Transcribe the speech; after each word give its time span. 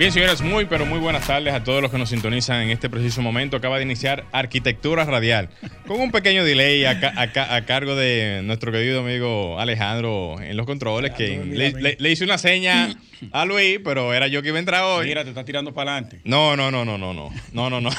Bien, 0.00 0.12
señores, 0.12 0.40
muy, 0.40 0.64
pero 0.64 0.86
muy 0.86 0.98
buenas 0.98 1.26
tardes 1.26 1.52
a 1.52 1.62
todos 1.62 1.82
los 1.82 1.90
que 1.90 1.98
nos 1.98 2.08
sintonizan 2.08 2.62
en 2.62 2.70
este 2.70 2.88
preciso 2.88 3.20
momento. 3.20 3.58
Acaba 3.58 3.76
de 3.76 3.82
iniciar 3.82 4.24
Arquitectura 4.32 5.04
Radial, 5.04 5.50
con 5.86 6.00
un 6.00 6.10
pequeño 6.10 6.42
delay 6.42 6.86
a, 6.86 7.64
cargo 7.66 7.94
de 7.94 8.40
nuestro 8.42 8.72
querido 8.72 9.00
amigo 9.00 9.60
Alejandro 9.60 10.40
en 10.40 10.56
los 10.56 10.64
controles, 10.64 11.10
que 11.10 11.44
le, 11.98 12.10
hice 12.10 12.24
una 12.24 12.38
seña 12.38 12.98
a 13.30 13.44
Luis, 13.44 13.78
pero 13.84 14.14
era 14.14 14.26
yo 14.26 14.40
que 14.40 14.48
iba 14.48 14.56
a 14.56 14.60
entrar 14.60 14.84
hoy. 14.84 15.08
Mira, 15.08 15.22
te 15.22 15.28
está 15.28 15.44
tirando 15.44 15.74
para 15.74 15.92
adelante. 15.92 16.22
No, 16.24 16.56
no, 16.56 16.70
no, 16.70 16.86
no, 16.86 16.96
no, 16.96 17.12
no, 17.12 17.30
no, 17.52 17.68
no, 17.68 17.80
no. 17.82 17.90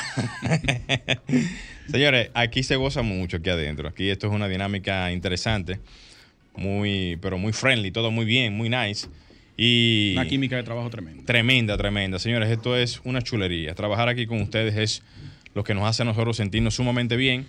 señores, 1.92 2.32
aquí 2.34 2.64
se 2.64 2.78
goza 2.78 3.04
mucho 3.04 3.38
aquí 3.38 3.52
adentro. 3.52 3.88
Aquí 3.88 4.10
esto 4.10 4.26
es 4.26 4.34
una 4.34 4.48
dinámica 4.48 5.12
interesante, 5.12 5.80
muy, 6.56 7.20
pero 7.22 7.38
muy 7.38 7.54
friendly, 7.54 7.92
todo 7.92 8.10
muy 8.10 8.26
bien, 8.26 8.58
muy 8.58 8.70
nice. 8.70 9.08
Y 9.58 10.14
una 10.14 10.28
química 10.28 10.56
de 10.56 10.64
trabajo 10.64 10.90
tremenda. 10.90 11.24
Tremenda, 11.26 11.78
tremenda. 11.78 12.20
Señores, 12.20 12.50
esto 12.50 12.76
es 12.76 13.02
una 13.04 13.22
chulería. 13.22 13.76
Trabajar 13.76 14.10
aquí 14.10 14.26
con 14.26 14.42
ustedes 14.42 14.76
es 14.76 15.04
lo 15.54 15.64
que 15.64 15.74
nos 15.74 15.84
hace 15.84 16.04
a 16.04 16.06
nosotros 16.06 16.38
sentirnos 16.38 16.76
sumamente 16.76 17.16
bien. 17.16 17.46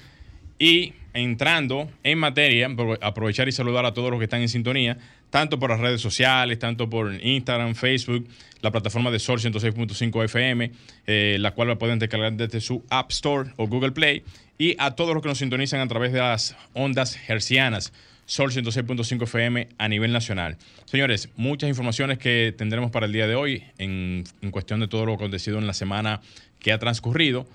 Y 0.59 0.93
entrando 1.15 1.91
en 2.03 2.19
materia, 2.19 2.69
aprovechar 3.01 3.49
y 3.49 3.53
saludar 3.53 3.85
a 3.85 3.95
todos 3.95 4.11
los 4.11 4.19
que 4.19 4.25
están 4.25 4.43
en 4.43 4.49
sintonía, 4.49 4.99
tanto 5.31 5.59
por 5.59 5.71
las 5.71 5.81
redes 5.81 6.01
sociales, 6.01 6.59
tanto 6.59 6.89
por 6.89 7.15
Instagram, 7.15 7.75
Facebook, 7.75 8.29
la 8.61 8.71
plataforma 8.71 9.11
de 9.11 9.19
Sol 9.19 9.41
106.5 9.41 10.25
FM, 10.25 10.71
eh, 11.07 11.37
la 11.41 11.53
cual 11.53 11.69
la 11.69 11.79
pueden 11.79 11.99
descargar 11.99 12.33
desde 12.35 12.61
su 12.61 12.85
App 12.91 13.11
Store 13.11 13.51
o 13.57 13.67
Google 13.67 13.93
Play, 13.93 14.23
y 14.59 14.77
a 14.79 14.93
todos 14.93 15.15
los 15.15 15.23
que 15.23 15.29
nos 15.29 15.39
sintonizan 15.39 15.81
a 15.81 15.89
través 15.89 16.13
de 16.13 16.21
las 16.21 16.57
ondas 16.75 17.19
hercianas 17.29 17.93
Sol 18.27 18.51
106.5 18.51 19.25
FM 19.25 19.69
a 19.79 19.89
nivel 19.89 20.13
nacional. 20.13 20.57
Señores, 20.85 21.29
muchas 21.37 21.69
informaciones 21.69 22.19
que 22.19 22.55
tendremos 22.57 22.91
para 22.91 23.07
el 23.07 23.13
día 23.13 23.27
de 23.27 23.35
hoy 23.35 23.65
en, 23.79 24.25
cuestión 24.51 24.81
de 24.81 24.89
todo 24.89 25.07
lo 25.07 25.15
acontecido 25.15 25.59
en 25.59 25.67
la 25.67 25.75
semana 25.75 26.21
que 26.59 26.73
ha 26.73 26.79
transcurrido. 26.79 27.47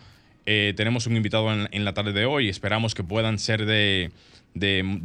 Eh, 0.46 0.74
tenemos 0.78 1.08
un 1.08 1.16
invitado 1.16 1.52
en, 1.52 1.86
la 1.86 1.94
tarde 1.94 2.14
de 2.14 2.26
hoy. 2.26 2.50
Esperamos 2.50 2.96
que 2.96 3.04
puedan 3.04 3.40
ser 3.40 3.66
de, 3.66 4.12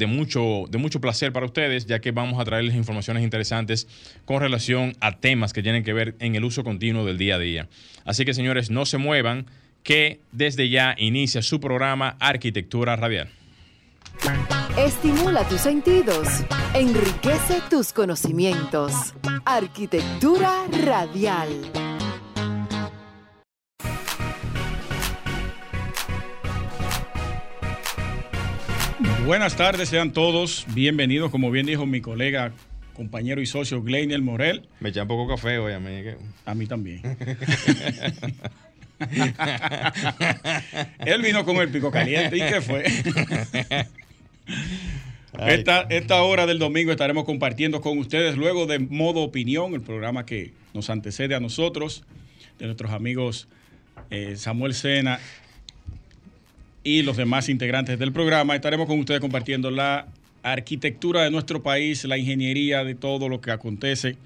mucho, 0.06 0.64
de 0.68 0.78
mucho 0.78 1.00
placer 1.00 1.32
para 1.32 1.46
ustedes, 1.46 1.86
ya 1.86 2.00
que 2.00 2.10
vamos 2.10 2.40
a 2.40 2.44
traerles 2.44 2.74
informaciones 2.74 3.22
interesantes 3.22 3.88
con 4.24 4.40
relación 4.40 4.96
a 5.00 5.18
temas 5.18 5.52
que 5.52 5.62
tienen 5.62 5.84
que 5.84 5.92
ver 5.92 6.16
en 6.18 6.34
el 6.34 6.44
uso 6.44 6.64
continuo 6.64 7.04
del 7.04 7.18
día 7.18 7.36
a 7.36 7.38
día. 7.38 7.68
Así 8.04 8.24
que, 8.24 8.34
señores, 8.34 8.70
no 8.70 8.84
se 8.84 8.98
muevan, 8.98 9.46
que 9.82 10.20
desde 10.32 10.68
ya 10.68 10.94
inicia 10.98 11.42
su 11.42 11.60
programa 11.60 12.16
Arquitectura 12.20 12.96
Radial. 12.96 13.28
Estimula 14.78 15.46
tus 15.48 15.60
sentidos, 15.60 16.26
enriquece 16.72 17.60
tus 17.68 17.92
conocimientos. 17.92 19.12
Arquitectura 19.44 20.64
radial. 20.86 21.48
Buenas 29.26 29.56
tardes, 29.56 29.90
sean 29.90 30.14
todos 30.14 30.64
bienvenidos, 30.68 31.30
como 31.30 31.50
bien 31.50 31.66
dijo 31.66 31.84
mi 31.84 32.00
colega, 32.00 32.52
compañero 32.94 33.42
y 33.42 33.46
socio 33.46 33.82
Gleiniel 33.82 34.22
Morel. 34.22 34.70
Me 34.80 34.88
echa 34.88 35.02
un 35.02 35.08
poco 35.08 35.28
café 35.28 35.58
hoy 35.58 35.74
a 35.74 35.80
mí. 35.80 36.02
A 36.46 36.54
mí 36.54 36.66
también. 36.66 37.02
Él 41.04 41.20
vino 41.20 41.44
con 41.44 41.56
el 41.56 41.68
pico 41.68 41.90
caliente. 41.90 42.38
¿Y 42.38 42.40
qué 42.40 42.62
fue? 42.62 42.84
Esta, 45.38 45.82
esta, 45.88 46.22
hora 46.22 46.46
del 46.46 46.58
domingo 46.58 46.90
estaremos 46.90 47.24
compartiendo 47.24 47.80
con 47.80 47.96
ustedes 47.98 48.36
luego 48.36 48.66
de 48.66 48.78
Modo 48.78 49.20
Opinión, 49.20 49.72
el 49.74 49.80
programa 49.80 50.26
que 50.26 50.52
nos 50.74 50.90
antecede 50.90 51.34
a 51.34 51.40
nosotros, 51.40 52.04
de 52.58 52.66
nuestros 52.66 52.92
amigos 52.92 53.48
eh, 54.10 54.36
Samuel 54.36 54.74
Sena 54.74 55.20
y 56.84 57.02
los 57.02 57.16
demás 57.16 57.48
integrantes 57.48 57.98
del 57.98 58.12
programa. 58.12 58.54
Estaremos 58.54 58.86
con 58.86 58.98
ustedes 58.98 59.20
compartiendo 59.20 59.70
la 59.70 60.06
arquitectura 60.42 61.22
de 61.22 61.30
nuestro 61.30 61.62
país, 61.62 62.04
la 62.04 62.18
ingeniería 62.18 62.84
de 62.84 62.94
todo 62.94 63.28
lo 63.28 63.40
que 63.40 63.52
acontece 63.52 64.16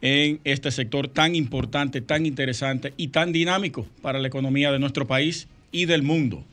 en 0.00 0.40
este 0.44 0.70
sector 0.70 1.08
tan 1.08 1.34
importante, 1.34 2.00
tan 2.00 2.26
interesante 2.26 2.92
y 2.96 3.08
tan 3.08 3.32
dinámico 3.32 3.86
para 4.02 4.18
la 4.18 4.28
economía 4.28 4.70
de 4.72 4.78
nuestro 4.78 5.06
país 5.06 5.48
y 5.72 5.86
del 5.86 6.02
mundo. 6.02 6.44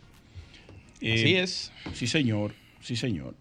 Así 0.97 1.35
eh, 1.35 1.43
es. 1.43 1.71
Sí, 1.93 2.07
señor. 2.07 2.53
Sí, 2.85 2.95
señor. 2.95 3.33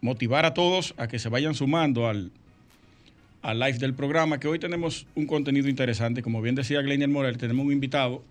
Motivar 0.00 0.46
a 0.46 0.54
todos 0.54 0.94
a 0.96 1.06
que 1.06 1.18
se 1.18 1.28
vayan 1.28 1.54
sumando 1.54 2.08
al, 2.08 2.32
al 3.42 3.60
live 3.60 3.76
del 3.76 3.92
programa, 3.92 4.40
que 4.40 4.48
hoy 4.48 4.58
tenemos 4.58 5.06
un 5.14 5.26
contenido 5.26 5.68
interesante. 5.68 6.22
Como 6.22 6.40
bien 6.40 6.54
decía 6.54 6.80
Glenn 6.80 7.12
Morel, 7.12 7.36
tenemos 7.36 7.66
un 7.66 7.72
invitado 7.72 8.24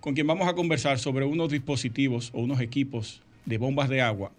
con 0.00 0.12
quien 0.12 0.26
vamos 0.26 0.48
a 0.48 0.52
conversar 0.52 0.98
sobre 0.98 1.24
unos 1.24 1.50
dispositivos 1.50 2.30
o 2.34 2.42
unos 2.42 2.60
equipos 2.60 3.22
de 3.46 3.56
bombas 3.56 3.88
de 3.88 4.02
agua 4.02 4.32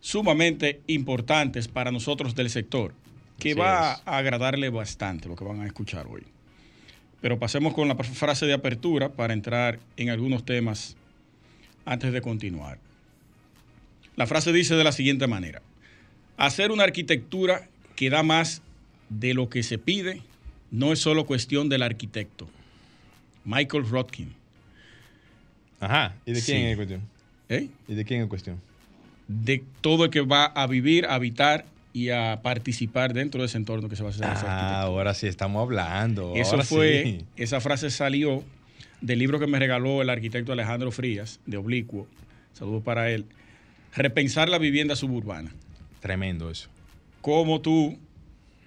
sumamente 0.00 0.82
importantes 0.86 1.66
para 1.66 1.90
nosotros 1.90 2.34
del 2.34 2.50
sector, 2.50 2.92
que 3.38 3.54
va 3.54 4.02
a 4.04 4.18
agradarle 4.18 4.68
bastante 4.68 5.30
lo 5.30 5.34
que 5.34 5.44
van 5.44 5.62
a 5.62 5.66
escuchar 5.66 6.08
hoy. 6.08 6.24
Pero 7.22 7.38
pasemos 7.38 7.72
con 7.72 7.88
la 7.88 7.94
frase 7.96 8.44
de 8.44 8.52
apertura 8.52 9.08
para 9.08 9.32
entrar 9.32 9.78
en 9.96 10.10
algunos 10.10 10.44
temas 10.44 10.94
antes 11.86 12.12
de 12.12 12.20
continuar. 12.20 12.83
La 14.16 14.26
frase 14.26 14.52
dice 14.52 14.74
de 14.74 14.84
la 14.84 14.92
siguiente 14.92 15.26
manera, 15.26 15.60
hacer 16.36 16.70
una 16.70 16.84
arquitectura 16.84 17.68
que 17.96 18.10
da 18.10 18.22
más 18.22 18.62
de 19.08 19.34
lo 19.34 19.48
que 19.48 19.62
se 19.62 19.78
pide 19.78 20.22
no 20.70 20.92
es 20.92 20.98
solo 20.98 21.26
cuestión 21.26 21.68
del 21.68 21.82
arquitecto. 21.82 22.48
Michael 23.44 23.88
Rodkin. 23.88 24.32
Ajá, 25.80 26.14
¿y 26.24 26.32
de 26.32 26.42
quién 26.42 26.66
es 26.66 26.76
cuestión? 26.76 27.02
¿Eh? 27.48 27.68
¿Y 27.88 27.94
de 27.94 28.04
quién 28.04 28.22
es 28.22 28.28
cuestión? 28.28 28.60
De 29.28 29.62
todo 29.80 30.04
el 30.04 30.10
que 30.10 30.20
va 30.20 30.46
a 30.46 30.66
vivir, 30.66 31.06
a 31.06 31.14
habitar 31.14 31.66
y 31.92 32.10
a 32.10 32.40
participar 32.42 33.14
dentro 33.14 33.40
de 33.42 33.46
ese 33.46 33.58
entorno 33.58 33.88
que 33.88 33.96
se 33.96 34.02
va 34.02 34.08
a 34.08 34.12
hacer. 34.12 34.26
Ah, 34.26 34.82
ahora 34.82 35.14
sí 35.14 35.26
estamos 35.26 35.62
hablando. 35.62 36.32
Eso 36.34 36.60
fue, 36.62 37.24
esa 37.36 37.60
frase 37.60 37.90
salió 37.90 38.42
del 39.00 39.18
libro 39.18 39.38
que 39.38 39.46
me 39.46 39.58
regaló 39.58 40.02
el 40.02 40.10
arquitecto 40.10 40.52
Alejandro 40.52 40.90
Frías, 40.90 41.40
de 41.46 41.56
Oblicuo. 41.56 42.06
Saludos 42.52 42.82
para 42.82 43.10
él 43.10 43.26
repensar 43.94 44.48
la 44.48 44.58
vivienda 44.58 44.96
suburbana. 44.96 45.52
Tremendo 46.00 46.50
eso. 46.50 46.68
Como 47.20 47.60
tú, 47.60 47.98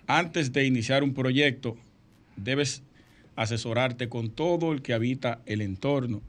antes 0.07 0.53
de 0.53 0.65
iniciar 0.65 1.03
un 1.03 1.13
proyecto, 1.13 1.77
debes 2.35 2.83
asesorarte 3.35 4.09
con 4.09 4.31
todo 4.31 4.73
el 4.73 4.81
que 4.81 4.93
habita 4.93 5.41
el 5.45 5.61
entorno 5.61 6.21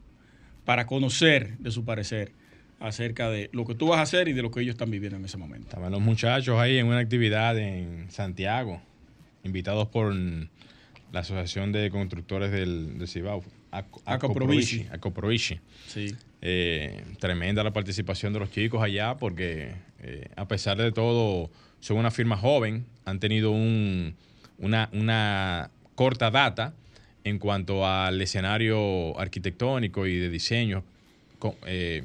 para 0.64 0.87
conocer 0.87 1.56
de 1.58 1.70
su 1.70 1.84
parecer 1.84 2.32
acerca 2.81 3.31
de 3.31 3.48
lo 3.53 3.64
que 3.64 3.75
tú 3.75 3.88
vas 3.88 3.98
a 3.98 4.03
hacer 4.03 4.28
y 4.28 4.34
de 4.34 4.42
lo 4.42 4.50
que 4.50 4.60
ellos 4.60 4.75
están 4.75 4.91
viviendo 4.91 5.16
en 5.16 5.25
ese 5.25 5.37
momento. 5.37 5.69
Estaban 5.69 5.91
los 5.91 6.00
muchachos 6.00 6.58
ahí 6.60 6.76
en 6.76 6.87
una 6.87 6.98
actividad 6.98 7.58
en 7.58 8.10
Santiago, 8.10 8.81
invitados 9.42 9.88
por 9.88 10.14
la 10.14 11.20
Asociación 11.20 11.72
de 11.72 11.91
Constructores 11.91 12.53
del, 12.53 13.03
Cibao, 13.08 13.42
Acoprovici. 14.04 14.87
Acoprovici. 14.92 15.58
Sí. 15.87 16.14
Eh, 16.40 17.02
tremenda 17.19 17.64
la 17.64 17.73
participación 17.73 18.32
de 18.32 18.38
los 18.38 18.52
chicos 18.52 18.81
allá 18.81 19.17
porque 19.17 19.75
eh, 20.00 20.29
a 20.37 20.46
pesar 20.46 20.76
de 20.76 20.93
todo 20.93 21.50
son 21.81 21.96
una 21.96 22.12
firma 22.12 22.37
joven, 22.37 22.87
han 23.05 23.19
tenido 23.19 23.50
un, 23.50 24.14
una, 24.58 25.70
corta 25.96 26.31
data 26.31 26.75
en 27.25 27.40
cuanto 27.40 27.85
al 27.85 28.20
escenario 28.23 29.19
arquitectónico 29.19 30.06
y 30.06 30.17
de 30.17 30.29
diseño 30.29 30.85
eh, 31.67 32.05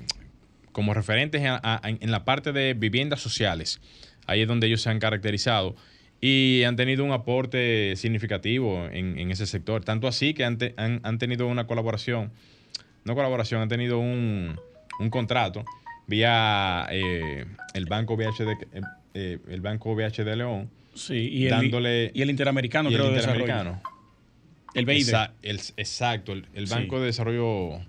como 0.71 0.95
referentes 0.95 1.44
en 1.44 2.12
la 2.12 2.25
parte 2.25 2.51
de 2.51 2.74
viviendas 2.74 3.21
sociales. 3.21 3.79
Ahí 4.25 4.41
es 4.41 4.47
donde 4.47 4.65
ellos 4.65 4.81
se 4.81 4.89
han 4.89 4.97
caracterizado 4.97 5.75
y 6.21 6.63
han 6.63 6.75
tenido 6.75 7.03
un 7.03 7.12
aporte 7.12 7.95
significativo 7.97 8.88
en, 8.91 9.29
ese 9.29 9.45
sector. 9.45 9.83
Tanto 9.83 10.07
así 10.07 10.33
que 10.33 10.44
han, 10.44 10.57
han 10.77 11.18
tenido 11.19 11.47
una 11.47 11.68
colaboración 11.68 12.31
no 13.05 13.15
colaboración, 13.15 13.61
han 13.61 13.69
tenido 13.69 14.00
un, 14.00 14.59
contrato 15.09 15.65
vía 16.07 16.88
eh, 16.91 17.45
el 17.73 17.85
Banco 17.85 18.15
VH 18.15 18.45
de, 18.45 18.51
eh, 18.53 18.81
eh, 19.13 19.39
el 19.50 19.61
Banco 19.61 19.94
VH 19.94 20.23
de 20.23 20.35
León. 20.35 20.69
Sí, 20.94 21.15
y, 21.15 21.47
el, 21.47 22.11
y 22.13 22.21
el 22.21 22.29
Interamericano, 22.29 22.91
y 22.91 22.95
el 22.95 23.01
Interamericano. 23.05 23.81
El 24.75 24.85
BID. 24.85 25.09
El- 25.44 25.59
exacto, 25.77 26.33
el, 26.33 26.47
el 26.53 26.67
Sí. 26.67 26.73
Banco 26.73 27.00
de 27.00 27.05
Desarrollo. 27.07 27.79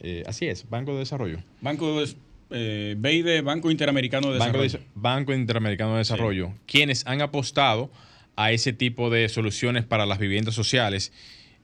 eh, 0.00 0.22
así 0.26 0.46
es, 0.46 0.68
Banco 0.68 0.92
de 0.92 1.00
Desarrollo. 1.00 1.38
Banco 1.60 2.00
de, 2.00 2.08
eh, 2.50 2.94
BID, 2.98 3.42
Banco 3.42 3.70
Interamericano 3.70 4.32
de 4.32 4.38
Banco, 4.38 4.58
Desarrollo. 4.62 4.86
de- 4.94 5.00
Banco 5.00 5.32
Interamericano 5.34 5.92
de 5.92 5.98
Desarrollo, 5.98 6.52
quienes 6.66 7.06
han 7.06 7.20
apostado 7.20 7.90
a 8.36 8.52
ese 8.52 8.72
tipo 8.72 9.10
de 9.10 9.28
soluciones 9.28 9.84
para 9.84 10.06
las 10.06 10.18
viviendas 10.18 10.54
sociales. 10.54 11.12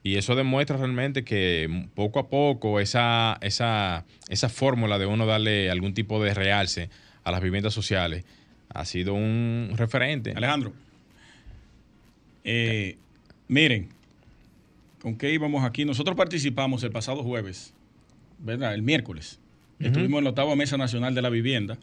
Y 0.06 0.18
eso 0.18 0.36
demuestra 0.36 0.76
realmente 0.76 1.24
que 1.24 1.88
poco 1.94 2.18
a 2.18 2.28
poco 2.28 2.78
esa, 2.78 3.38
esa, 3.40 4.04
esa 4.28 4.50
fórmula 4.50 4.98
de 4.98 5.06
uno 5.06 5.24
darle 5.24 5.70
algún 5.70 5.94
tipo 5.94 6.22
de 6.22 6.34
realce 6.34 6.90
a 7.24 7.30
las 7.30 7.40
viviendas 7.40 7.72
sociales 7.72 8.26
ha 8.68 8.84
sido 8.84 9.14
un 9.14 9.72
referente. 9.76 10.32
Alejandro, 10.36 10.74
eh, 12.44 12.98
miren, 13.48 13.88
¿con 15.00 15.16
qué 15.16 15.32
íbamos 15.32 15.64
aquí? 15.64 15.86
Nosotros 15.86 16.16
participamos 16.16 16.84
el 16.84 16.90
pasado 16.90 17.22
jueves, 17.22 17.72
¿verdad? 18.38 18.74
El 18.74 18.82
miércoles. 18.82 19.40
Estuvimos 19.78 20.18
en 20.18 20.24
la 20.24 20.30
octava 20.30 20.54
Mesa 20.54 20.76
Nacional 20.76 21.14
de 21.14 21.22
la 21.22 21.30
Vivienda, 21.30 21.78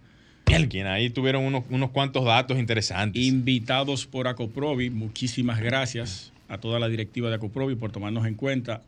Quien 0.45 0.85
ahí 0.85 1.09
tuvieron 1.09 1.43
unos, 1.43 1.63
unos 1.71 1.89
cuantos 1.89 2.23
datos 2.23 2.59
interesantes. 2.59 3.23
invitados 3.23 4.05
por 4.05 4.27
Acoprovi. 4.27 4.91
Muchísimas 4.91 5.59
gracias 5.59 6.30
a 6.51 6.57
toda 6.59 6.79
la 6.79 6.89
directiva 6.89 7.29
de 7.29 7.35
Acoprovi 7.35 7.75
por 7.75 7.91
tomarnos 7.91 8.25
en 8.27 8.35
cuenta 8.35 8.83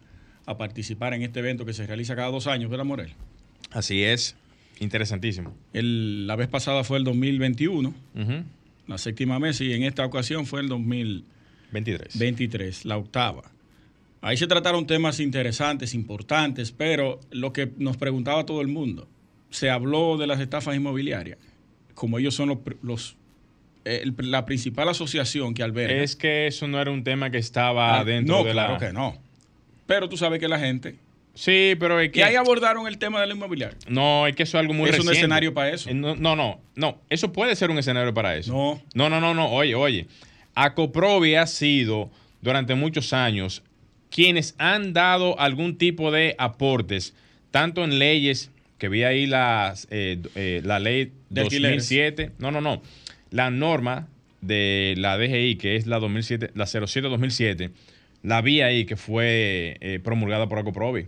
a 0.45 0.57
participar 0.57 1.13
en 1.13 1.21
este 1.23 1.39
evento 1.39 1.65
que 1.65 1.73
se 1.73 1.87
realiza 1.87 2.15
cada 2.15 2.29
dos 2.29 2.47
años, 2.47 2.69
¿verdad, 2.69 2.83
Morel? 2.85 3.13
Así 3.71 4.03
es, 4.03 4.35
interesantísimo. 4.79 5.55
El- 5.71 6.27
la 6.27 6.35
vez 6.35 6.49
pasada 6.49 6.83
fue 6.83 6.97
el 6.97 7.03
2021, 7.05 7.93
Ujú. 8.15 8.43
la 8.87 8.97
séptima 8.97 9.39
mesa, 9.39 9.63
y 9.63 9.71
en 9.73 9.83
esta 9.83 10.05
ocasión 10.05 10.45
fue 10.45 10.59
el 10.59 10.67
2023. 11.71 12.17
23. 12.19 12.85
la 12.85 12.97
octava. 12.97 13.43
Ahí 14.21 14.37
se 14.37 14.47
trataron 14.47 14.85
temas 14.85 15.19
interesantes, 15.19 15.93
importantes, 15.93 16.71
pero 16.71 17.19
lo 17.31 17.51
que 17.53 17.71
nos 17.77 17.97
preguntaba 17.97 18.45
todo 18.45 18.61
el 18.61 18.67
mundo, 18.67 19.07
se 19.49 19.69
habló 19.69 20.17
de 20.17 20.27
las 20.27 20.39
estafas 20.39 20.75
inmobiliarias, 20.75 21.37
como 21.93 22.19
ellos 22.19 22.33
son 22.35 22.59
los, 22.81 23.15
el- 23.85 24.15
la 24.19 24.45
principal 24.45 24.89
asociación 24.89 25.53
que 25.53 25.63
alberga. 25.63 26.03
Es 26.03 26.15
que 26.15 26.47
eso 26.47 26.67
no 26.67 26.79
era 26.81 26.91
un 26.91 27.03
tema 27.03 27.29
que 27.31 27.37
estaba 27.37 27.99
Ah, 27.99 28.03
dentro 28.03 28.39
no, 28.39 28.43
de 28.43 28.51
claro 28.51 28.73
la... 28.73 28.79
que 28.79 28.93
no. 28.93 29.17
Pero 29.85 30.07
tú 30.09 30.17
sabes 30.17 30.39
que 30.39 30.47
la 30.47 30.59
gente... 30.59 30.95
Sí, 31.35 31.73
pero 31.79 31.99
es 31.99 32.09
Y 32.09 32.11
que... 32.11 32.23
ahí 32.23 32.35
abordaron 32.35 32.85
el 32.87 32.99
tema 32.99 33.19
de 33.19 33.25
la 33.27 33.33
inmobiliaria. 33.33 33.75
No, 33.87 34.27
es 34.27 34.35
que 34.35 34.43
eso 34.43 34.57
es 34.57 34.61
algo 34.61 34.73
muy 34.73 34.85
Es 34.89 34.91
un 34.91 34.97
reciente. 34.99 35.17
escenario 35.19 35.53
para 35.53 35.69
eso. 35.71 35.89
Eh, 35.89 35.93
No, 35.95 36.15
no, 36.15 36.35
no, 36.35 36.61
no. 36.75 37.01
Eso 37.09 37.33
puede 37.33 37.55
ser 37.55 37.71
un 37.71 37.79
escenario 37.79 38.13
para 38.13 38.35
eso. 38.37 38.53
No. 38.53 38.81
No, 38.93 39.09
no, 39.09 39.19
no, 39.19 39.33
no. 39.33 39.49
Oye, 39.49 39.73
oye. 39.73 40.07
Acoprovi 40.53 41.35
ha 41.35 41.47
sido 41.47 42.11
durante 42.41 42.75
muchos 42.75 43.13
años 43.13 43.63
quienes 44.11 44.53
han 44.59 44.93
dado 44.93 45.39
algún 45.39 45.77
tipo 45.79 46.11
de 46.11 46.35
aportes, 46.37 47.15
tanto 47.49 47.83
en 47.83 47.97
leyes, 47.97 48.51
que 48.77 48.87
vi 48.87 49.03
ahí 49.03 49.25
las, 49.25 49.87
eh, 49.89 50.21
eh, 50.35 50.61
la 50.63 50.79
ley 50.79 51.13
De 51.31 51.41
alquileres. 51.41 51.89
2007, 51.89 52.31
no, 52.37 52.51
no, 52.51 52.61
no, 52.61 52.83
la 53.33 53.49
norma 53.49 54.07
de 54.41 54.93
la 54.97 55.17
DGI, 55.17 55.55
que 55.55 55.75
es 55.75 55.87
la 55.87 55.99
2007, 55.99 56.51
la 56.53 56.65
07-2007, 56.65 57.71
la 58.21 58.41
vi 58.41 58.61
ahí 58.61 58.85
que 58.85 58.95
fue 58.95 59.77
eh, 59.81 59.99
promulgada 60.03 60.47
por 60.47 60.59
Acoprovi. 60.59 61.07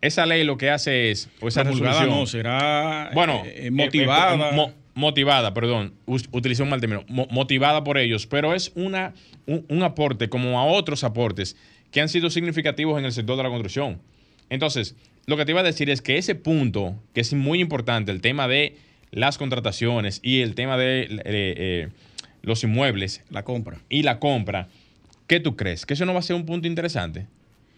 Esa 0.00 0.24
ley 0.26 0.44
lo 0.44 0.56
que 0.56 0.70
hace 0.70 1.10
es, 1.10 1.28
o 1.40 1.48
esa 1.48 1.62
resolución, 1.64 2.08
no, 2.08 2.26
será 2.26 3.10
bueno, 3.14 3.42
eh, 3.44 3.66
eh, 3.66 3.70
motivada. 3.70 4.50
eh, 4.50 4.54
mo- 4.54 4.72
motivada, 4.94 5.52
perdón, 5.52 5.92
utilicé 6.06 6.62
un 6.62 6.70
mal 6.70 6.80
término, 6.80 7.04
mo- 7.08 7.28
motivada 7.30 7.84
por 7.84 7.98
ellos, 7.98 8.26
pero 8.26 8.54
es 8.54 8.72
una, 8.74 9.12
un, 9.46 9.66
un 9.68 9.82
aporte 9.82 10.28
como 10.28 10.58
a 10.58 10.64
otros 10.64 11.04
aportes 11.04 11.56
que 11.90 12.00
han 12.00 12.08
sido 12.08 12.30
significativos 12.30 12.98
en 12.98 13.04
el 13.04 13.12
sector 13.12 13.36
de 13.36 13.42
la 13.42 13.48
construcción. 13.50 14.00
Entonces, 14.48 14.96
lo 15.26 15.36
que 15.36 15.44
te 15.44 15.52
iba 15.52 15.60
a 15.60 15.64
decir 15.64 15.90
es 15.90 16.00
que 16.02 16.18
ese 16.18 16.34
punto, 16.34 16.94
que 17.14 17.20
es 17.20 17.32
muy 17.34 17.60
importante, 17.60 18.12
el 18.12 18.20
tema 18.20 18.48
de 18.48 18.76
las 19.10 19.38
contrataciones 19.38 20.20
y 20.22 20.40
el 20.40 20.54
tema 20.54 20.76
de 20.76 21.02
eh, 21.02 21.08
eh, 21.24 21.88
los 22.42 22.62
inmuebles 22.64 23.22
la 23.30 23.42
compra. 23.44 23.78
y 23.88 24.02
la 24.02 24.18
compra, 24.18 24.68
¿qué 25.26 25.40
tú 25.40 25.56
crees? 25.56 25.86
¿Que 25.86 25.94
eso 25.94 26.04
no 26.06 26.12
va 26.12 26.20
a 26.20 26.22
ser 26.22 26.36
un 26.36 26.44
punto 26.46 26.66
interesante? 26.68 27.26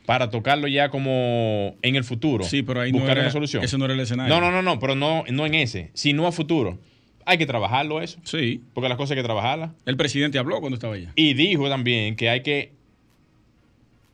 Para 0.06 0.30
tocarlo 0.30 0.68
ya 0.68 0.88
como 0.88 1.76
en 1.82 1.96
el 1.96 2.02
futuro. 2.04 2.42
Sí, 2.44 2.62
pero 2.62 2.80
ahí 2.80 2.92
no 2.92 2.98
buscar 2.98 3.16
era- 3.18 3.26
una 3.26 3.32
solución. 3.32 3.62
ese 3.62 3.76
no 3.76 3.84
era 3.84 3.94
el 3.94 4.00
escenario. 4.00 4.34
No, 4.34 4.40
no, 4.40 4.50
no, 4.50 4.62
no, 4.62 4.78
pero 4.78 4.94
no, 4.94 5.24
no 5.30 5.44
en 5.46 5.54
ese, 5.54 5.90
sino 5.94 6.26
a 6.26 6.32
futuro. 6.32 6.78
Hay 7.26 7.36
que 7.36 7.44
trabajarlo 7.44 8.00
eso, 8.00 8.18
Sí. 8.24 8.62
porque 8.72 8.88
las 8.88 8.96
cosas 8.96 9.10
hay 9.10 9.18
que 9.18 9.22
trabajarlas. 9.24 9.72
El 9.84 9.98
presidente 9.98 10.38
habló 10.38 10.60
cuando 10.60 10.76
estaba 10.76 10.94
allá. 10.94 11.12
Y 11.14 11.34
dijo 11.34 11.68
también 11.68 12.16
que 12.16 12.30
hay 12.30 12.40
que, 12.42 12.72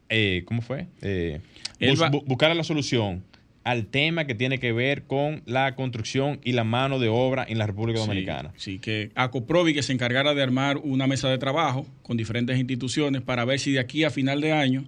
eh, 0.08 0.42
¿cómo 0.46 0.62
fue? 0.62 0.86
Eh, 1.02 1.40
bus- 1.80 2.00
bu- 2.00 2.24
buscar 2.26 2.54
la 2.54 2.64
solución 2.64 3.22
al 3.64 3.86
tema 3.86 4.26
que 4.26 4.34
tiene 4.34 4.58
que 4.58 4.72
ver 4.72 5.04
con 5.04 5.42
la 5.46 5.74
construcción 5.74 6.38
y 6.44 6.52
la 6.52 6.64
mano 6.64 6.98
de 6.98 7.08
obra 7.08 7.44
en 7.48 7.58
la 7.58 7.66
República 7.66 7.98
Dominicana. 7.98 8.52
Sí, 8.56 8.74
sí, 8.74 8.78
que 8.78 9.10
Acoprovi 9.14 9.74
que 9.74 9.82
se 9.82 9.92
encargara 9.92 10.34
de 10.34 10.42
armar 10.42 10.76
una 10.76 11.06
mesa 11.06 11.28
de 11.28 11.38
trabajo 11.38 11.86
con 12.02 12.16
diferentes 12.16 12.58
instituciones 12.58 13.22
para 13.22 13.44
ver 13.44 13.58
si 13.58 13.72
de 13.72 13.80
aquí 13.80 14.04
a 14.04 14.10
final 14.10 14.40
de 14.40 14.52
año 14.52 14.84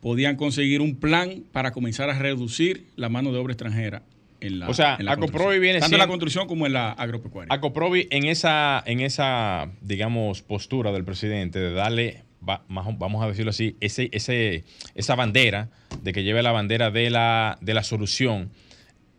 podían 0.00 0.36
conseguir 0.36 0.80
un 0.80 0.96
plan 0.96 1.44
para 1.52 1.72
comenzar 1.72 2.10
a 2.10 2.18
reducir 2.18 2.86
la 2.96 3.08
mano 3.08 3.32
de 3.32 3.38
obra 3.38 3.52
extranjera 3.52 4.02
en 4.40 4.58
la 4.58 4.68
O 4.68 4.74
sea, 4.74 4.96
en 4.98 5.06
la 5.06 5.12
Acoprovi 5.12 5.58
viene 5.58 5.80
tanto 5.80 5.96
en 5.96 6.00
la 6.00 6.06
construcción 6.06 6.46
como 6.46 6.66
en 6.66 6.72
la 6.72 6.92
agropecuaria. 6.92 7.52
Acoprovi 7.52 8.06
en 8.10 8.26
esa, 8.26 8.82
en 8.86 9.00
esa, 9.00 9.70
digamos, 9.80 10.42
postura 10.42 10.92
del 10.92 11.04
presidente 11.04 11.58
de 11.58 11.72
darle, 11.72 12.22
vamos 12.46 13.22
a 13.22 13.28
decirlo 13.28 13.50
así, 13.50 13.76
ese, 13.80 14.08
ese, 14.12 14.64
esa 14.94 15.14
bandera, 15.14 15.68
de 16.02 16.12
que 16.12 16.22
lleve 16.22 16.42
la 16.42 16.52
bandera 16.52 16.90
de 16.90 17.10
la, 17.10 17.58
de 17.60 17.74
la 17.74 17.82
solución, 17.82 18.50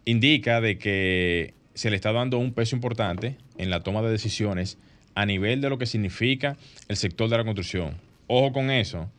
indica 0.05 0.61
de 0.61 0.77
que 0.77 1.53
se 1.73 1.89
le 1.89 1.95
está 1.95 2.11
dando 2.11 2.37
un 2.39 2.53
peso 2.53 2.75
importante 2.75 3.37
en 3.57 3.69
la 3.69 3.81
toma 3.81 4.01
de 4.01 4.09
decisiones 4.09 4.77
a 5.15 5.25
nivel 5.25 5.61
de 5.61 5.69
lo 5.69 5.77
que 5.77 5.85
significa 5.85 6.57
el 6.87 6.95
sector 6.95 7.29
de 7.29 7.37
la 7.37 7.43
construcción. 7.43 7.95
Ojo 8.27 8.51
con 8.53 8.71
eso. 8.71 9.09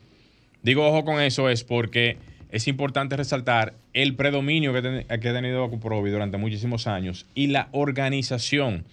Digo 0.63 0.87
ojo 0.87 1.05
con 1.05 1.21
eso 1.21 1.49
es 1.51 1.63
porque 1.65 2.17
es 2.51 2.67
importante 2.69 3.17
resaltar 3.17 3.75
el 3.93 4.15
predominio 4.17 4.73
que, 4.73 4.83
ten- 4.83 5.07
que 5.21 5.29
ha 5.29 5.35
tenido 5.35 5.65
Acoprovi 5.65 6.11
durante 6.11 6.37
muchísimos 6.39 6.87
años 6.87 7.27
y 7.35 7.49
la 7.49 7.69
organización 7.73 8.85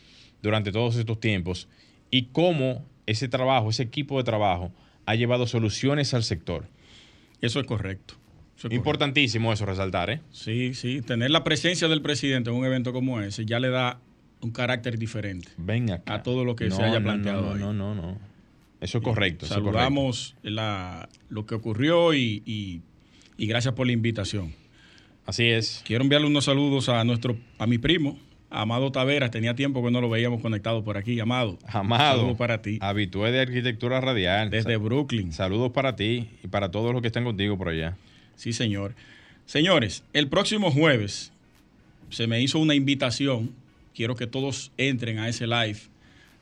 durante 0.41 0.71
todos 0.71 0.95
estos 0.97 1.19
tiempos 1.19 1.67
y 2.11 2.23
cómo 2.31 2.83
ese 3.07 3.27
trabajo, 3.27 3.69
ese 3.69 3.83
equipo 3.83 4.17
de 4.17 4.23
trabajo 4.23 4.71
ha 5.05 5.15
llevado 5.15 5.47
soluciones 5.47 6.13
al 6.13 6.23
sector. 6.23 6.67
Eso 7.41 7.59
es 7.59 7.65
correcto. 7.67 8.13
Eso 8.13 8.21
es 8.21 8.61
correcto. 8.63 8.75
Importantísimo 8.75 9.51
eso 9.53 9.65
resaltar, 9.65 10.09
¿eh? 10.09 10.21
Sí, 10.31 10.73
sí. 10.73 11.01
Tener 11.01 11.29
la 11.31 11.43
presencia 11.43 11.87
del 11.87 12.01
presidente 12.01 12.49
en 12.49 12.55
un 12.55 12.65
evento 12.65 12.93
como 12.93 13.19
ese 13.21 13.45
ya 13.45 13.59
le 13.59 13.69
da 13.69 13.99
un 14.41 14.51
carácter 14.51 14.97
diferente. 14.97 15.49
Ven 15.57 15.91
acá. 15.91 16.15
A 16.15 16.23
todo 16.23 16.45
lo 16.45 16.55
que 16.55 16.69
se 16.71 16.81
haya 16.81 17.01
planteado 17.01 17.41
No, 17.41 17.53
ahí. 17.53 17.59
no, 17.59 17.73
no, 17.73 17.95
no. 17.95 18.17
Eso 18.81 18.97
es 18.99 19.03
correcto. 19.03 19.45
Saludamos 19.45 20.35
la- 20.43 21.09
lo 21.29 21.45
que 21.45 21.55
ocurrió 21.55 22.13
y, 22.13 22.43
y- 22.45 22.81
y 23.37 23.47
gracias 23.47 23.73
por 23.73 23.87
la 23.87 23.93
invitación. 23.93 24.53
Así 25.25 25.45
es. 25.45 25.81
Quiero 25.85 26.03
enviarle 26.03 26.27
unos 26.27 26.45
saludos 26.45 26.87
a 26.89 27.03
nuestro, 27.03 27.37
a 27.57 27.65
mi 27.67 27.77
primo, 27.79 28.19
Amado 28.61 28.91
Taveras. 28.91 29.31
Tenía 29.31 29.53
tiempo 29.53 29.83
que 29.83 29.91
no 29.91 30.01
lo 30.01 30.09
veíamos 30.09 30.41
conectado 30.41 30.83
por 30.83 30.97
aquí. 30.97 31.19
Amado. 31.19 31.59
Amado. 31.67 32.19
Saludos 32.19 32.37
para 32.37 32.61
ti. 32.61 32.77
Habitué 32.81 33.31
de 33.31 33.41
arquitectura 33.41 33.99
radial. 33.99 34.49
Desde 34.49 34.77
Brooklyn. 34.77 35.33
Saludos 35.33 35.71
para 35.71 35.95
ti 35.95 36.29
y 36.43 36.47
para 36.47 36.71
todos 36.71 36.93
los 36.93 37.01
que 37.01 37.07
están 37.07 37.23
contigo 37.25 37.57
por 37.57 37.69
allá. 37.69 37.97
Sí, 38.35 38.53
señor. 38.53 38.95
Señores, 39.45 40.03
el 40.13 40.27
próximo 40.27 40.71
jueves 40.71 41.31
se 42.09 42.27
me 42.27 42.41
hizo 42.41 42.59
una 42.59 42.75
invitación. 42.75 43.51
Quiero 43.93 44.15
que 44.15 44.27
todos 44.27 44.71
entren 44.77 45.19
a 45.19 45.27
ese 45.27 45.47
live. 45.47 45.79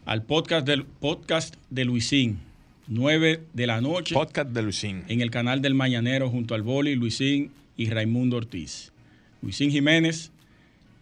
Al 0.05 0.23
podcast 0.23 0.67
del 0.67 0.85
podcast 0.85 1.55
de 1.69 1.85
Luisín. 1.85 2.39
9 2.87 3.41
de 3.53 3.67
la 3.67 3.79
noche. 3.79 4.13
Podcast 4.13 4.49
de 4.49 4.61
Lucín. 4.61 5.03
en 5.07 5.21
el 5.21 5.31
canal 5.31 5.61
del 5.61 5.73
Mañanero 5.73 6.29
junto 6.29 6.53
al 6.53 6.63
Boli, 6.63 6.95
Luisín 6.95 7.51
y 7.77 7.89
Raimundo 7.89 8.35
Ortiz. 8.37 8.91
Luisín 9.41 9.71
Jiménez, 9.71 10.32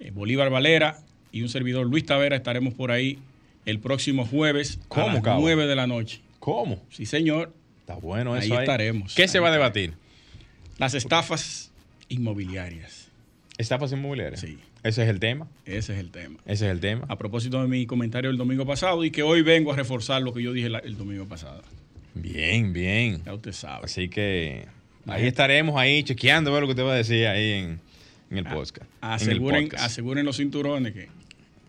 Bolívar 0.09 0.49
Valera 0.49 0.97
y 1.31 1.43
un 1.43 1.49
servidor 1.49 1.85
Luis 1.87 2.05
Tavera 2.05 2.35
estaremos 2.35 2.73
por 2.73 2.91
ahí 2.91 3.19
el 3.65 3.79
próximo 3.79 4.25
jueves 4.25 4.79
¿Cómo, 4.87 5.09
a 5.09 5.13
las 5.13 5.23
cabo? 5.23 5.41
9 5.41 5.67
de 5.67 5.75
la 5.75 5.85
noche. 5.87 6.21
¿Cómo? 6.39 6.81
Sí, 6.89 7.05
señor. 7.05 7.53
Está 7.81 7.95
bueno 7.95 8.33
Ahí 8.33 8.45
eso. 8.47 8.59
estaremos. 8.59 9.13
¿Qué 9.13 9.27
se 9.27 9.37
Ahí 9.37 9.43
va 9.43 9.49
a 9.49 9.51
debatir? 9.51 9.93
Las 10.79 10.93
estafas 10.95 11.71
inmobiliarias. 12.09 13.09
Estafas 13.57 13.91
inmobiliarias. 13.91 14.39
Sí. 14.41 14.57
Ese 14.83 15.03
es 15.03 15.09
el 15.09 15.19
tema. 15.19 15.47
Ese 15.65 15.93
es 15.93 15.99
el 15.99 16.09
tema. 16.09 16.39
Ese 16.45 16.65
es 16.65 16.71
el 16.71 16.79
tema. 16.79 17.05
A 17.07 17.17
propósito 17.17 17.61
de 17.61 17.67
mi 17.67 17.85
comentario 17.85 18.31
el 18.31 18.37
domingo 18.37 18.65
pasado 18.65 19.03
y 19.05 19.11
que 19.11 19.21
hoy 19.21 19.43
vengo 19.43 19.71
a 19.71 19.75
reforzar 19.75 20.21
lo 20.23 20.33
que 20.33 20.41
yo 20.41 20.53
dije 20.53 20.69
la- 20.69 20.79
el 20.79 20.97
domingo 20.97 21.27
pasado. 21.27 21.61
Bien, 22.15 22.73
bien. 22.73 23.21
Ya 23.23 23.33
usted 23.33 23.51
sabe. 23.51 23.85
Así 23.85 24.09
que 24.09 24.65
ahí 25.05 25.27
estaremos 25.27 25.77
ahí 25.79 26.03
chequeando 26.03 26.49
a 26.49 26.53
ver 26.53 26.61
lo 26.61 26.67
que 26.67 26.71
usted 26.71 26.83
va 26.83 26.93
a 26.93 26.97
decir 26.97 27.27
ahí 27.27 27.51
en, 27.51 27.79
en 28.31 28.37
el 28.37 28.45
podcast. 28.45 28.89
en 29.01 29.07
el 29.07 29.13
Aseguren, 29.13 29.63
podcast. 29.65 29.83
aseguren 29.83 30.25
los 30.25 30.37
cinturones 30.37 30.93
que, 30.93 31.09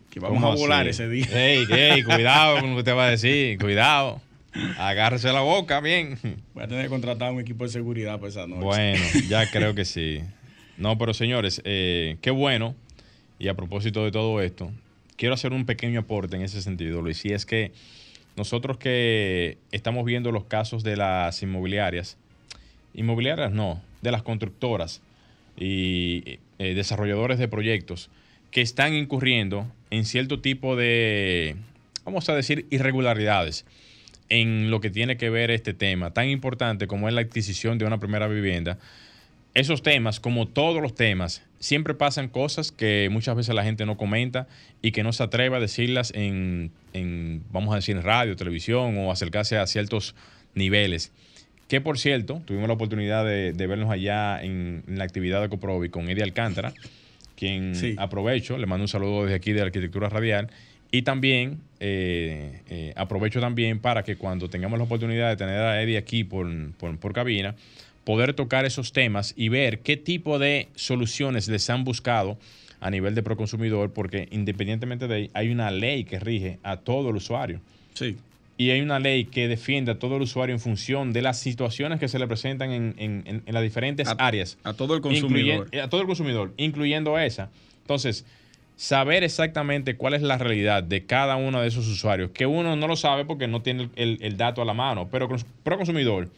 que 0.09 0.19
vamos 0.19 0.37
¿Cómo 0.37 0.53
a 0.53 0.55
volar 0.55 0.81
así? 0.81 0.89
ese 0.89 1.09
día. 1.09 1.25
Ey, 1.31 1.65
ey, 1.69 2.03
cuidado 2.03 2.59
con 2.61 2.69
lo 2.69 2.75
que 2.75 2.79
usted 2.79 2.95
va 2.95 3.07
a 3.07 3.09
decir. 3.11 3.57
Cuidado. 3.59 4.21
Agárrese 4.77 5.31
la 5.33 5.41
boca, 5.41 5.79
bien. 5.81 6.17
Voy 6.53 6.63
a 6.63 6.67
tener 6.67 6.83
que 6.83 6.89
contratar 6.89 7.31
un 7.33 7.41
equipo 7.41 7.63
de 7.63 7.71
seguridad 7.71 8.17
para 8.19 8.29
esa 8.29 8.47
noche. 8.47 8.61
Bueno, 8.61 9.03
ya 9.27 9.45
creo 9.51 9.73
que 9.75 9.83
sí. 9.85 10.21
No, 10.77 10.97
pero 10.97 11.13
señores, 11.13 11.61
eh, 11.65 12.17
qué 12.21 12.31
bueno. 12.31 12.75
Y 13.39 13.47
a 13.47 13.55
propósito 13.55 14.05
de 14.05 14.11
todo 14.11 14.41
esto, 14.41 14.71
quiero 15.17 15.33
hacer 15.33 15.53
un 15.53 15.65
pequeño 15.65 16.01
aporte 16.01 16.35
en 16.35 16.43
ese 16.43 16.61
sentido, 16.61 17.01
Luis. 17.01 17.25
Y 17.25 17.33
es 17.33 17.45
que 17.45 17.71
nosotros 18.35 18.77
que 18.77 19.57
estamos 19.71 20.05
viendo 20.05 20.31
los 20.31 20.45
casos 20.45 20.83
de 20.83 20.97
las 20.97 21.41
inmobiliarias, 21.41 22.17
inmobiliarias 22.93 23.51
no, 23.51 23.81
de 24.01 24.11
las 24.11 24.21
constructoras 24.21 25.01
y 25.57 26.39
eh, 26.59 26.73
desarrolladores 26.73 27.39
de 27.39 27.47
proyectos 27.47 28.09
que 28.51 28.61
están 28.61 28.93
incurriendo 28.93 29.67
en 29.89 30.05
cierto 30.05 30.39
tipo 30.39 30.75
de, 30.75 31.55
vamos 32.05 32.29
a 32.29 32.35
decir, 32.35 32.65
irregularidades 32.69 33.65
en 34.29 34.71
lo 34.71 34.79
que 34.79 34.89
tiene 34.89 35.17
que 35.17 35.29
ver 35.29 35.51
este 35.51 35.73
tema 35.73 36.11
tan 36.11 36.29
importante 36.29 36.87
como 36.87 37.07
es 37.07 37.13
la 37.13 37.21
adquisición 37.21 37.77
de 37.77 37.85
una 37.85 37.99
primera 37.99 38.27
vivienda. 38.27 38.77
Esos 39.53 39.83
temas, 39.83 40.19
como 40.19 40.47
todos 40.47 40.81
los 40.81 40.95
temas, 40.95 41.43
siempre 41.59 41.93
pasan 41.93 42.27
cosas 42.27 42.71
que 42.71 43.09
muchas 43.11 43.35
veces 43.35 43.53
la 43.53 43.63
gente 43.63 43.85
no 43.85 43.97
comenta 43.97 44.47
y 44.81 44.91
que 44.91 45.03
no 45.03 45.13
se 45.13 45.21
atreve 45.21 45.57
a 45.57 45.59
decirlas 45.59 46.11
en, 46.15 46.71
vamos 47.51 47.73
a 47.73 47.75
decir, 47.75 47.95
en 47.95 48.01
radio, 48.01 48.35
televisión 48.35 48.97
o 48.97 49.11
acercarse 49.11 49.57
a 49.57 49.67
ciertos 49.67 50.15
niveles. 50.55 51.11
Que 51.73 51.81
por 51.81 51.97
cierto, 51.97 52.39
tuvimos 52.45 52.67
la 52.67 52.75
oportunidad 52.75 53.25
de, 53.25 53.51
vernos 53.65 53.89
allá 53.89 54.43
en, 54.43 54.83
la 54.85 55.05
actividad 55.05 55.41
de 55.41 55.49
Coprovi 55.49 55.89
con 55.89 56.07
Eddie 56.07 56.21
Alcántara, 56.21 56.71
quien 57.35 57.73
aprovecho, 57.97 58.59
le 58.59 58.67
mando 58.67 58.83
un 58.83 58.87
saludo 58.87 59.23
desde 59.23 59.33
aquí 59.37 59.53
de 59.53 59.63
Arquitectura 59.63 60.07
Radial 60.07 60.51
y 60.91 61.01
también 61.01 61.61
eh, 61.79 62.61
eh, 62.69 62.93
aprovecho 62.95 63.41
también 63.41 63.79
para 63.79 64.03
que 64.03 64.17
cuando 64.17 64.51
tengamos 64.51 64.77
la 64.77 64.85
oportunidad 64.85 65.29
de 65.29 65.35
tener 65.35 65.61
a 65.61 65.81
Eddie 65.81 65.97
aquí 65.97 66.23
por, 66.23 66.47
cabina, 67.11 67.55
poder 68.03 68.35
tocar 68.35 68.65
esos 68.65 68.93
temas 68.93 69.33
y 69.35 69.49
ver 69.49 69.79
qué 69.79 69.97
tipo 69.97 70.37
de 70.37 70.67
soluciones 70.75 71.47
les 71.47 71.67
han 71.71 71.83
buscado 71.85 72.37
a 72.81 72.91
nivel 72.91 73.15
de 73.15 73.23
proconsumidor, 73.23 73.93
porque 73.93 74.27
independientemente 74.29 75.07
de 75.07 75.15
ahí, 75.15 75.31
hay 75.33 75.49
una 75.49 75.71
ley 75.71 76.03
que 76.03 76.19
rige 76.19 76.59
a 76.61 76.77
todo 76.77 77.09
el 77.09 77.15
usuario. 77.15 77.61
Sí. 77.95 78.15
Y 78.57 78.69
hay 78.69 78.81
una 78.81 78.99
ley 78.99 79.25
que 79.25 79.47
defiende 79.47 79.91
a 79.91 79.99
todo 79.99 80.17
el 80.17 80.21
usuario 80.21 80.53
en 80.53 80.59
función 80.59 81.11
de 81.11 81.21
las 81.21 81.39
situaciones 81.39 81.99
que 81.99 82.07
se 82.07 82.19
le 82.19 82.27
presentan 82.27 82.71
en, 82.71 83.43
las 83.47 83.63
diferentes 83.63 84.07
áreas. 84.17 84.57
A 84.63 84.73
todo 84.73 84.95
el 84.95 85.01
consumidor. 85.01 85.69
a 85.75 85.89
todo 85.89 86.01
el 86.01 86.07
consumidor, 86.07 86.53
incluyendo 86.57 87.17
esa. 87.17 87.49
Entonces, 87.81 88.25
saber 88.75 89.23
exactamente 89.23 89.95
cuál 89.95 90.13
es 90.13 90.21
la 90.21 90.37
realidad 90.37 90.83
de 90.83 91.05
cada 91.05 91.35
uno 91.35 91.61
de 91.61 91.67
esos 91.67 91.87
usuarios, 91.87 92.31
que 92.31 92.45
uno 92.45 92.75
no 92.75 92.87
lo 92.87 92.95
sabe 92.95 93.25
porque 93.25 93.47
no 93.47 93.61
tiene 93.61 93.89
el, 93.95 94.37
dato 94.37 94.61
a 94.61 94.65
la 94.65 94.73
mano, 94.73 95.09
pero 95.11 95.29
pro 95.63 95.77
consumidor 95.77 96.29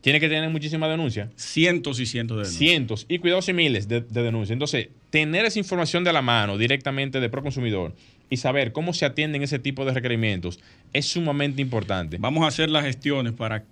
tiene 0.00 0.20
que 0.20 0.28
tener 0.28 0.48
muchísimas 0.50 0.88
denuncias. 0.90 1.28
Cientos 1.36 2.00
y 2.00 2.06
cientos 2.06 2.36
de 2.36 2.42
denuncias. 2.44 2.58
Cientos 2.58 3.06
y 3.08 3.18
cuidados 3.18 3.48
y 3.48 3.52
miles 3.52 3.88
de, 3.88 4.00
denuncias. 4.00 4.52
Entonces, 4.52 4.88
tener 5.10 5.44
esa 5.44 5.58
información 5.58 6.04
de 6.04 6.12
la 6.12 6.22
mano 6.22 6.56
directamente 6.56 7.20
de 7.20 7.28
pro 7.28 7.42
consumidor 7.42 7.94
y 8.30 8.38
saber 8.38 8.72
cómo 8.72 8.94
se 8.94 9.04
atienden 9.04 9.42
ese 9.42 9.58
tipo 9.58 9.84
de 9.84 9.92
requerimientos 9.92 10.60
es 10.92 11.06
sumamente 11.06 11.60
importante. 11.60 12.16
Vamos 12.18 12.44
a 12.44 12.46
hacer 12.46 12.70
las 12.70 12.84
gestiones 12.84 13.34
para, 13.34 13.64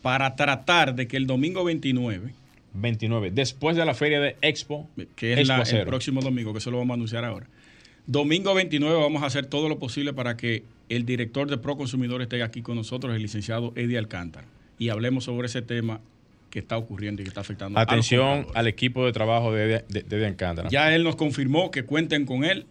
para 0.00 0.36
tratar 0.36 0.94
de 0.94 1.06
que 1.06 1.16
el 1.16 1.26
domingo 1.26 1.64
29 1.64 2.32
29, 2.74 3.30
después 3.32 3.76
de 3.76 3.84
la 3.84 3.94
feria 3.94 4.20
de 4.20 4.36
Expo. 4.42 4.88
Que 5.16 5.40
es 5.40 5.72
el 5.72 5.84
próximo 5.86 6.20
domingo, 6.20 6.52
que 6.52 6.58
eso 6.58 6.70
lo 6.70 6.78
vamos 6.78 6.92
a 6.92 6.94
anunciar 6.94 7.24
ahora. 7.24 7.46
Domingo 8.06 8.54
29 8.54 8.98
vamos 9.00 9.22
a 9.22 9.26
hacer 9.26 9.46
todo 9.46 9.68
lo 9.68 9.78
posible 9.78 10.14
para 10.14 10.36
que 10.36 10.64
el 10.88 11.04
director 11.04 11.50
de 11.50 11.58
Pro 11.58 11.76
Consumidor 11.76 12.22
esté 12.22 12.42
aquí 12.42 12.62
con 12.62 12.76
nosotros, 12.76 13.14
el 13.14 13.20
licenciado 13.20 13.72
Eddie 13.76 13.98
Alcántara, 13.98 14.46
y 14.78 14.88
hablemos 14.88 15.24
sobre 15.24 15.46
ese 15.46 15.60
tema 15.60 16.00
que 16.48 16.60
está 16.60 16.78
ocurriendo 16.78 17.20
y 17.20 17.26
que 17.26 17.28
está 17.28 17.42
afectando 17.42 17.78
Atención 17.78 18.46
al 18.54 18.66
equipo 18.66 19.04
de 19.04 19.12
trabajo 19.12 19.52
de, 19.52 19.84
Eddie 19.90 20.26
Alcántara. 20.26 20.70
Ya 20.70 20.94
él 20.94 21.04
nos 21.04 21.16
confirmó 21.16 21.70
que 21.70 21.84
cuenten 21.84 22.24
con 22.24 22.44
él, 22.44 22.64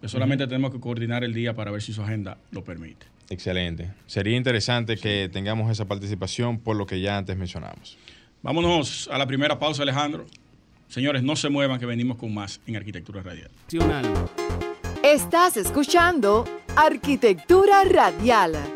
que 0.00 0.08
solamente 0.08 0.46
tenemos 0.46 0.70
que 0.70 0.80
coordinar 0.80 1.24
el 1.24 1.34
día 1.34 1.54
para 1.54 1.70
ver 1.70 1.82
si 1.82 1.92
su 1.92 2.02
agenda 2.02 2.38
lo 2.50 2.64
permite. 2.64 3.06
Excelente. 3.28 3.90
Sería 4.06 4.36
interesante 4.36 4.96
que 4.96 5.28
tengamos 5.32 5.70
esa 5.70 5.86
participación 5.86 6.58
por 6.58 6.76
lo 6.76 6.86
que 6.86 7.00
ya 7.00 7.16
antes 7.16 7.36
mencionamos. 7.36 7.98
Vámonos 8.42 9.08
a 9.10 9.18
la 9.18 9.26
primera 9.26 9.58
pausa, 9.58 9.82
Alejandro. 9.82 10.26
Señores, 10.88 11.22
no 11.22 11.34
se 11.34 11.48
muevan 11.48 11.80
que 11.80 11.86
venimos 11.86 12.16
con 12.16 12.32
más 12.32 12.60
en 12.66 12.76
Arquitectura 12.76 13.22
Radial. 13.22 13.50
Estás 15.02 15.56
escuchando 15.56 16.44
Arquitectura 16.76 17.82
Radial. 17.84 18.75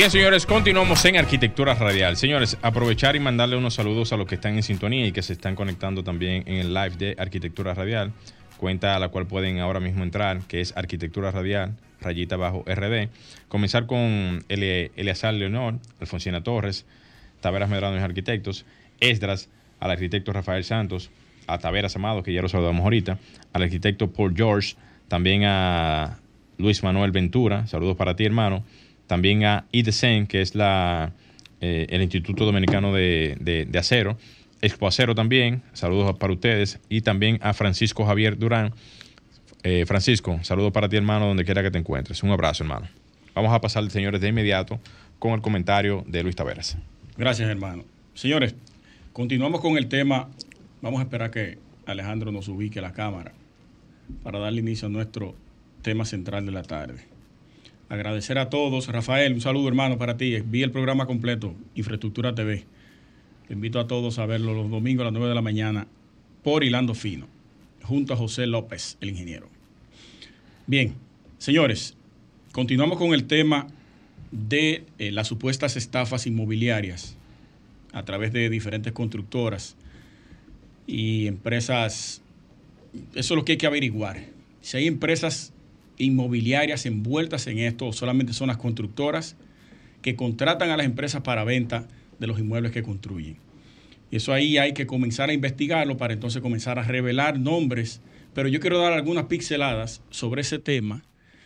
Bien, 0.00 0.10
señores, 0.10 0.46
continuamos 0.46 1.04
en 1.04 1.18
Arquitectura 1.18 1.74
Radial. 1.74 2.16
Señores, 2.16 2.56
aprovechar 2.62 3.16
y 3.16 3.20
mandarle 3.20 3.58
unos 3.58 3.74
saludos 3.74 4.14
a 4.14 4.16
los 4.16 4.26
que 4.26 4.36
están 4.36 4.54
en 4.54 4.62
sintonía 4.62 5.06
y 5.06 5.12
que 5.12 5.20
se 5.20 5.34
están 5.34 5.54
conectando 5.54 6.02
también 6.02 6.42
en 6.46 6.54
el 6.54 6.72
live 6.72 6.96
de 6.96 7.16
Arquitectura 7.18 7.74
Radial, 7.74 8.10
cuenta 8.56 8.96
a 8.96 8.98
la 8.98 9.10
cual 9.10 9.26
pueden 9.26 9.58
ahora 9.58 9.78
mismo 9.78 10.02
entrar, 10.02 10.40
que 10.48 10.62
es 10.62 10.74
Arquitectura 10.74 11.30
Radial 11.32 11.74
rayita 12.00 12.38
bajo 12.38 12.64
RD. 12.66 13.10
Comenzar 13.48 13.84
con 13.84 14.42
Eleazar 14.48 15.34
Leonor, 15.34 15.74
Alfonsina 16.00 16.42
Torres, 16.42 16.86
Taveras 17.42 17.68
Medrano 17.68 17.98
y 17.98 18.00
Arquitectos, 18.00 18.64
Esdras, 19.00 19.50
al 19.80 19.90
arquitecto 19.90 20.32
Rafael 20.32 20.64
Santos, 20.64 21.10
a 21.46 21.58
Taveras 21.58 21.94
Amado, 21.94 22.22
que 22.22 22.32
ya 22.32 22.40
lo 22.40 22.48
saludamos 22.48 22.84
ahorita, 22.84 23.18
al 23.52 23.62
arquitecto 23.64 24.10
Paul 24.10 24.32
George, 24.34 24.76
también 25.08 25.44
a 25.44 26.20
Luis 26.56 26.82
Manuel 26.82 27.10
Ventura, 27.10 27.66
saludos 27.66 27.98
para 27.98 28.16
ti 28.16 28.24
hermano, 28.24 28.64
también 29.10 29.44
a 29.44 29.64
IDESEN, 29.72 30.28
que 30.28 30.40
es 30.40 30.54
la, 30.54 31.12
eh, 31.60 31.88
el 31.90 32.00
Instituto 32.00 32.44
Dominicano 32.44 32.94
de, 32.94 33.66
de 33.68 33.76
Acero, 33.76 34.16
Expo 34.62 34.86
Acero 34.86 35.16
también, 35.16 35.62
saludos 35.72 36.16
para 36.16 36.32
ustedes, 36.32 36.78
y 36.88 37.00
también 37.00 37.40
a 37.42 37.52
Francisco 37.52 38.06
Javier 38.06 38.38
Durán, 38.38 38.72
eh, 39.64 39.84
Francisco, 39.84 40.38
saludo 40.44 40.72
para 40.72 40.88
ti, 40.88 40.96
hermano, 40.96 41.26
donde 41.26 41.44
quiera 41.44 41.60
que 41.60 41.72
te 41.72 41.78
encuentres. 41.78 42.22
Un 42.22 42.30
abrazo, 42.30 42.62
hermano. 42.62 42.86
Vamos 43.34 43.52
a 43.52 43.60
pasar, 43.60 43.90
señores, 43.90 44.20
de 44.20 44.28
inmediato 44.28 44.78
con 45.18 45.32
el 45.32 45.40
comentario 45.40 46.04
de 46.06 46.22
Luis 46.22 46.36
Taveras. 46.36 46.78
Gracias, 47.18 47.50
hermano. 47.50 47.82
Señores, 48.14 48.54
continuamos 49.12 49.60
con 49.60 49.76
el 49.76 49.88
tema. 49.88 50.28
Vamos 50.82 51.00
a 51.00 51.02
esperar 51.02 51.32
que 51.32 51.58
Alejandro 51.84 52.30
nos 52.30 52.46
ubique 52.46 52.80
la 52.80 52.92
cámara 52.92 53.32
para 54.22 54.38
darle 54.38 54.60
inicio 54.60 54.86
a 54.86 54.90
nuestro 54.90 55.34
tema 55.82 56.04
central 56.04 56.46
de 56.46 56.52
la 56.52 56.62
tarde. 56.62 57.09
Agradecer 57.90 58.38
a 58.38 58.50
todos. 58.50 58.86
Rafael, 58.86 59.32
un 59.34 59.40
saludo, 59.40 59.66
hermano, 59.66 59.98
para 59.98 60.16
ti. 60.16 60.40
Vi 60.44 60.62
el 60.62 60.70
programa 60.70 61.06
completo, 61.06 61.56
Infraestructura 61.74 62.36
TV. 62.36 62.64
Te 63.48 63.54
invito 63.54 63.80
a 63.80 63.88
todos 63.88 64.20
a 64.20 64.26
verlo 64.26 64.54
los 64.54 64.70
domingos 64.70 65.02
a 65.02 65.06
las 65.06 65.12
9 65.12 65.28
de 65.28 65.34
la 65.34 65.42
mañana 65.42 65.88
por 66.44 66.62
Hilando 66.62 66.94
Fino 66.94 67.26
junto 67.82 68.14
a 68.14 68.16
José 68.16 68.46
López, 68.46 68.96
el 69.00 69.08
ingeniero. 69.08 69.48
Bien, 70.68 70.94
señores, 71.38 71.96
continuamos 72.52 72.96
con 72.96 73.12
el 73.12 73.24
tema 73.24 73.66
de 74.30 74.84
eh, 75.00 75.10
las 75.10 75.26
supuestas 75.26 75.76
estafas 75.76 76.28
inmobiliarias 76.28 77.16
a 77.92 78.04
través 78.04 78.32
de 78.32 78.48
diferentes 78.50 78.92
constructoras 78.92 79.74
y 80.86 81.26
empresas. 81.26 82.22
Eso 83.16 83.34
es 83.34 83.36
lo 83.36 83.44
que 83.44 83.52
hay 83.52 83.58
que 83.58 83.66
averiguar. 83.66 84.26
Si 84.60 84.76
hay 84.76 84.86
empresas 84.86 85.52
inmobiliarias 86.00 86.86
envueltas 86.86 87.46
en 87.46 87.58
esto 87.58 87.92
solamente 87.92 88.32
son 88.32 88.48
las 88.48 88.56
constructoras 88.56 89.36
que 90.02 90.16
contratan 90.16 90.70
a 90.70 90.76
las 90.76 90.86
empresas 90.86 91.22
para 91.22 91.44
venta 91.44 91.86
de 92.18 92.26
los 92.26 92.38
inmuebles 92.38 92.72
que 92.72 92.82
construyen. 92.82 93.36
Y 94.10 94.16
eso 94.16 94.32
ahí 94.32 94.58
hay 94.58 94.72
que 94.72 94.86
comenzar 94.86 95.30
a 95.30 95.32
investigarlo 95.32 95.96
para 95.96 96.14
entonces 96.14 96.42
comenzar 96.42 96.78
a 96.78 96.82
revelar 96.82 97.38
nombres. 97.38 98.00
Pero 98.34 98.48
yo 98.48 98.60
quiero 98.60 98.78
dar 98.78 98.92
algunas 98.92 99.26
pixeladas 99.26 100.02
sobre 100.10 100.40
ese 100.40 100.58
tema 100.58 101.04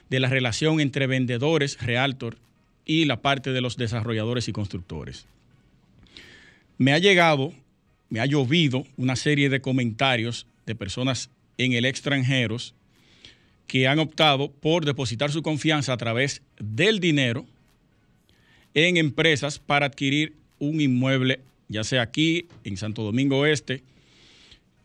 de 0.08 0.20
la 0.20 0.28
relación 0.28 0.80
entre 0.80 1.06
vendedores, 1.06 1.80
realtor 1.80 2.38
y 2.86 3.04
la 3.04 3.20
parte 3.20 3.52
de 3.52 3.60
los 3.60 3.76
desarrolladores 3.76 4.48
y 4.48 4.52
constructores. 4.52 5.26
Me 6.78 6.92
ha 6.92 6.98
llegado, 6.98 7.52
me 8.08 8.20
ha 8.20 8.26
llovido 8.26 8.86
una 8.96 9.16
serie 9.16 9.48
de 9.48 9.60
comentarios 9.60 10.46
de 10.66 10.74
personas 10.74 11.30
en 11.58 11.72
el 11.72 11.84
extranjero 11.84 12.56
que 13.66 13.88
han 13.88 13.98
optado 13.98 14.50
por 14.50 14.84
depositar 14.84 15.30
su 15.30 15.42
confianza 15.42 15.92
a 15.92 15.96
través 15.96 16.42
del 16.58 17.00
dinero 17.00 17.46
en 18.74 18.96
empresas 18.96 19.58
para 19.58 19.86
adquirir 19.86 20.34
un 20.58 20.80
inmueble 20.80 21.40
ya 21.68 21.84
sea 21.84 22.02
aquí, 22.02 22.46
en 22.64 22.76
Santo 22.76 23.02
Domingo 23.02 23.38
Oeste, 23.38 23.82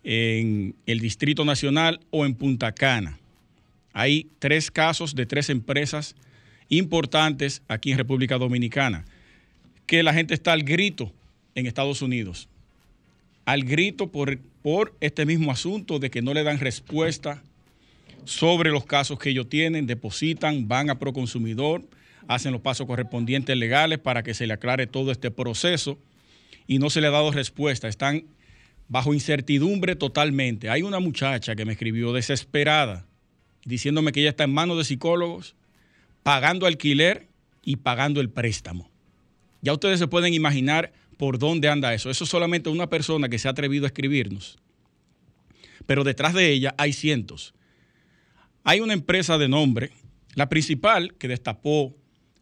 en 0.04 0.76
el 0.86 1.00
Distrito 1.00 1.46
Nacional 1.46 2.00
o 2.10 2.26
en 2.26 2.36
Punta 2.36 2.72
Cana. 2.72 3.20
Hay 3.94 4.28
tres 4.40 4.72
casos 4.72 5.16
de 5.16 5.26
tres 5.26 5.50
empresas 5.50 6.16
importantes 6.70 7.62
aquí 7.68 7.92
en 7.92 7.98
República 7.98 8.38
Dominicana, 8.38 9.06
que 9.86 10.04
la 10.04 10.14
gente 10.14 10.34
está 10.34 10.54
al 10.54 10.64
grito 10.64 11.12
en 11.56 11.66
Estados 11.66 12.02
Unidos, 12.02 12.48
al 13.46 13.64
grito 13.64 14.12
por, 14.12 14.40
por 14.62 14.96
este 15.02 15.26
mismo 15.26 15.52
asunto 15.52 16.00
de 16.00 16.10
que 16.10 16.22
no 16.22 16.34
le 16.34 16.44
dan 16.44 16.60
respuesta 16.60 17.44
sobre 18.26 18.72
los 18.72 18.86
casos 18.86 19.20
que 19.20 19.30
ellos 19.30 19.50
tienen, 19.50 19.88
depositan, 19.88 20.68
van 20.68 20.90
a 20.90 21.00
Proconsumidor, 21.00 21.84
hacen 22.28 22.52
los 22.52 22.62
pasos 22.62 22.88
correspondientes 22.88 23.56
legales 23.58 24.00
para 24.00 24.24
que 24.24 24.34
se 24.34 24.48
le 24.48 24.54
aclare 24.54 24.88
todo 24.88 25.12
este 25.12 25.32
proceso 25.32 25.98
y 26.68 26.80
no 26.80 26.90
se 26.90 27.02
le 27.02 27.08
ha 27.08 27.12
dado 27.12 27.32
respuesta. 27.32 27.88
Están 27.88 28.26
bajo 28.88 29.14
incertidumbre 29.14 29.96
totalmente. 29.96 30.70
Hay 30.70 30.82
una 30.82 31.00
muchacha 31.00 31.56
que 31.56 31.66
me 31.66 31.74
escribió 31.74 32.14
desesperada 32.14 33.06
diciéndome 33.66 34.12
que 34.12 34.22
ella 34.22 34.30
está 34.30 34.46
en 34.46 34.54
manos 34.54 34.78
de 34.78 34.84
psicólogos, 34.84 35.56
pagando 36.24 36.66
alquiler 36.66 37.28
y 37.64 37.78
pagando 37.78 38.22
el 38.22 38.30
préstamo. 38.30 38.90
Ya 39.62 39.74
ustedes 39.74 40.00
se 40.00 40.08
pueden 40.08 40.34
imaginar 40.34 40.94
por 41.18 41.38
dónde 41.38 41.70
anda 41.70 41.94
eso. 41.94 42.10
Eso 42.10 42.24
es 42.24 42.30
solamente 42.30 42.70
una 42.70 42.90
persona 42.90 43.30
que 43.30 43.40
se 43.40 43.48
ha 43.48 43.52
atrevido 43.52 43.86
a 43.86 43.88
escribirnos. 43.88 44.58
Pero 45.86 46.04
detrás 46.04 46.34
de 46.34 46.52
ella 46.52 46.74
hay 46.78 46.94
cientos. 46.94 47.54
Hay 48.64 48.82
una 48.82 48.94
empresa 48.94 49.38
de 49.38 49.48
nombre, 49.48 49.92
la 50.36 50.50
principal 50.50 51.16
que 51.16 51.28
destapó, 51.28 51.96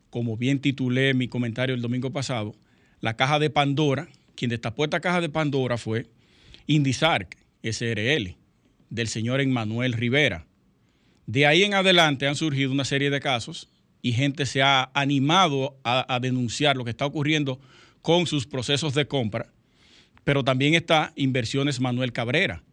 como 0.10 0.36
bien 0.36 0.60
titulé 0.60 1.14
mi 1.14 1.28
comentario 1.28 1.76
el 1.76 1.82
domingo 1.82 2.12
pasado, 2.12 2.56
la 3.02 3.16
caja 3.16 3.40
de 3.40 3.50
Pandora. 3.50 4.10
Quien 4.36 4.50
destapó 4.50 4.84
esta 4.84 5.00
caja 5.00 5.22
de 5.22 5.30
Pandora 5.30 5.78
fue 5.78 6.08
Indisarc 6.66 7.38
SRL, 7.64 8.36
del 8.90 9.08
señor 9.08 9.42
Emmanuel 9.42 9.94
Rivera. 9.94 10.48
De 11.28 11.46
ahí 11.46 11.64
en 11.64 11.74
adelante 11.74 12.28
han 12.28 12.36
surgido 12.36 12.72
una 12.72 12.86
serie 12.86 13.10
de 13.10 13.20
casos 13.20 13.70
y 14.02 14.14
gente 14.14 14.46
se 14.46 14.62
ha 14.62 14.90
animado 14.94 15.78
a, 15.84 16.14
a 16.14 16.20
denunciar 16.20 16.78
lo 16.78 16.84
que 16.84 16.92
está 16.92 17.06
ocurriendo 17.06 17.60
con 18.02 18.26
sus 18.28 18.48
procesos 18.48 18.94
de 18.94 19.08
compra, 19.08 19.52
pero 20.24 20.44
también 20.44 20.74
está 20.74 21.14
Inversiones 21.16 21.80
Manuel 21.80 22.14
Cabrera, 22.14 22.64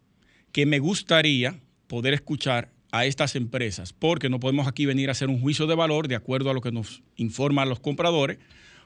que 0.53 0.67
me 0.67 0.79
gustaría 0.79 1.61
poder 1.89 2.15
escuchar 2.15 2.74
a 2.95 3.07
estas 3.07 3.35
empresas, 3.35 3.93
porque 3.93 4.29
no 4.29 4.39
podemos 4.39 4.69
aquí 4.69 4.87
venir 4.87 5.09
a 5.09 5.13
hacer 5.13 5.29
un 5.29 5.41
juicio 5.41 5.67
de 5.67 5.75
valor 5.75 6.07
de 6.07 6.15
acuerdo 6.15 6.51
a 6.51 6.55
lo 6.55 6.61
que 6.61 6.71
nos 6.71 7.03
informan 7.17 7.69
los 7.69 7.81
compradores, 7.81 8.39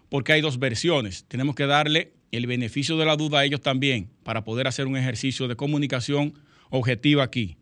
porque 0.08 0.32
hay 0.32 0.40
dos 0.40 0.58
versiones. 0.58 1.26
Tenemos 1.28 1.54
que 1.54 1.66
darle 1.66 2.14
el 2.32 2.46
beneficio 2.46 2.96
de 2.96 3.04
la 3.04 3.16
duda 3.16 3.40
a 3.40 3.44
ellos 3.44 3.60
también 3.60 4.08
para 4.22 4.44
poder 4.44 4.66
hacer 4.66 4.86
un 4.86 4.96
ejercicio 4.96 5.46
de 5.46 5.56
comunicación 5.56 6.32
objetiva 6.70 7.22
aquí 7.22 7.58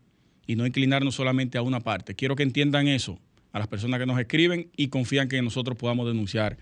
y 0.47 0.55
no 0.55 0.65
inclinarnos 0.65 1.17
solamente 1.17 1.59
a 1.59 1.63
una 1.63 1.81
parte. 1.81 2.15
Quiero 2.15 2.37
que 2.37 2.45
entiendan 2.45 2.87
eso 2.87 3.19
a 3.51 3.59
las 3.59 3.67
personas 3.67 3.99
que 3.99 4.07
nos 4.07 4.21
escriben 4.21 4.71
y 4.77 4.87
confían 4.87 5.29
que 5.29 5.43
nosotros 5.43 5.77
podamos 5.77 6.07
denunciar 6.07 6.59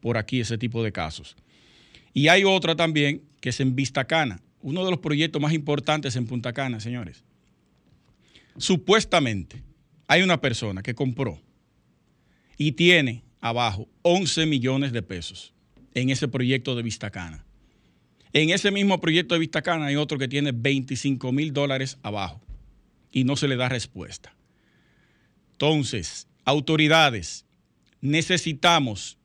por 0.00 0.16
aquí 0.16 0.40
ese 0.40 0.56
tipo 0.56 0.82
de 0.82 0.92
casos. 0.92 1.36
Y 2.14 2.28
hay 2.28 2.44
otra 2.44 2.74
también 2.74 3.20
que 3.42 3.50
es 3.50 3.60
en 3.60 3.76
Vista 3.76 4.06
Cana, 4.06 4.40
uno 4.62 4.82
de 4.82 4.90
los 4.90 5.00
proyectos 5.00 5.42
más 5.42 5.52
importantes 5.52 6.16
en 6.16 6.26
Punta 6.26 6.54
Cana, 6.54 6.80
señores. 6.80 7.25
Supuestamente 8.58 9.62
hay 10.08 10.22
una 10.22 10.40
persona 10.40 10.82
que 10.82 10.94
compró 10.94 11.40
y 12.56 12.72
tiene 12.72 13.22
abajo 13.40 13.88
11 14.02 14.46
millones 14.46 14.92
de 14.92 15.02
pesos 15.02 15.52
en 15.94 16.10
ese 16.10 16.28
proyecto 16.28 16.74
de 16.74 16.82
Vista 16.82 17.10
Cana. 17.10 17.44
En 18.32 18.50
ese 18.50 18.70
mismo 18.70 19.00
proyecto 19.00 19.34
de 19.34 19.40
Vista 19.40 19.62
Cana 19.62 19.86
hay 19.86 19.96
otro 19.96 20.18
que 20.18 20.28
tiene 20.28 20.52
25 20.52 21.32
mil 21.32 21.52
dólares 21.52 21.98
abajo 22.02 22.40
y 23.10 23.24
no 23.24 23.36
se 23.36 23.48
le 23.48 23.56
da 23.56 23.68
respuesta. 23.68 24.34
Entonces, 25.52 26.28
autoridades, 26.44 27.46
necesitamos 28.02 29.16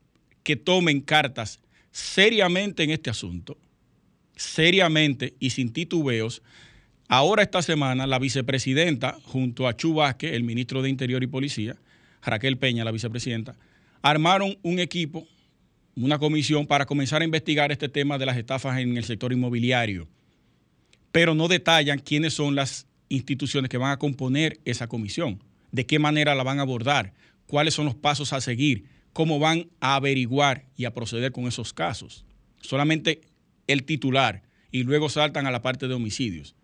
que 0.43 0.55
tomen 0.55 1.01
cartas 1.01 1.59
seriamente 1.91 2.83
en 2.83 2.91
este 2.91 3.09
asunto, 3.09 3.57
seriamente 4.35 5.35
y 5.39 5.50
sin 5.50 5.73
titubeos. 5.73 6.41
Ahora 7.13 7.44
esta 7.44 7.62
semana 7.62 8.08
la 8.08 8.20
vicepresidenta, 8.20 9.18
junto 9.25 9.68
a 9.68 9.75
Chubasque, 9.75 10.34
el 10.34 10.44
ministro 10.44 10.82
de 10.82 10.89
Interior 10.89 11.22
y 11.22 11.27
Policía, 11.27 11.75
Raquel 12.22 12.58
Peña, 12.58 12.86
la 12.86 12.91
vicepresidenta, 12.94 13.58
armaron 14.01 14.58
un 14.62 14.80
equipo, 14.80 15.27
una 15.98 16.20
comisión 16.20 16.68
para 16.68 16.86
comenzar 16.86 17.22
a 17.22 17.25
investigar 17.25 17.70
este 17.70 17.89
tema 17.89 18.18
de 18.18 18.25
las 18.25 18.38
estafas 18.38 18.80
en 18.80 18.96
el 18.96 19.03
sector 19.03 19.34
inmobiliario. 19.34 20.08
Pero 21.12 21.36
no 21.36 21.50
detallan 21.50 22.00
quiénes 22.00 22.34
son 22.34 22.56
las 22.56 22.88
instituciones 23.10 23.68
que 23.68 23.77
van 23.77 23.91
a 23.91 24.00
componer 24.00 24.62
esa 24.63 24.88
comisión, 24.88 25.43
de 25.74 25.86
qué 25.86 26.00
manera 26.00 26.34
la 26.34 26.43
van 26.43 26.60
a 26.60 26.62
abordar, 26.62 27.12
cuáles 27.45 27.74
son 27.74 27.84
los 27.84 27.95
pasos 27.95 28.32
a 28.32 28.39
seguir, 28.39 28.86
cómo 29.12 29.38
van 29.38 29.67
a 29.82 29.95
averiguar 29.95 30.63
y 30.78 30.86
a 30.86 30.93
proceder 30.93 31.34
con 31.34 31.45
esos 31.45 31.74
casos. 31.74 32.24
Solamente 32.62 33.19
el 33.67 33.84
titular 33.84 34.43
y 34.71 34.84
luego 34.84 35.10
saltan 35.10 35.45
a 35.45 35.52
la 35.52 35.62
parte 35.62 35.89
de 35.89 35.93
homicidios. 35.93 36.56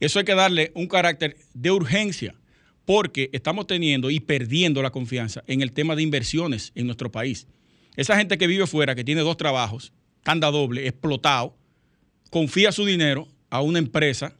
Eso 0.00 0.18
hay 0.18 0.24
que 0.24 0.34
darle 0.34 0.72
un 0.74 0.86
carácter 0.86 1.36
de 1.54 1.70
urgencia 1.70 2.34
porque 2.84 3.28
estamos 3.32 3.66
teniendo 3.66 4.10
y 4.10 4.20
perdiendo 4.20 4.82
la 4.82 4.90
confianza 4.90 5.42
en 5.46 5.60
el 5.60 5.72
tema 5.72 5.94
de 5.94 6.02
inversiones 6.02 6.72
en 6.74 6.86
nuestro 6.86 7.10
país. 7.10 7.46
Esa 7.96 8.16
gente 8.16 8.38
que 8.38 8.46
vive 8.46 8.66
fuera, 8.66 8.94
que 8.94 9.04
tiene 9.04 9.20
dos 9.22 9.36
trabajos, 9.36 9.92
tanda 10.22 10.50
doble, 10.50 10.86
explotado, 10.86 11.56
confía 12.30 12.72
su 12.72 12.84
dinero 12.84 13.28
a 13.50 13.60
una 13.60 13.78
empresa 13.78 14.36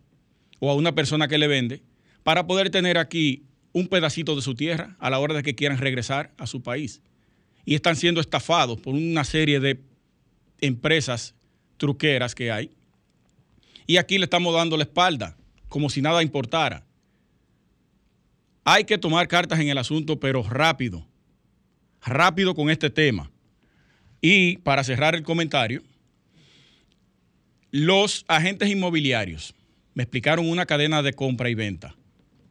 o 0.61 0.71
a 0.71 0.75
una 0.75 0.95
persona 0.95 1.29
que 1.29 1.39
le 1.39 1.49
vende 1.49 1.83
para 2.23 2.47
poder 2.47 2.71
tener 2.71 2.99
aquí 2.99 3.45
un 3.73 3.89
pedacito 3.89 4.37
de 4.37 4.43
su 4.43 4.55
tierra 4.55 4.97
a 4.99 5.11
la 5.11 5.19
hora 5.19 5.35
de 5.35 5.43
que 5.43 5.55
quieran 5.55 5.79
regresar 5.79 6.33
a 6.37 6.47
su 6.47 6.63
país 6.63 7.01
y 7.65 7.75
están 7.75 7.97
siendo 7.97 8.21
estafados 8.21 8.81
por 8.81 8.95
una 8.95 9.25
serie 9.25 9.61
de 9.61 9.81
empresas 10.61 11.35
truqueras 11.77 12.35
que 12.35 12.51
hay. 12.51 12.71
Y 13.87 13.97
aquí 13.97 14.19
le 14.19 14.25
estamos 14.25 14.55
dando 14.55 14.77
la 14.77 14.83
espalda, 14.85 15.38
como 15.69 15.91
si 15.91 16.03
nada 16.03 16.23
importara. 16.23 16.85
Hay 18.65 18.85
que 18.85 18.99
tomar 18.99 19.29
cartas 19.29 19.61
en 19.61 19.69
el 19.69 19.79
asunto, 19.79 20.21
pero 20.21 20.43
rápido, 20.43 21.07
rápido 22.03 22.55
con 22.55 22.71
este 22.71 22.91
tema. 22.91 23.31
Y 24.21 24.59
para 24.59 24.85
cerrar 24.85 25.15
el 25.15 25.23
comentario, 25.23 25.83
los 27.71 28.25
agentes 28.29 28.69
inmobiliarios 28.71 29.55
me 29.95 30.03
explicaron 30.03 30.49
una 30.49 30.67
cadena 30.67 31.03
de 31.03 31.13
compra 31.13 31.51
y 31.51 31.55
venta 31.55 31.95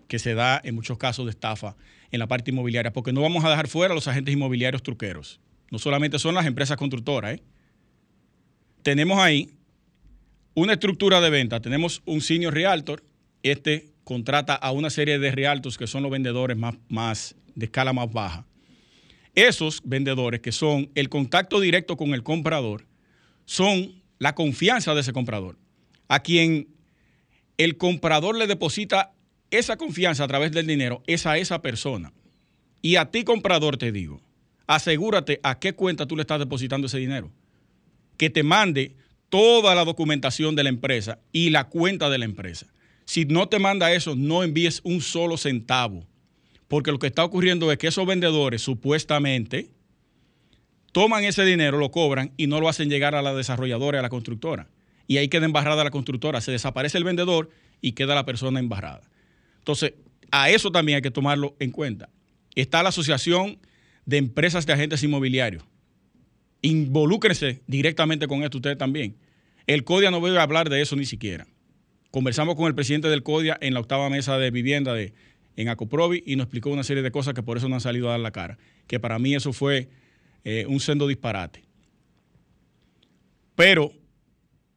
que 0.07 0.19
se 0.19 0.33
da 0.33 0.61
en 0.63 0.75
muchos 0.75 0.97
casos 0.97 1.25
de 1.25 1.31
estafa 1.31 1.75
en 2.11 2.19
la 2.19 2.27
parte 2.27 2.51
inmobiliaria, 2.51 2.93
porque 2.93 3.11
no 3.11 3.21
vamos 3.21 3.43
a 3.43 3.49
dejar 3.49 3.67
fuera 3.67 3.93
a 3.93 3.95
los 3.95 4.07
agentes 4.07 4.33
inmobiliarios 4.33 4.83
truqueros. 4.83 5.39
No 5.71 5.79
solamente 5.79 6.19
son 6.19 6.35
las 6.35 6.45
empresas 6.45 6.77
constructoras. 6.77 7.35
¿eh? 7.35 7.43
Tenemos 8.83 9.19
ahí 9.19 9.49
una 10.53 10.73
estructura 10.73 11.19
de 11.19 11.29
venta. 11.29 11.59
Tenemos 11.59 12.01
un 12.05 12.21
senior 12.21 12.53
realtor. 12.53 13.03
Este 13.51 13.89
contrata 14.03 14.55
a 14.55 14.71
una 14.71 14.89
serie 14.89 15.19
de 15.19 15.31
realtors 15.31 15.77
que 15.77 15.87
son 15.87 16.03
los 16.03 16.11
vendedores 16.11 16.57
más, 16.57 16.75
más 16.87 17.35
de 17.55 17.65
escala 17.65 17.93
más 17.93 18.11
baja. 18.11 18.45
Esos 19.35 19.81
vendedores 19.83 20.41
que 20.41 20.51
son 20.51 20.89
el 20.95 21.09
contacto 21.09 21.59
directo 21.59 21.97
con 21.97 22.13
el 22.13 22.23
comprador 22.23 22.85
son 23.45 24.01
la 24.19 24.33
confianza 24.33 24.95
de 24.95 25.01
ese 25.01 25.13
comprador, 25.13 25.57
a 26.07 26.21
quien 26.21 26.69
el 27.57 27.77
comprador 27.77 28.37
le 28.37 28.47
deposita 28.47 29.13
esa 29.51 29.77
confianza 29.77 30.23
a 30.23 30.27
través 30.27 30.51
del 30.51 30.67
dinero 30.67 31.03
es 31.07 31.25
a 31.25 31.37
esa 31.37 31.61
persona. 31.61 32.13
Y 32.81 32.95
a 32.97 33.11
ti, 33.11 33.23
comprador, 33.23 33.77
te 33.77 33.91
digo, 33.91 34.21
asegúrate 34.67 35.39
a 35.43 35.59
qué 35.59 35.73
cuenta 35.73 36.05
tú 36.05 36.15
le 36.15 36.21
estás 36.21 36.39
depositando 36.39 36.87
ese 36.87 36.97
dinero. 36.97 37.31
Que 38.17 38.29
te 38.29 38.43
mande 38.43 38.95
toda 39.29 39.75
la 39.75 39.85
documentación 39.85 40.55
de 40.55 40.63
la 40.63 40.69
empresa 40.69 41.19
y 41.31 41.49
la 41.49 41.65
cuenta 41.65 42.09
de 42.09 42.17
la 42.17 42.25
empresa. 42.25 42.67
Si 43.07 43.23
no 43.23 43.47
te 43.47 43.57
manda 43.57 43.93
eso, 43.93 44.17
no 44.17 44.43
envíes 44.43 44.81
un 44.83 44.99
solo 44.99 45.37
centavo. 45.37 46.05
Porque 46.67 46.91
lo 46.91 46.99
que 46.99 47.07
está 47.07 47.23
ocurriendo 47.23 47.71
es 47.71 47.77
que 47.77 47.87
esos 47.87 48.05
vendedores 48.05 48.61
supuestamente 48.61 49.71
toman 50.91 51.23
ese 51.23 51.45
dinero, 51.45 51.77
lo 51.77 51.89
cobran 51.89 52.33
y 52.35 52.47
no 52.47 52.59
lo 52.59 52.67
hacen 52.67 52.89
llegar 52.89 53.15
a 53.15 53.21
la 53.21 53.33
desarrolladora, 53.33 53.99
a 53.99 54.01
la 54.01 54.09
constructora. 54.09 54.67
Y 55.07 55.17
ahí 55.17 55.29
queda 55.29 55.45
embarrada 55.45 55.85
la 55.85 55.89
constructora. 55.89 56.41
Se 56.41 56.51
desaparece 56.51 56.97
el 56.97 57.05
vendedor 57.05 57.49
y 57.79 57.93
queda 57.93 58.13
la 58.13 58.25
persona 58.25 58.59
embarrada. 58.59 59.09
Entonces, 59.59 59.93
a 60.29 60.49
eso 60.49 60.73
también 60.73 60.97
hay 60.97 61.01
que 61.01 61.09
tomarlo 61.09 61.55
en 61.61 61.71
cuenta. 61.71 62.09
Está 62.55 62.83
la 62.83 62.89
Asociación 62.89 63.57
de 64.05 64.17
Empresas 64.17 64.65
de 64.65 64.73
Agentes 64.73 65.01
Inmobiliarios. 65.01 65.63
Involúcrense 66.61 67.61
directamente 67.67 68.27
con 68.27 68.43
esto 68.43 68.57
ustedes 68.57 68.77
también. 68.77 69.15
El 69.65 69.85
CODIA 69.85 70.11
no 70.11 70.25
a 70.25 70.43
hablar 70.43 70.69
de 70.69 70.81
eso 70.81 70.97
ni 70.97 71.05
siquiera. 71.05 71.47
Conversamos 72.17 72.55
con 72.55 72.65
el 72.65 72.73
presidente 72.73 73.09
del 73.09 73.21
CODIA 73.21 73.59
en 73.61 73.75
la 73.75 73.79
octava 73.79 74.09
mesa 74.09 74.39
de 74.39 74.49
vivienda 74.49 74.95
de, 74.95 75.13
en 75.55 75.69
Acoprovi 75.69 76.23
y 76.25 76.35
nos 76.35 76.45
explicó 76.45 76.71
una 76.71 76.83
serie 76.83 77.03
de 77.03 77.11
cosas 77.11 77.35
que 77.35 77.43
por 77.43 77.57
eso 77.57 77.69
no 77.69 77.75
han 77.75 77.81
salido 77.81 78.07
a 78.07 78.13
dar 78.13 78.19
la 78.19 78.31
cara. 78.31 78.57
Que 78.87 78.99
para 78.99 79.19
mí 79.19 79.35
eso 79.35 79.53
fue 79.53 79.87
eh, 80.43 80.65
un 80.67 80.79
sendo 80.79 81.05
disparate. 81.05 81.63
Pero 83.53 83.93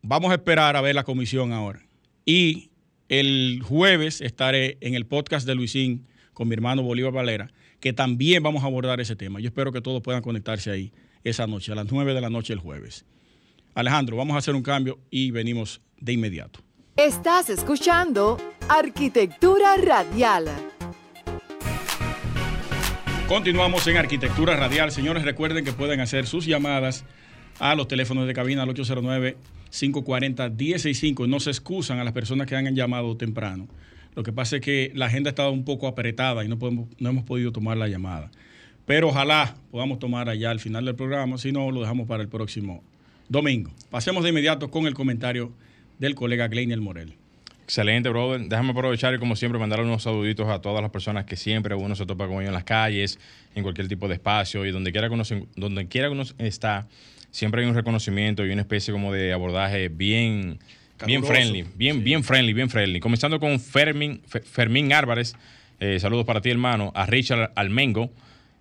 vamos 0.03 0.33
a 0.33 0.35
esperar 0.35 0.77
a 0.77 0.83
ver 0.83 0.95
la 0.95 1.05
comisión 1.05 1.55
ahora. 1.55 1.83
Y 2.27 2.73
el 3.09 3.63
jueves 3.65 4.21
estaré 4.21 4.77
en 4.83 4.95
el 4.95 5.07
podcast 5.07 5.47
de 5.47 5.55
Luisín 5.55 6.09
con 6.35 6.47
mi 6.47 6.53
hermano 6.53 6.83
Bolívar 6.83 7.15
Valera, 7.15 7.51
que 7.81 7.95
también 7.95 8.43
vamos 8.43 8.65
a 8.65 8.67
abordar 8.67 9.01
ese 9.01 9.17
tema. 9.17 9.41
Yo 9.41 9.47
espero 9.47 9.73
que 9.73 9.81
todos 9.81 10.03
puedan 10.03 10.21
conectarse 10.21 10.71
ahí 10.71 10.93
esa 11.25 11.47
noche, 11.47 11.73
a 11.73 11.75
las 11.75 11.91
9 11.91 12.13
de 12.13 12.21
la 12.21 12.29
noche 12.29 12.53
el 12.53 12.59
jueves. 12.59 13.07
Alejandro, 13.73 14.19
vamos 14.19 14.35
a 14.35 14.41
hacer 14.41 14.55
un 14.55 14.63
cambio 14.63 14.99
y 15.11 15.31
venimos 15.31 15.81
de 15.99 16.13
inmediato. 16.13 16.61
Estás 17.01 17.49
escuchando 17.49 18.37
Arquitectura 18.69 19.79
Radial. 19.79 20.45
Continuamos 23.27 23.87
en 23.87 23.97
Arquitectura 23.97 24.55
Radial. 24.55 24.93
Señores, 24.93 25.25
recuerden 25.25 25.65
que 25.65 25.73
pueden 25.73 26.01
hacer 26.01 26.27
sus 26.27 26.45
llamadas 26.45 27.07
a 27.59 27.75
los 27.75 27.89
teléfonos 27.89 28.27
de 28.27 28.35
cabina 28.35 28.65
al 28.65 28.75
809-540-165. 28.75 31.27
No 31.27 31.41
se 31.41 31.49
excusan 31.49 32.01
a 32.01 32.05
las 32.05 32.13
personas 32.13 32.47
que 32.47 32.55
han 32.55 32.77
llamado 32.77 33.17
temprano. 33.17 33.67
Lo 34.15 34.23
que 34.23 34.35
pasa 34.35 34.57
es 34.57 34.63
que 34.63 34.93
la 34.95 35.07
agenda 35.07 35.31
estaba 35.31 35.49
un 35.49 35.65
poco 35.65 35.87
apretada 35.87 36.45
y 36.45 36.49
no, 36.49 36.59
podemos, 36.59 36.87
no 36.99 37.09
hemos 37.09 37.25
podido 37.25 37.51
tomar 37.51 37.79
la 37.79 37.89
llamada. 37.89 38.31
Pero 38.85 39.09
ojalá 39.09 39.57
podamos 39.71 40.01
tomar 40.01 40.29
allá 40.29 40.51
al 40.51 40.61
final 40.61 40.85
del 40.85 40.97
programa, 40.97 41.39
si 41.39 41.51
no, 41.51 41.71
lo 41.71 41.81
dejamos 41.81 42.07
para 42.07 42.23
el 42.23 42.29
próximo 42.29 42.85
domingo. 43.31 43.71
Pasemos 43.89 44.23
de 44.23 44.29
inmediato 44.29 44.71
con 44.71 44.87
el 44.87 44.93
comentario 44.93 45.51
del 46.01 46.17
colega 46.17 46.49
Gleinier 46.49 46.81
Morel. 46.81 47.15
Excelente, 47.63 48.09
brother. 48.09 48.41
Déjame 48.49 48.71
aprovechar 48.71 49.15
y 49.15 49.19
como 49.19 49.37
siempre 49.37 49.61
mandar 49.61 49.81
unos 49.81 50.03
saluditos 50.03 50.49
a 50.49 50.61
todas 50.61 50.83
las 50.83 50.91
personas 50.91 51.25
que 51.25 51.37
siempre 51.37 51.77
uno 51.77 51.95
se 51.95 52.05
topa 52.05 52.27
con 52.27 52.39
ellos 52.39 52.49
en 52.49 52.55
las 52.55 52.65
calles, 52.65 53.21
en 53.55 53.63
cualquier 53.63 53.87
tipo 53.87 54.09
de 54.09 54.15
espacio 54.15 54.67
y 54.67 54.73
donde 54.73 54.91
quiera 54.91 55.07
que 55.07 55.15
uno, 55.15 55.23
donde 55.55 55.87
quiera 55.87 56.09
que 56.09 56.13
uno 56.13 56.25
está, 56.39 56.89
siempre 57.31 57.63
hay 57.63 57.69
un 57.69 57.77
reconocimiento 57.77 58.45
y 58.45 58.51
una 58.51 58.63
especie 58.63 58.93
como 58.93 59.13
de 59.13 59.33
abordaje 59.33 59.89
bien, 59.89 60.59
bien 61.07 61.23
friendly, 61.23 61.65
bien, 61.77 62.03
bien 62.03 62.25
friendly, 62.25 62.55
bien 62.55 62.71
friendly. 62.71 62.99
Comenzando 62.99 63.39
con 63.39 63.61
Fermín, 63.61 64.21
Fermín 64.27 64.93
Álvarez, 64.93 65.37
eh, 65.79 66.01
saludos 66.01 66.25
para 66.25 66.41
ti 66.41 66.51
hermano, 66.51 66.91
a 66.97 67.07
Richard 67.07 67.53
Almengo, 67.55 68.11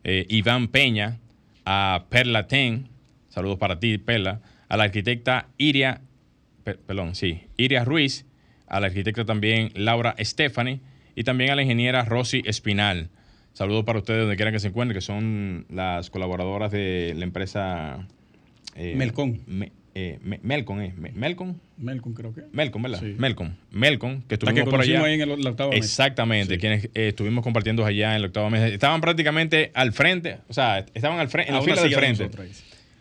eh, 0.03 0.27
Iván 0.29 0.67
Peña, 0.67 1.17
a 1.65 2.05
Perla 2.09 2.47
Ten, 2.47 2.89
saludos 3.29 3.57
para 3.57 3.79
ti 3.79 3.97
Perla, 3.97 4.41
a 4.67 4.77
la 4.77 4.83
arquitecta 4.83 5.47
Iria, 5.57 6.01
perdón, 6.75 7.15
sí, 7.15 7.41
Iria 7.57 7.83
Ruiz, 7.85 8.25
a 8.67 8.79
la 8.79 8.87
arquitecta 8.87 9.25
también 9.25 9.71
Laura 9.75 10.15
Stephanie 10.19 10.79
y 11.15 11.23
también 11.23 11.51
a 11.51 11.55
la 11.55 11.63
ingeniera 11.63 12.05
Rosy 12.05 12.41
Espinal. 12.45 13.09
Saludos 13.53 13.83
para 13.83 13.99
ustedes 13.99 14.21
donde 14.21 14.35
quieran 14.35 14.53
que 14.53 14.59
se 14.59 14.67
encuentren, 14.67 14.95
que 14.95 15.01
son 15.01 15.65
las 15.69 16.09
colaboradoras 16.09 16.71
de 16.71 17.13
la 17.17 17.23
empresa 17.25 18.07
eh, 18.75 18.93
Melcon. 18.95 19.41
eh, 19.95 20.19
Melcon, 20.21 20.81
¿eh? 20.81 20.93
Melcon. 20.95 21.59
Melcon, 21.77 22.13
creo 22.13 22.33
que. 22.33 22.43
Melcon, 22.53 22.81
¿verdad? 22.81 22.99
Sí. 22.99 23.15
Melcon. 23.17 23.57
Melcon, 23.71 24.21
que 24.27 24.35
estuvimos 24.35 24.69
por 24.69 24.79
allá. 24.79 25.03
Ahí 25.03 25.19
en 25.19 25.43
la 25.43 25.49
octava 25.49 25.75
Exactamente, 25.75 26.57
quienes 26.57 26.85
eh, 26.85 27.09
estuvimos 27.09 27.43
compartiendo 27.43 27.85
allá 27.85 28.15
en 28.15 28.21
la 28.21 28.27
octava 28.27 28.49
mesa. 28.49 28.67
Estaban 28.67 29.01
prácticamente 29.01 29.71
al 29.73 29.91
frente, 29.91 30.37
o 30.47 30.53
sea, 30.53 30.85
estaban 30.93 31.19
al 31.19 31.29
frente, 31.29 31.49
en 31.49 31.55
la 31.55 31.61
fila 31.61 31.81
del 31.81 31.93
frente. 31.93 32.29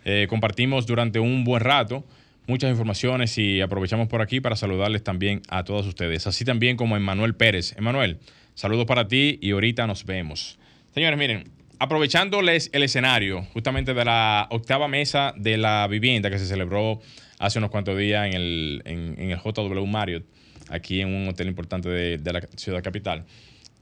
Eh, 0.04 0.26
compartimos 0.28 0.86
durante 0.86 1.20
un 1.20 1.44
buen 1.44 1.60
rato 1.60 2.04
muchas 2.48 2.70
informaciones 2.70 3.36
y 3.36 3.60
aprovechamos 3.60 4.08
por 4.08 4.22
aquí 4.22 4.40
para 4.40 4.56
saludarles 4.56 5.04
también 5.04 5.42
a 5.48 5.64
todos 5.64 5.86
ustedes, 5.86 6.26
así 6.26 6.44
también 6.46 6.76
como 6.76 6.94
a 6.94 6.98
Emanuel 6.98 7.34
Pérez. 7.34 7.74
Emanuel, 7.76 8.18
saludos 8.54 8.86
para 8.86 9.06
ti 9.06 9.38
y 9.42 9.52
ahorita 9.52 9.86
nos 9.86 10.06
vemos. 10.06 10.58
Señores, 10.94 11.18
miren, 11.18 11.44
aprovechándoles 11.78 12.70
el 12.72 12.82
escenario 12.82 13.42
justamente 13.52 13.92
de 13.92 14.04
la 14.04 14.48
octava 14.50 14.88
mesa 14.88 15.34
de 15.36 15.58
la 15.58 15.86
vivienda 15.88 16.30
que 16.30 16.38
se 16.38 16.46
celebró 16.46 17.00
hace 17.38 17.58
unos 17.58 17.70
cuantos 17.70 17.96
días 17.98 18.26
en 18.26 18.32
el, 18.32 18.82
en, 18.86 19.30
el 19.30 19.38
JW 19.38 19.84
Marriott, 19.86 20.24
aquí 20.70 21.02
en 21.02 21.14
un 21.14 21.28
hotel 21.28 21.48
importante 21.48 21.90
de, 21.90 22.16
de 22.16 22.32
la 22.32 22.40
ciudad 22.56 22.82
capital 22.82 23.26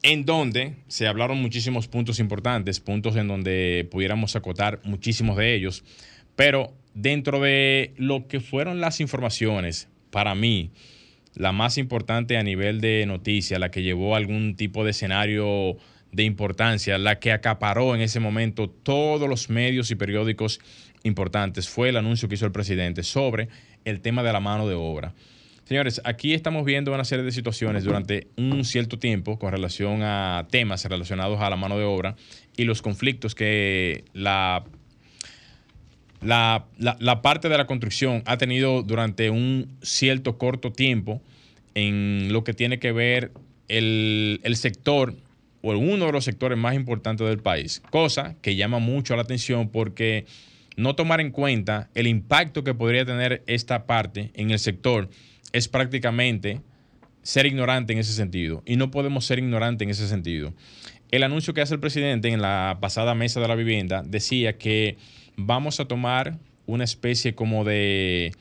en 0.03 0.25
donde 0.25 0.77
se 0.89 1.09
hablaron 1.09 1.41
muchísimos 1.41 1.89
puntos 1.89 2.21
importantes, 2.21 2.81
puntos 2.81 3.17
en 3.17 3.27
donde 3.27 3.89
pudiéramos 3.91 4.37
acotar 4.37 4.79
muchísimos 4.85 5.37
de 5.37 5.55
ellos, 5.55 5.83
pero 6.37 6.75
dentro 6.97 7.41
de 7.41 7.93
lo 7.99 8.27
que 8.27 8.41
fueron 8.41 8.81
las 8.81 9.01
informaciones, 9.01 9.89
para 10.11 10.35
mí, 10.35 10.71
la 11.35 11.53
más 11.53 11.77
importante 11.77 12.39
a 12.39 12.43
nivel 12.43 12.81
de 12.81 13.05
noticia, 13.07 13.59
la 13.59 13.71
que 13.71 13.83
llevó 13.83 14.17
algún 14.17 14.57
tipo 14.57 14.83
de 14.83 14.93
escenario 14.93 15.77
de 16.11 16.23
importancia, 16.23 16.97
la 16.97 17.19
que 17.19 17.33
acaparó 17.33 17.95
en 17.95 18.01
ese 18.01 18.19
momento 18.19 18.71
todos 18.71 19.29
los 19.29 19.51
medios 19.51 19.91
y 19.91 19.95
periódicos 19.95 20.59
importantes, 21.03 21.69
fue 21.69 21.91
el 21.91 21.99
anuncio 21.99 22.29
que 22.29 22.37
hizo 22.37 22.47
el 22.47 22.53
presidente 22.53 23.03
sobre 23.03 23.49
el 23.85 24.01
tema 24.01 24.23
de 24.23 24.33
la 24.33 24.41
mano 24.41 24.67
de 24.67 24.75
obra. 24.75 25.13
Señores, 25.65 26.01
aquí 26.05 26.33
estamos 26.33 26.65
viendo 26.65 26.95
una 26.95 27.05
serie 27.05 27.27
de 27.27 27.33
situaciones 27.33 27.85
durante 27.85 28.29
un 28.39 28.65
cierto 28.65 28.99
tiempo 28.99 29.39
con 29.39 29.53
relación 29.53 30.03
a 30.03 30.47
temas 30.51 30.83
relacionados 30.87 31.43
a 31.43 31.51
la 31.51 31.57
mano 31.57 31.77
de 31.77 31.85
obra 31.85 32.17
y 32.57 32.65
los 32.65 32.81
conflictos 32.81 33.35
que 33.35 34.05
la 34.15 34.65
la, 36.27 37.21
parte 37.23 37.49
de 37.49 37.57
la 37.57 37.67
construcción 37.67 38.23
ha 38.27 38.37
tenido 38.37 38.83
durante 38.83 39.31
un 39.31 39.77
cierto 39.83 40.39
corto 40.39 40.73
tiempo 40.73 41.23
en 41.75 42.33
lo 42.33 42.45
que 42.45 42.55
tiene 42.55 42.79
que 42.79 42.93
ver 42.93 43.33
el, 43.69 44.41
sector 44.55 45.15
o 45.63 45.77
uno 45.77 46.07
de 46.07 46.13
los 46.13 46.25
sectores 46.25 46.59
más 46.59 46.75
importantes 46.75 47.27
del 47.27 47.39
país, 47.39 47.83
cosa 47.91 48.37
que 48.41 48.57
llama 48.57 48.79
mucho 48.79 49.17
la 49.17 49.23
atención 49.23 49.69
porque 49.69 50.27
no 50.77 50.95
tomar 50.95 51.21
en 51.21 51.31
cuenta 51.31 51.89
el 51.95 52.07
impacto 52.07 52.63
que 52.63 52.75
podría 52.75 53.05
tener 53.05 53.43
esta 53.47 53.87
parte 53.87 54.31
en 54.35 54.51
el 54.51 54.59
sector 54.59 55.09
es 55.53 55.69
prácticamente 55.69 56.61
ser 57.23 57.47
ignorante 57.47 57.93
en 57.93 57.99
ese 57.99 58.13
sentido 58.13 58.63
y 58.67 58.77
no 58.77 58.91
podemos 58.91 59.25
ser 59.25 59.39
ignorantes 59.39 59.85
en 59.85 59.91
ese 59.91 60.07
sentido. 60.07 60.55
El 61.11 61.23
anuncio 61.23 61.55
que 61.55 61.61
hace 61.61 61.75
el 61.75 61.81
presidente 61.81 62.29
en 62.29 62.43
la 62.43 62.79
pasada 62.81 63.15
mesa 63.15 63.41
de 63.41 63.49
la 63.49 63.55
vivienda 63.55 64.03
decía 64.05 64.59
que 64.59 64.97
vamos 65.37 65.81
a 65.81 65.87
tomar 65.87 66.39
una 66.67 66.85
especie 66.85 67.35
como 67.35 67.65
de, 67.65 68.33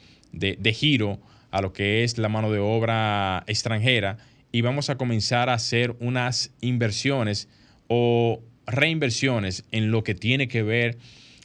giro 0.74 1.20
a 1.52 1.62
lo 1.62 1.74
que 1.74 2.04
es 2.04 2.18
la 2.18 2.30
mano 2.30 2.52
de 2.52 2.60
obra 2.60 3.44
extranjera 3.48 4.18
y 4.52 4.62
vamos 4.62 4.90
a 4.90 4.98
comenzar 4.98 5.50
a 5.50 5.54
hacer 5.54 5.96
unas 6.00 6.54
inversiones 6.62 7.50
o 7.88 8.42
reinversiones 8.66 9.66
en 9.72 9.92
lo 9.92 10.04
que 10.04 10.16
tiene 10.16 10.48
que 10.48 10.64
ver 10.64 10.98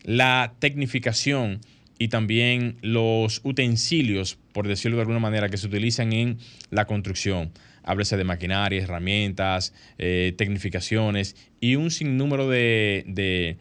la 0.04 0.54
tecnificación 0.58 1.60
y 1.98 2.08
también 2.08 2.78
los 2.80 3.42
utensilios, 3.44 4.38
por 4.52 4.66
decirlo 4.66 4.96
de 4.96 5.02
alguna 5.02 5.18
manera, 5.18 5.50
que 5.50 5.58
se 5.58 5.66
utilizan 5.66 6.14
en 6.14 6.38
la 6.70 6.86
construcción. 6.86 7.52
Háblese 7.82 8.16
de 8.16 8.24
maquinaria, 8.24 8.82
herramientas, 8.82 9.74
eh, 9.98 10.32
tecnificaciones 10.38 11.36
y 11.60 11.76
un 11.76 11.90
sinnúmero 11.90 12.48
de, 12.48 13.04
de, 13.06 13.58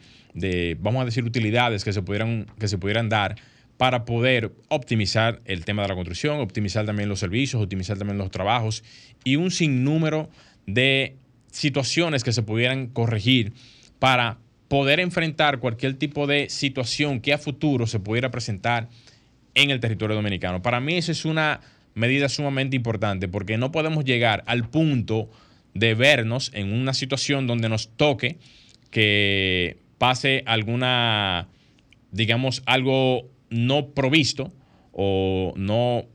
vamos 0.80 1.02
a 1.02 1.06
decir, 1.06 1.24
utilidades 1.24 1.84
que 1.84 1.94
se 1.94 2.02
pudieran, 2.02 2.46
que 2.60 2.68
se 2.68 2.78
pudieran 2.78 3.10
dar 3.10 3.36
para 3.78 4.04
poder 4.04 4.52
optimizar 4.68 5.42
el 5.46 5.64
tema 5.64 5.84
de 5.84 5.88
la 5.88 5.96
construcción, 5.96 6.40
optimizar 6.42 6.86
también 6.86 7.08
los 7.08 7.20
servicios, 7.20 7.64
optimizar 7.64 7.98
también 7.98 8.18
los 8.18 8.30
trabajos 8.30 8.84
y 9.24 9.38
un 9.38 9.52
sinnúmero 9.52 10.30
de 10.68 11.16
situaciones 11.52 12.24
que 12.24 12.34
se 12.34 12.44
pudieran 12.44 12.88
corregir 12.88 13.54
para 13.98 14.38
poder 14.68 15.00
enfrentar 15.00 15.60
cualquier 15.60 15.96
tipo 15.96 16.28
de 16.28 16.50
situación 16.50 17.22
que 17.22 17.34
a 17.34 17.38
futuro 17.38 17.88
se 17.88 18.00
pudiera 18.00 18.32
presentar 18.32 18.90
en 19.56 19.72
el 19.72 19.80
territorio 19.80 20.16
dominicano. 20.16 20.62
Para 20.62 20.80
mí 20.80 20.98
esa 20.98 21.12
es 21.12 21.26
una 21.26 21.62
medida 21.96 22.30
sumamente 22.30 22.76
importante 22.76 23.28
porque 23.28 23.58
no 23.58 23.72
podemos 23.72 24.06
llegar 24.06 24.44
al 24.46 24.70
punto 24.70 25.30
de 25.74 25.96
vernos 25.96 26.52
en 26.54 26.74
una 26.74 26.94
situación 26.94 27.48
donde 27.48 27.70
nos 27.70 27.90
toque 27.90 28.38
que 28.92 29.78
pase 30.00 30.42
alguna, 30.48 31.48
digamos, 32.12 32.64
algo 32.66 33.30
no 33.52 33.90
provisto 33.90 34.52
o 34.92 35.54
no, 35.56 36.06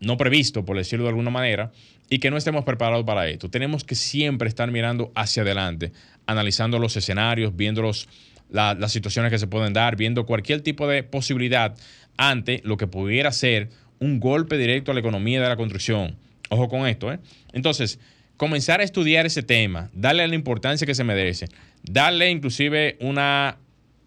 no 0.00 0.16
previsto, 0.16 0.64
por 0.64 0.76
decirlo 0.76 1.04
de 1.04 1.10
alguna 1.10 1.30
manera, 1.30 1.70
y 2.10 2.18
que 2.18 2.30
no 2.30 2.36
estemos 2.36 2.64
preparados 2.64 3.04
para 3.04 3.28
esto. 3.28 3.48
Tenemos 3.48 3.84
que 3.84 3.94
siempre 3.94 4.48
estar 4.48 4.70
mirando 4.72 5.12
hacia 5.14 5.42
adelante, 5.42 5.92
analizando 6.26 6.80
los 6.80 6.96
escenarios, 6.96 7.54
viendo 7.54 7.82
los, 7.82 8.08
las 8.50 8.90
situaciones 8.90 9.30
que 9.30 9.38
se 9.38 9.46
pueden 9.46 9.72
dar, 9.72 9.94
viendo 9.96 10.26
cualquier 10.26 10.62
tipo 10.62 10.88
de 10.88 11.04
posibilidad 11.04 11.76
ante 12.16 12.60
lo 12.64 12.76
que 12.76 12.86
pudiera 12.86 13.30
ser 13.30 13.68
un 14.00 14.20
golpe 14.20 14.56
directo 14.56 14.90
a 14.90 14.94
la 14.94 15.00
economía 15.00 15.40
de 15.40 15.48
la 15.48 15.56
construcción. 15.56 16.16
Ojo 16.50 16.68
con 16.68 16.86
esto, 16.86 17.12
¿eh? 17.12 17.18
Entonces, 17.52 18.00
comenzar 18.38 18.80
a 18.80 18.84
estudiar 18.84 19.26
ese 19.26 19.42
tema, 19.42 19.90
darle 19.92 20.26
la 20.26 20.34
importancia 20.34 20.86
que 20.86 20.94
se 20.94 21.04
merece, 21.04 21.48
darle 21.82 22.30
inclusive 22.30 22.96
una, 23.00 23.58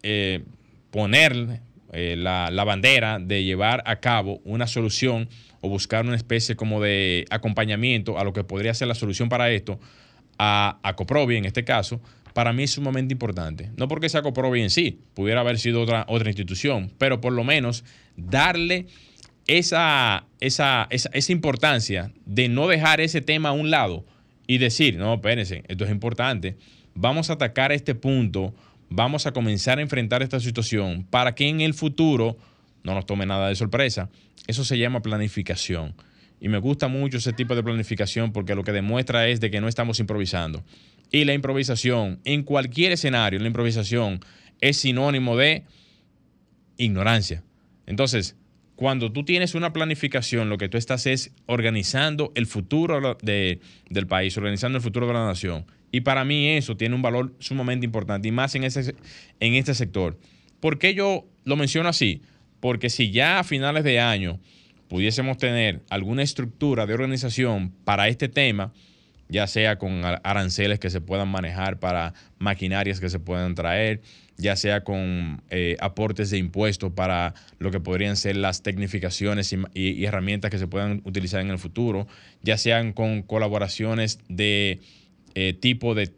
eh, 0.02 0.42
poner 0.90 1.60
eh, 1.92 2.16
la, 2.16 2.64
bandera 2.64 3.18
de 3.20 3.44
llevar 3.44 3.82
a 3.86 4.00
cabo 4.00 4.40
una 4.44 4.66
solución 4.66 5.28
o 5.60 5.68
buscar 5.68 6.06
una 6.06 6.16
especie 6.16 6.56
como 6.56 6.80
de 6.80 7.26
acompañamiento 7.30 8.18
a 8.18 8.24
lo 8.24 8.32
que 8.32 8.42
podría 8.42 8.72
ser 8.74 8.88
la 8.88 8.94
solución 8.94 9.28
para 9.28 9.50
esto, 9.50 9.78
a, 10.38 10.78
a 10.82 10.96
Coprovi 10.96 11.36
en 11.36 11.44
este 11.44 11.62
caso, 11.62 12.00
para 12.32 12.54
mí 12.54 12.62
es 12.62 12.70
sumamente 12.70 13.12
importante. 13.12 13.70
No 13.76 13.86
porque 13.86 14.08
sea 14.08 14.22
Coprovi 14.22 14.62
en 14.62 14.70
sí, 14.70 14.98
pudiera 15.12 15.42
haber 15.42 15.58
sido 15.58 15.82
otra, 15.82 16.06
otra 16.08 16.30
institución, 16.30 16.90
pero 16.96 17.20
por 17.20 17.34
lo 17.34 17.44
menos 17.44 17.84
darle 18.16 18.86
esa, 19.46 20.24
esa, 20.40 20.86
esa, 20.88 21.10
esa 21.12 21.32
importancia 21.32 22.12
de 22.24 22.48
no 22.48 22.66
dejar 22.66 23.02
ese 23.02 23.20
tema 23.20 23.50
a 23.50 23.52
un 23.52 23.70
lado 23.70 24.06
y 24.52 24.58
decir, 24.58 24.98
no, 24.98 25.14
espérense, 25.14 25.64
esto 25.66 25.86
es 25.86 25.90
importante, 25.90 26.58
vamos 26.94 27.30
a 27.30 27.32
atacar 27.32 27.72
este 27.72 27.94
punto, 27.94 28.54
vamos 28.90 29.24
a 29.24 29.32
comenzar 29.32 29.78
a 29.78 29.80
enfrentar 29.80 30.22
esta 30.22 30.40
situación 30.40 31.06
para 31.08 31.34
que 31.34 31.48
en 31.48 31.62
el 31.62 31.72
futuro 31.72 32.36
no 32.84 32.92
nos 32.92 33.06
tome 33.06 33.24
nada 33.24 33.48
de 33.48 33.54
sorpresa. 33.54 34.10
Eso 34.46 34.62
se 34.62 34.76
llama 34.76 35.00
planificación. 35.00 35.94
Y 36.38 36.50
me 36.50 36.58
gusta 36.58 36.88
mucho 36.88 37.16
ese 37.16 37.32
tipo 37.32 37.54
de 37.54 37.62
planificación 37.62 38.30
porque 38.30 38.54
lo 38.54 38.62
que 38.62 38.72
demuestra 38.72 39.26
es 39.26 39.40
de 39.40 39.50
que 39.50 39.62
no 39.62 39.68
estamos 39.68 40.00
improvisando. 40.00 40.62
Y 41.10 41.24
la 41.24 41.32
improvisación, 41.32 42.20
en 42.26 42.42
cualquier 42.42 42.92
escenario, 42.92 43.40
la 43.40 43.46
improvisación 43.46 44.20
es 44.60 44.76
sinónimo 44.76 45.34
de 45.34 45.64
ignorancia. 46.76 47.42
Entonces, 47.86 48.36
cuando 48.76 49.12
tú 49.12 49.24
tienes 49.24 49.54
una 49.54 49.72
planificación, 49.72 50.48
lo 50.48 50.58
que 50.58 50.68
tú 50.68 50.78
estás 50.78 51.06
es 51.06 51.32
organizando 51.46 52.32
el 52.34 52.46
futuro 52.46 53.16
de, 53.22 53.60
del 53.90 54.06
país, 54.06 54.36
organizando 54.36 54.78
el 54.78 54.82
futuro 54.82 55.06
de 55.06 55.12
la 55.12 55.26
nación. 55.26 55.66
Y 55.90 56.00
para 56.00 56.24
mí 56.24 56.48
eso 56.48 56.76
tiene 56.76 56.94
un 56.94 57.02
valor 57.02 57.34
sumamente 57.38 57.84
importante, 57.84 58.28
y 58.28 58.32
más 58.32 58.54
en, 58.54 58.64
ese, 58.64 58.94
en 59.40 59.54
este 59.54 59.74
sector. 59.74 60.18
¿Por 60.60 60.78
qué 60.78 60.94
yo 60.94 61.26
lo 61.44 61.56
menciono 61.56 61.88
así? 61.88 62.22
Porque 62.60 62.88
si 62.88 63.10
ya 63.10 63.40
a 63.40 63.44
finales 63.44 63.84
de 63.84 64.00
año 64.00 64.40
pudiésemos 64.88 65.36
tener 65.36 65.82
alguna 65.90 66.22
estructura 66.22 66.86
de 66.86 66.94
organización 66.94 67.72
para 67.84 68.08
este 68.08 68.28
tema, 68.28 68.72
ya 69.28 69.46
sea 69.46 69.78
con 69.78 70.04
aranceles 70.04 70.78
que 70.78 70.90
se 70.90 71.00
puedan 71.00 71.28
manejar 71.28 71.78
para 71.78 72.14
maquinarias 72.38 73.00
que 73.00 73.08
se 73.08 73.18
puedan 73.18 73.54
traer, 73.54 74.02
ya 74.36 74.56
sea 74.56 74.84
con 74.84 75.42
eh, 75.50 75.76
aportes 75.80 76.30
de 76.30 76.38
impuestos 76.38 76.92
para 76.92 77.34
lo 77.58 77.70
que 77.70 77.80
podrían 77.80 78.16
ser 78.16 78.36
las 78.36 78.62
tecnificaciones 78.62 79.54
y, 79.74 80.04
herramientas 80.04 80.50
que 80.50 80.58
se 80.58 80.66
puedan 80.66 81.02
utilizar 81.04 81.40
en 81.40 81.50
el 81.50 81.58
futuro, 81.58 82.06
ya 82.42 82.56
sean 82.56 82.92
con 82.92 83.22
colaboraciones 83.22 84.18
de 84.28 84.80
eh, 85.34 85.52
tipo 85.54 85.94
de, 85.94 86.12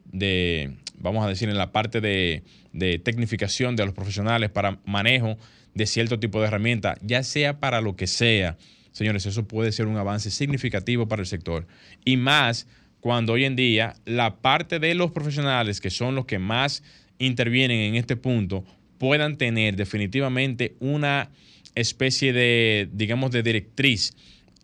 vamos 0.98 1.24
a 1.24 1.29
decir, 1.29 1.48
en 1.48 1.59
la 1.59 1.72
parte 1.72 2.00
de, 2.00 2.42
de 2.72 2.98
tecnificación 2.98 3.77
de 3.77 3.85
los 3.85 3.94
profesionales 3.94 4.50
para 4.50 4.79
manejo 4.85 5.37
de 5.74 5.87
cierto 5.87 6.18
tipo 6.18 6.40
de 6.40 6.46
herramienta, 6.46 6.96
ya 7.03 7.22
sea 7.22 7.61
para 7.61 7.81
lo 7.81 7.96
que 7.96 8.07
sea. 8.07 8.57
Señores, 8.92 9.27
eso 9.27 9.46
puede 9.48 9.72
ser 9.72 9.87
un 9.87 9.96
avance 9.96 10.31
significativo 10.31 11.09
para 11.09 11.22
el 11.22 11.27
sector. 11.27 11.66
Y 12.05 12.16
más 12.16 12.68
cuando 13.00 13.35
hoy 13.35 13.44
en 13.44 13.57
día 13.57 13.94
la 14.07 14.37
parte 14.37 14.79
de 14.79 14.94
los 14.94 15.11
profesionales, 15.11 15.81
que 15.81 15.90
son 15.90 16.14
los 16.14 16.27
que 16.27 16.38
más 16.38 16.83
intervienen 17.18 17.81
en 17.81 17.94
este 17.94 18.16
punto, 18.16 18.64
puedan 18.98 19.37
tener 19.37 19.77
definitivamente 19.77 20.77
una 20.81 21.31
especie 21.74 22.33
de, 22.33 22.88
digamos, 22.92 23.31
de 23.31 23.42
directriz 23.42 24.14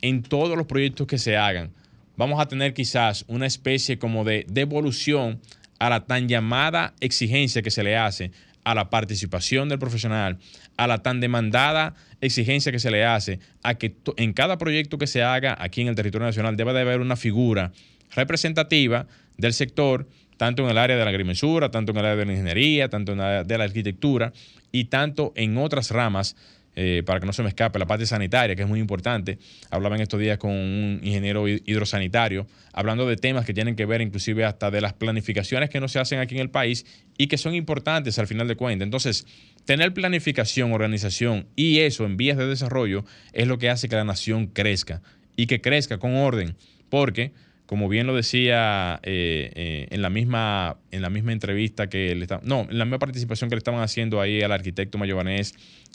en 0.03 0.23
todos 0.23 0.57
los 0.57 0.67
proyectos 0.67 1.07
que 1.07 1.19
se 1.19 1.37
hagan. 1.37 1.73
Vamos 2.17 2.41
a 2.41 2.47
tener 2.47 2.75
quizás 2.75 3.25
una 3.29 3.47
especie 3.47 3.99
como 3.99 4.25
de 4.25 4.45
devolución 4.49 5.41
a 5.79 5.91
la 5.91 6.07
tan 6.07 6.29
llamada 6.29 6.95
exigencia 7.01 7.63
que 7.63 7.71
se 7.71 7.83
le 7.83 7.97
hace 7.97 8.31
a 8.65 8.75
la 8.75 8.91
participación 8.91 9.69
del 9.69 9.79
profesional, 9.79 10.39
a 10.77 10.87
la 10.87 11.03
tan 11.03 11.21
demandada 11.21 11.95
exigencia 12.21 12.73
que 12.73 12.79
se 12.79 12.91
le 12.91 13.05
hace 13.05 13.41
a 13.63 13.75
que 13.75 13.97
en 14.17 14.33
cada 14.33 14.59
proyecto 14.59 14.99
que 14.99 15.07
se 15.07 15.23
haga 15.23 15.57
aquí 15.59 15.81
en 15.81 15.89
el 15.89 15.95
territorio 15.95 16.27
nacional 16.27 16.57
debe 16.57 16.73
de 16.75 16.81
haber 16.81 17.01
una 17.01 17.17
figura 17.17 17.73
representativa 18.15 19.07
del 19.39 19.55
sector, 19.55 20.09
tanto 20.41 20.65
en 20.65 20.71
el 20.71 20.79
área 20.79 20.97
de 20.97 21.05
la 21.05 21.11
agrimensura, 21.11 21.71
tanto 21.71 21.93
en 21.93 21.99
el 21.99 22.05
área 22.07 22.17
de 22.17 22.25
la 22.25 22.33
ingeniería, 22.33 22.89
tanto 22.89 23.13
en 23.13 23.19
el 23.19 23.25
área 23.27 23.45
de 23.45 23.59
la 23.59 23.65
arquitectura 23.65 24.33
y 24.73 24.87
tanto 24.87 25.35
en 25.37 25.59
otras 25.59 25.91
ramas, 25.91 26.35
eh, 26.77 27.03
para 27.05 27.21
que 27.21 27.27
no 27.27 27.35
se 27.35 27.43
me 27.43 27.51
escape, 27.51 27.79
la 27.79 27.85
parte 27.85 28.07
sanitaria, 28.07 28.57
que 28.57 28.63
es 28.63 28.69
muy 28.69 28.81
importante. 28.81 29.39
Hablaba 29.69 29.97
en 29.97 30.01
estos 30.01 30.19
días 30.19 30.39
con 30.39 30.53
un 30.53 30.99
ingeniero 31.03 31.47
hidrosanitario, 31.47 32.47
hablando 32.73 33.07
de 33.07 33.17
temas 33.17 33.45
que 33.45 33.53
tienen 33.53 33.77
que 33.77 33.85
ver 33.85 34.01
inclusive 34.01 34.47
hasta 34.47 34.71
de 34.71 34.81
las 34.81 34.95
planificaciones 34.95 35.69
que 35.69 35.79
no 35.79 35.89
se 35.89 35.99
hacen 35.99 36.21
aquí 36.21 36.37
en 36.37 36.41
el 36.41 36.51
país 36.51 36.87
y 37.19 37.27
que 37.27 37.37
son 37.37 37.55
importantes 37.55 38.19
al 38.19 38.27
final 38.27 38.49
de 38.49 38.57
cuentas. 38.57 38.87
Entonces, 38.87 39.27
tener 39.67 39.93
planificación, 39.93 40.73
organización 40.73 41.49
y 41.55 41.81
eso 41.81 42.07
en 42.07 42.17
vías 42.17 42.39
de 42.39 42.47
desarrollo 42.47 43.05
es 43.35 43.47
lo 43.47 43.59
que 43.59 43.69
hace 43.69 43.91
que 43.91 43.97
la 43.97 44.05
nación 44.05 44.47
crezca 44.47 45.03
y 45.37 45.49
que 45.49 45.61
crezca 45.61 45.99
con 45.99 46.17
orden, 46.17 46.57
porque 46.89 47.33
como 47.71 47.89
bien 47.89 48.09
lo 48.09 48.17
decía 48.17 48.99
eh, 49.05 49.53
eh, 49.55 49.87
en, 49.91 50.03
la 50.03 50.11
misma, 50.11 50.79
en 50.91 51.03
la 51.03 51.09
misma 51.09 51.31
entrevista 51.31 51.89
que 51.89 52.17
le 52.17 52.27
no, 52.43 52.67
en 52.69 52.77
la 52.77 52.85
misma 52.85 52.99
participación 52.99 53.49
que 53.49 53.55
le 53.55 53.59
estaban 53.59 53.81
haciendo 53.81 54.21
ahí 54.21 54.43
al 54.43 54.51
arquitecto 54.51 54.99
mayobanés 54.99 55.55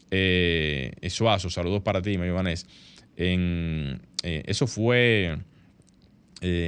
eh, 0.10 0.94
Suazo, 1.10 1.50
saludos 1.50 1.82
para 1.82 2.02
ti, 2.02 2.18
mayobanés. 2.18 2.66
En, 3.18 4.02
eso 4.24 4.68
fue 4.68 5.38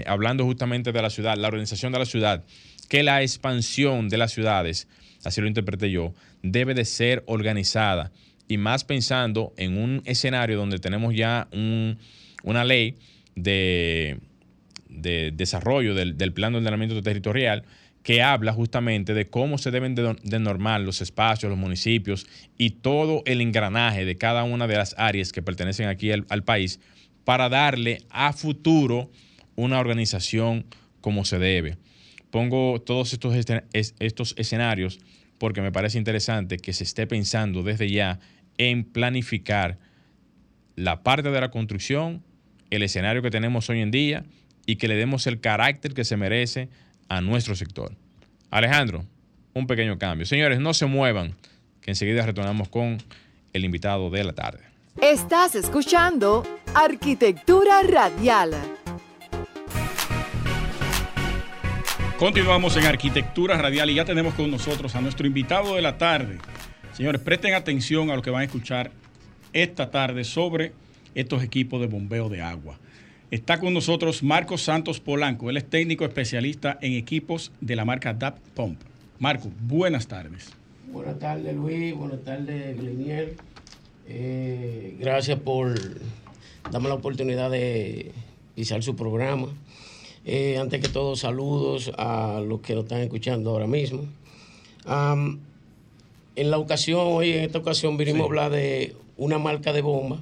hablando 0.06 0.44
justamente 0.44 0.92
de 0.92 1.02
la 1.02 1.10
ciudad, 1.10 1.38
la 1.38 1.48
organización 1.48 1.94
de 1.94 2.00
la 2.00 2.06
ciudad, 2.06 2.44
que 2.90 3.02
la 3.02 3.22
expansión 3.22 4.10
de 4.10 4.18
las 4.18 4.34
ciudades, 4.34 4.90
así 5.24 5.40
lo 5.40 5.48
interpreté 5.48 5.90
yo, 5.90 6.14
debe 6.44 6.74
de 6.74 6.84
ser 6.84 7.24
organizada 7.28 8.12
y 8.50 8.58
más 8.58 8.84
pensando 8.84 9.54
en 9.56 9.78
un 9.78 10.02
escenario 10.04 10.58
donde 10.58 10.80
tenemos 10.80 11.16
ya 11.16 11.48
una 12.44 12.66
ley 12.66 12.98
de 13.38 14.20
de 14.90 15.32
desarrollo 15.32 15.94
del, 15.94 16.34
plan 16.34 16.54
de 16.54 16.60
ordenamiento 16.60 17.02
territorial 17.02 17.64
que 18.04 18.22
habla 18.22 18.54
justamente 18.54 19.14
de 19.14 19.28
cómo 19.28 19.58
se 19.58 19.72
deben 19.72 19.96
de, 19.96 20.40
normar 20.40 20.82
los 20.82 21.02
espacios, 21.02 21.50
los 21.50 21.60
municipios 21.60 22.26
y 22.58 22.70
todo 22.70 23.22
el 23.26 23.42
engranaje 23.42 24.06
de 24.06 24.16
cada 24.16 24.44
una 24.44 24.68
de 24.68 24.78
las 24.78 24.96
áreas 24.98 25.32
que 25.32 25.42
pertenecen 25.42 25.90
aquí 25.90 26.12
al, 26.12 26.44
país 26.44 26.80
para 27.26 27.50
darle 27.50 28.04
a 28.10 28.32
futuro 28.32 29.12
una 29.56 29.80
organización 29.80 30.66
como 31.02 31.26
se 31.26 31.38
debe. 31.38 31.78
Pongo 32.32 32.82
todos 32.82 33.14
estos, 33.14 33.36
estos 33.74 34.36
escenarios 34.38 35.00
porque 35.38 35.62
me 35.62 35.72
parece 35.72 35.98
interesante 35.98 36.58
que 36.58 36.74
se 36.74 36.84
esté 36.84 37.08
pensando 37.08 37.64
desde 37.64 37.90
ya 37.90 38.20
en 38.58 38.84
planificar 38.84 39.80
la 40.76 41.04
parte 41.04 41.30
de 41.30 41.42
la 41.42 41.52
construcción, 41.52 42.24
el 42.70 42.84
escenario 42.84 43.22
que 43.22 43.32
tenemos 43.32 43.70
hoy 43.70 43.82
en 43.82 43.92
día 43.92 44.26
y 44.68 44.76
que 44.76 44.88
le 44.88 44.96
demos 44.96 45.26
el 45.26 45.40
carácter 45.40 45.96
que 45.96 46.04
se 46.04 46.18
merece 46.18 46.70
a 47.10 47.22
nuestro 47.22 47.56
sector. 47.56 47.94
Alejandro, 48.52 49.06
un 49.54 49.66
pequeño 49.66 49.98
cambio. 49.98 50.28
Señores, 50.28 50.60
no 50.60 50.76
se 50.76 50.86
muevan, 50.86 51.34
que 51.82 51.92
enseguida 51.92 52.26
retornamos 52.26 52.68
con 52.68 52.98
el 53.54 53.66
invitado 53.66 54.12
de 54.12 54.24
la 54.26 54.34
tarde. 54.34 54.60
Estás 55.02 55.56
escuchando 55.56 56.44
Arquitectura 56.76 57.82
Radial. 57.82 58.52
Continuamos 62.20 62.76
en 62.76 62.86
Arquitectura 62.86 63.58
Radial 63.58 63.90
y 63.90 63.96
ya 63.96 64.06
tenemos 64.06 64.34
con 64.34 64.52
nosotros 64.52 64.96
a 64.96 65.02
nuestro 65.02 65.28
invitado 65.28 65.76
de 65.76 65.82
la 65.82 65.98
tarde. 65.98 66.40
Señores, 66.92 67.22
presten 67.22 67.54
atención 67.54 68.10
a 68.10 68.16
lo 68.16 68.22
que 68.22 68.32
van 68.32 68.42
a 68.42 68.46
escuchar 68.46 68.92
esta 69.54 69.92
tarde 69.92 70.26
sobre 70.26 70.74
estos 71.16 71.42
equipos 71.42 71.80
de 71.80 71.88
bombeo 71.88 72.28
de 72.28 72.42
agua. 72.42 72.78
Está 73.30 73.60
con 73.60 73.74
nosotros 73.74 74.24
Marcos 74.24 74.62
Santos 74.62 75.02
Polanco. 75.02 75.50
Él 75.50 75.58
es 75.58 75.70
técnico 75.70 76.06
especialista 76.06 76.78
en 76.82 76.94
equipos 76.94 77.52
de 77.60 77.76
la 77.76 77.84
marca 77.84 78.14
DAP 78.14 78.40
Pump. 78.56 78.80
Marco, 79.20 79.52
buenas 79.64 80.08
tardes. 80.08 80.54
Buenas 80.94 81.20
tardes, 81.20 81.54
Luis. 81.54 81.94
Buenas 81.94 82.24
tardes, 82.24 82.78
Glenier. 82.78 83.36
Eh, 84.08 84.96
gracias 84.98 85.38
por 85.42 85.78
darme 86.72 86.88
la 86.88 86.96
oportunidad 86.96 87.52
de 87.52 88.14
pisar 88.56 88.82
su 88.82 88.96
programa. 88.96 89.50
Eh, 90.24 90.58
antes 90.58 90.80
que 90.80 90.88
todo, 90.88 91.18
saludos 91.18 91.92
a 91.98 92.42
los 92.48 92.62
que 92.62 92.76
lo 92.76 92.82
están 92.82 93.02
escuchando 93.02 93.50
ahora 93.50 93.68
mismo. 93.68 94.06
en 94.86 96.50
la 96.50 96.58
ocasión, 96.58 97.02
hoy 97.04 97.34
en 97.34 97.44
esta 97.44 97.58
ocasión, 97.58 97.98
vinimos 97.98 98.22
a 98.22 98.26
hablar 98.26 98.52
de 98.52 98.96
una 99.18 99.38
marca 99.38 99.74
de 99.74 99.82
bomba 99.82 100.22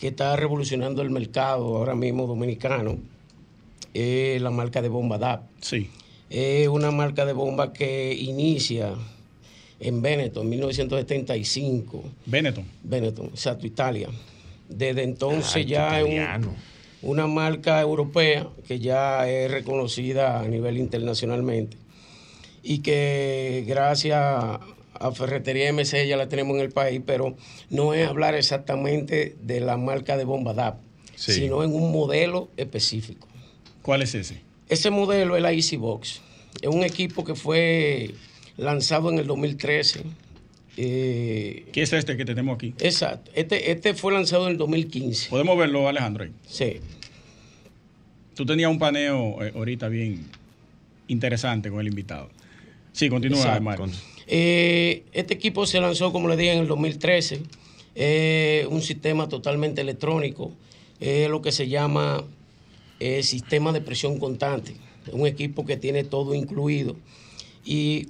que 0.00 0.08
está 0.08 0.34
revolucionando 0.34 1.02
el 1.02 1.10
mercado 1.10 1.76
ahora 1.76 1.94
mismo 1.94 2.26
dominicano 2.26 2.98
es 3.92 4.40
la 4.40 4.50
marca 4.50 4.80
de 4.80 4.88
bomba 4.88 5.18
DAP. 5.18 5.42
Sí. 5.60 5.90
Es 6.30 6.68
una 6.68 6.90
marca 6.90 7.26
de 7.26 7.32
bomba 7.32 7.72
que 7.72 8.14
inicia 8.14 8.94
en 9.78 10.00
Benetton, 10.00 10.44
en 10.44 10.50
1975. 10.50 12.04
Benetton. 12.24 12.64
Benetton, 12.82 13.26
exacto, 13.26 13.66
Italia. 13.66 14.08
Desde 14.68 15.02
entonces 15.02 15.66
ya 15.66 16.00
es 16.00 16.40
una 17.02 17.26
marca 17.26 17.80
europea 17.80 18.48
que 18.66 18.78
ya 18.78 19.28
es 19.28 19.50
reconocida 19.50 20.40
a 20.40 20.48
nivel 20.48 20.78
internacionalmente 20.78 21.76
y 22.62 22.78
que 22.78 23.64
gracias 23.66 24.60
a 25.00 25.10
Ferretería 25.12 25.72
MC 25.72 26.06
ya 26.06 26.16
la 26.16 26.28
tenemos 26.28 26.54
en 26.56 26.62
el 26.62 26.70
país, 26.70 27.00
pero 27.04 27.34
no 27.70 27.94
es 27.94 28.06
hablar 28.06 28.34
exactamente 28.34 29.34
de 29.42 29.60
la 29.60 29.76
marca 29.76 30.16
de 30.16 30.24
bomba 30.24 30.52
DAP, 30.52 30.78
sino 31.16 31.64
en 31.64 31.74
un 31.74 31.90
modelo 31.90 32.50
específico. 32.56 33.26
¿Cuál 33.82 34.02
es 34.02 34.14
ese? 34.14 34.42
Ese 34.68 34.90
modelo 34.90 35.36
es 35.36 35.42
la 35.42 35.52
Easy 35.52 35.76
Box. 35.76 36.20
Es 36.60 36.68
un 36.68 36.84
equipo 36.84 37.24
que 37.24 37.34
fue 37.34 38.14
lanzado 38.56 39.10
en 39.10 39.18
el 39.18 39.26
2013. 39.26 40.02
Eh, 40.76 41.66
¿Qué 41.72 41.82
es 41.82 41.92
este 41.92 42.16
que 42.16 42.24
tenemos 42.26 42.54
aquí? 42.54 42.74
Exacto. 42.78 43.30
Este, 43.34 43.72
este 43.72 43.94
fue 43.94 44.12
lanzado 44.12 44.46
en 44.46 44.52
el 44.52 44.58
2015. 44.58 45.30
¿Podemos 45.30 45.58
verlo, 45.58 45.88
Alejandro? 45.88 46.26
Sí. 46.46 46.76
Tú 48.34 48.44
tenías 48.44 48.70
un 48.70 48.78
paneo 48.78 49.42
eh, 49.42 49.52
ahorita 49.54 49.88
bien 49.88 50.26
interesante 51.08 51.70
con 51.70 51.80
el 51.80 51.88
invitado. 51.88 52.30
Sí, 52.92 53.08
continúa, 53.08 53.58
Marcos. 53.60 54.02
Eh, 54.26 55.04
este 55.12 55.34
equipo 55.34 55.66
se 55.66 55.80
lanzó, 55.80 56.12
como 56.12 56.28
le 56.28 56.36
dije, 56.36 56.52
en 56.52 56.60
el 56.60 56.68
2013. 56.68 57.42
Eh, 57.94 58.66
un 58.70 58.82
sistema 58.82 59.28
totalmente 59.28 59.80
electrónico, 59.80 60.52
lo 61.00 61.42
que 61.42 61.50
se 61.50 61.68
llama 61.68 62.24
eh, 63.00 63.22
sistema 63.22 63.72
de 63.72 63.80
presión 63.80 64.18
constante. 64.18 64.74
un 65.12 65.26
equipo 65.26 65.64
que 65.64 65.78
tiene 65.78 66.04
todo 66.04 66.34
incluido. 66.34 66.94
Y 67.64 68.08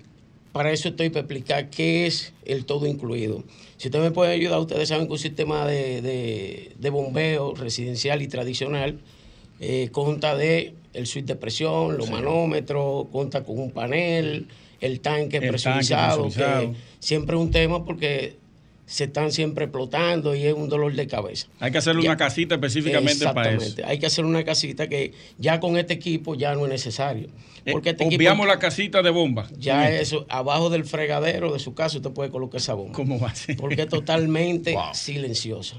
para 0.53 0.73
eso 0.73 0.88
estoy 0.88 1.11
para 1.11 1.20
explicar 1.20 1.70
qué 1.70 2.07
es 2.07 2.33
el 2.44 2.64
todo 2.64 2.87
incluido. 2.87 3.44
Si 3.77 3.87
usted 3.87 4.01
me 4.01 4.11
puede 4.11 4.33
ayudar, 4.33 4.59
ustedes 4.59 4.88
saben 4.88 5.07
que 5.07 5.12
un 5.12 5.18
sistema 5.18 5.64
de, 5.64 6.75
bombeo 6.90 7.55
residencial 7.55 8.20
y 8.20 8.27
tradicional 8.27 8.99
eh, 9.61 9.90
consta 9.92 10.37
de 10.37 10.75
el 10.92 11.07
suite 11.07 11.35
de 11.35 11.37
presión, 11.37 11.96
los 11.96 12.11
manómetros, 12.11 13.07
conta 13.12 13.44
con 13.44 13.61
un 13.61 13.70
panel, 13.70 14.49
el 14.81 15.01
tanque 15.01 15.40
presurizado, 15.40 16.29
que 16.31 16.73
siempre 16.99 17.37
es 17.37 17.43
un 17.43 17.51
tema 17.51 17.85
porque 17.85 18.38
se 18.90 19.05
están 19.05 19.31
siempre 19.31 19.66
explotando 19.66 20.35
y 20.35 20.45
es 20.47 20.53
un 20.53 20.69
dolor 20.69 20.93
de 20.93 21.07
cabeza. 21.07 21.47
Hay 21.61 21.71
que 21.71 21.79
hacerle 21.79 22.03
una 22.03 22.16
casita 22.16 22.57
específicamente 22.57 23.25
para 23.27 23.53
eso. 23.53 23.77
Hay 23.85 24.01
que 24.01 24.07
hacer 24.07 24.25
una 24.25 24.45
casita 24.45 24.88
que 24.88 25.12
ya 25.38 25.61
con 25.61 25.77
este 25.77 25.95
equipo 25.95 26.35
ya 26.35 26.55
no 26.55 26.64
es 26.64 26.73
necesario. 26.73 27.29
Eh, 27.64 27.73
porque 27.73 27.90
este 27.90 28.05
obviamos 28.05 28.49
la 28.49 28.59
casita 28.59 29.01
de 29.03 29.11
bomba. 29.11 29.49
Ya 29.57 29.88
eso, 29.90 30.27
abajo 30.29 30.71
del 30.71 30.85
fregadero 30.85 31.53
de 31.53 31.61
su 31.61 31.73
casa 31.73 31.99
usted 31.99 32.11
puede 32.11 32.31
colocar 32.31 32.61
esa 32.61 32.75
bomba. 32.75 32.93
¿Cómo 32.93 33.21
va 33.21 33.29
a 33.29 33.35
ser? 33.37 33.57
Porque 33.57 33.83
es 33.83 33.88
totalmente 33.88 34.75
silenciosa. 34.93 35.77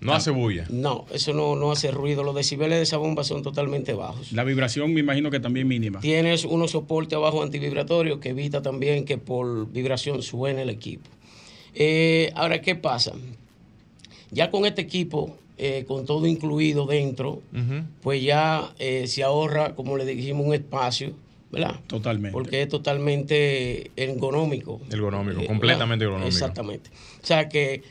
No 0.00 0.12
hace 0.12 0.30
bulla. 0.30 0.66
No, 0.70 1.06
eso 1.12 1.32
no, 1.32 1.56
no 1.56 1.72
hace 1.72 1.90
ruido. 1.90 2.22
Los 2.22 2.34
decibeles 2.34 2.78
de 2.78 2.82
esa 2.82 2.96
bomba 2.98 3.24
son 3.24 3.42
totalmente 3.42 3.94
bajos. 3.94 4.32
La 4.32 4.44
vibración 4.44 4.92
me 4.92 5.00
imagino 5.00 5.30
que 5.30 5.40
también 5.40 5.66
mínima. 5.68 6.00
Tienes 6.00 6.44
unos 6.44 6.72
soportes 6.72 7.16
abajo 7.16 7.42
antivibratorios 7.42 8.18
que 8.18 8.30
evita 8.30 8.62
también 8.62 9.04
que 9.04 9.18
por 9.18 9.70
vibración 9.70 10.22
suene 10.22 10.62
el 10.62 10.70
equipo. 10.70 11.08
Eh, 11.74 12.32
ahora, 12.34 12.60
¿qué 12.60 12.74
pasa? 12.74 13.12
Ya 14.30 14.50
con 14.50 14.66
este 14.66 14.82
equipo, 14.82 15.36
eh, 15.58 15.84
con 15.86 16.04
todo 16.04 16.26
incluido 16.26 16.86
dentro, 16.86 17.42
pues 18.02 18.22
ya 18.22 18.74
eh, 18.78 19.06
se 19.06 19.22
ahorra, 19.22 19.74
como 19.74 19.96
le 19.96 20.04
dijimos, 20.04 20.46
un 20.46 20.54
espacio, 20.54 21.12
¿verdad? 21.50 21.80
Totalmente. 21.86 22.32
Porque 22.32 22.62
es 22.62 22.68
totalmente 22.68 23.90
ergonómico. 23.96 24.80
Ergonómico, 24.90 25.44
completamente 25.46 26.04
ergonómico. 26.04 26.28
Exactamente. 26.28 26.90
O 27.22 27.26
sea 27.26 27.48
que 27.48 27.82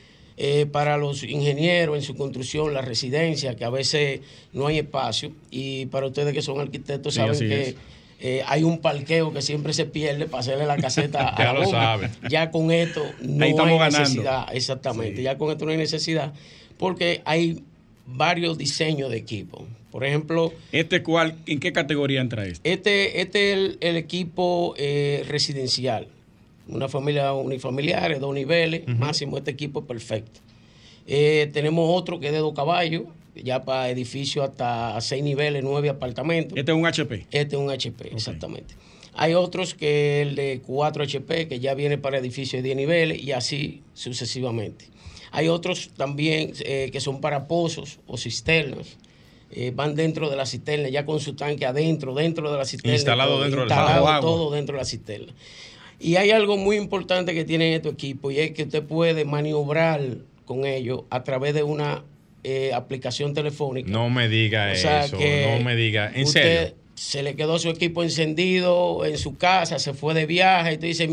para 0.70 0.98
los 0.98 1.22
ingenieros 1.22 1.96
en 1.96 2.02
su 2.02 2.14
construcción, 2.14 2.74
la 2.74 2.82
residencia, 2.82 3.56
que 3.56 3.64
a 3.64 3.70
veces 3.70 4.20
no 4.52 4.66
hay 4.66 4.78
espacio, 4.78 5.32
y 5.50 5.86
para 5.86 6.06
ustedes 6.06 6.34
que 6.34 6.42
son 6.42 6.60
arquitectos 6.60 7.14
saben 7.14 7.38
que... 7.38 7.74
Eh, 8.18 8.42
hay 8.46 8.62
un 8.62 8.78
parqueo 8.78 9.30
que 9.32 9.42
siempre 9.42 9.74
se 9.74 9.84
pierde 9.84 10.24
para 10.26 10.40
hacerle 10.40 10.64
la 10.64 10.78
caseta 10.78 11.28
a 11.36 11.52
la 11.52 11.60
bomba. 11.60 12.10
Ya 12.30 12.50
con 12.50 12.70
esto 12.70 13.02
no 13.20 13.44
hay 13.44 13.90
necesidad, 13.90 14.46
exactamente. 14.54 15.22
Ya 15.22 15.36
con 15.36 15.50
esto 15.50 15.66
no 15.66 15.70
hay 15.70 15.76
necesidad 15.76 16.32
porque 16.78 17.22
hay 17.24 17.62
varios 18.06 18.58
diseños 18.58 19.10
de 19.10 19.18
equipo. 19.18 19.66
Por 19.90 20.04
ejemplo, 20.04 20.52
este 20.72 21.02
cuál, 21.02 21.36
¿en 21.46 21.58
qué 21.58 21.72
categoría 21.72 22.20
entra 22.20 22.46
este? 22.46 22.70
Este, 22.70 23.20
este 23.20 23.52
es 23.52 23.76
el, 23.80 23.96
equipo 23.96 24.74
eh, 24.76 25.24
residencial. 25.26 26.08
Una 26.68 26.88
familia 26.88 27.32
unifamiliar, 27.32 28.18
dos 28.18 28.34
niveles, 28.34 28.86
máximo 28.88 29.38
este 29.38 29.50
equipo 29.50 29.80
es 29.80 29.86
perfecto. 29.86 30.40
Eh, 31.06 31.50
tenemos 31.52 31.88
otro 31.88 32.18
que 32.18 32.26
es 32.26 32.32
de 32.32 32.38
dos 32.38 32.54
caballos, 32.54 33.04
ya 33.34 33.64
para 33.64 33.90
edificios 33.90 34.48
hasta 34.48 35.00
seis 35.00 35.22
niveles, 35.22 35.62
nueve 35.62 35.88
apartamentos. 35.88 36.58
Este 36.58 36.72
es 36.72 36.78
un 36.78 36.86
HP. 36.86 37.26
Este 37.30 37.56
es 37.56 37.62
un 37.62 37.70
HP, 37.70 38.12
exactamente. 38.12 38.74
Hay 39.18 39.34
otros 39.34 39.74
que 39.74 40.20
el 40.20 40.34
de 40.34 40.60
4 40.66 41.04
HP, 41.04 41.48
que 41.48 41.58
ya 41.58 41.74
viene 41.74 41.96
para 41.96 42.18
edificios 42.18 42.62
de 42.62 42.68
10 42.68 42.76
niveles 42.76 43.22
y 43.22 43.32
así 43.32 43.82
sucesivamente. 43.94 44.90
Hay 45.30 45.48
otros 45.48 45.90
también 45.96 46.52
eh, 46.60 46.90
que 46.92 47.00
son 47.00 47.22
para 47.22 47.46
pozos 47.48 47.98
o 48.06 48.18
cisternas. 48.18 48.98
Eh, 49.50 49.72
van 49.74 49.94
dentro 49.94 50.28
de 50.28 50.36
la 50.36 50.44
cisterna, 50.44 50.88
ya 50.88 51.06
con 51.06 51.20
su 51.20 51.34
tanque 51.34 51.64
adentro, 51.64 52.14
dentro 52.14 52.50
de 52.50 52.58
la 52.58 52.64
cisterna. 52.66 52.94
Instalado 52.94 53.40
dentro 53.40 53.62
de 53.62 53.68
la 53.68 54.18
todo 54.20 54.50
dentro 54.50 54.74
de 54.74 54.82
la 54.82 54.84
cisterna. 54.84 55.32
Y 55.98 56.16
hay 56.16 56.30
algo 56.30 56.56
muy 56.56 56.76
importante 56.76 57.34
que 57.34 57.44
tiene 57.44 57.74
este 57.74 57.88
equipo 57.88 58.30
y 58.30 58.38
es 58.38 58.52
que 58.52 58.64
usted 58.64 58.82
puede 58.82 59.24
maniobrar 59.24 60.00
con 60.44 60.64
ellos 60.64 61.02
a 61.10 61.24
través 61.24 61.54
de 61.54 61.62
una 61.62 62.04
eh, 62.44 62.72
aplicación 62.74 63.34
telefónica. 63.34 63.90
No 63.90 64.08
me 64.10 64.28
diga 64.28 64.72
eso, 64.72 64.88
no 65.16 65.64
me 65.64 65.74
diga. 65.74 66.10
¿En 66.14 66.26
serio? 66.26 66.74
Se 66.94 67.22
le 67.22 67.34
quedó 67.34 67.58
su 67.58 67.68
equipo 67.68 68.02
encendido 68.02 69.04
en 69.04 69.18
su 69.18 69.36
casa, 69.36 69.78
se 69.78 69.92
fue 69.92 70.14
de 70.14 70.24
viaje 70.24 70.74
y 70.74 70.76
tú 70.78 70.86
dices, 70.86 71.10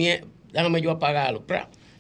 déjame 0.54 0.82
yo 0.82 0.92
apagarlo. 0.92 1.44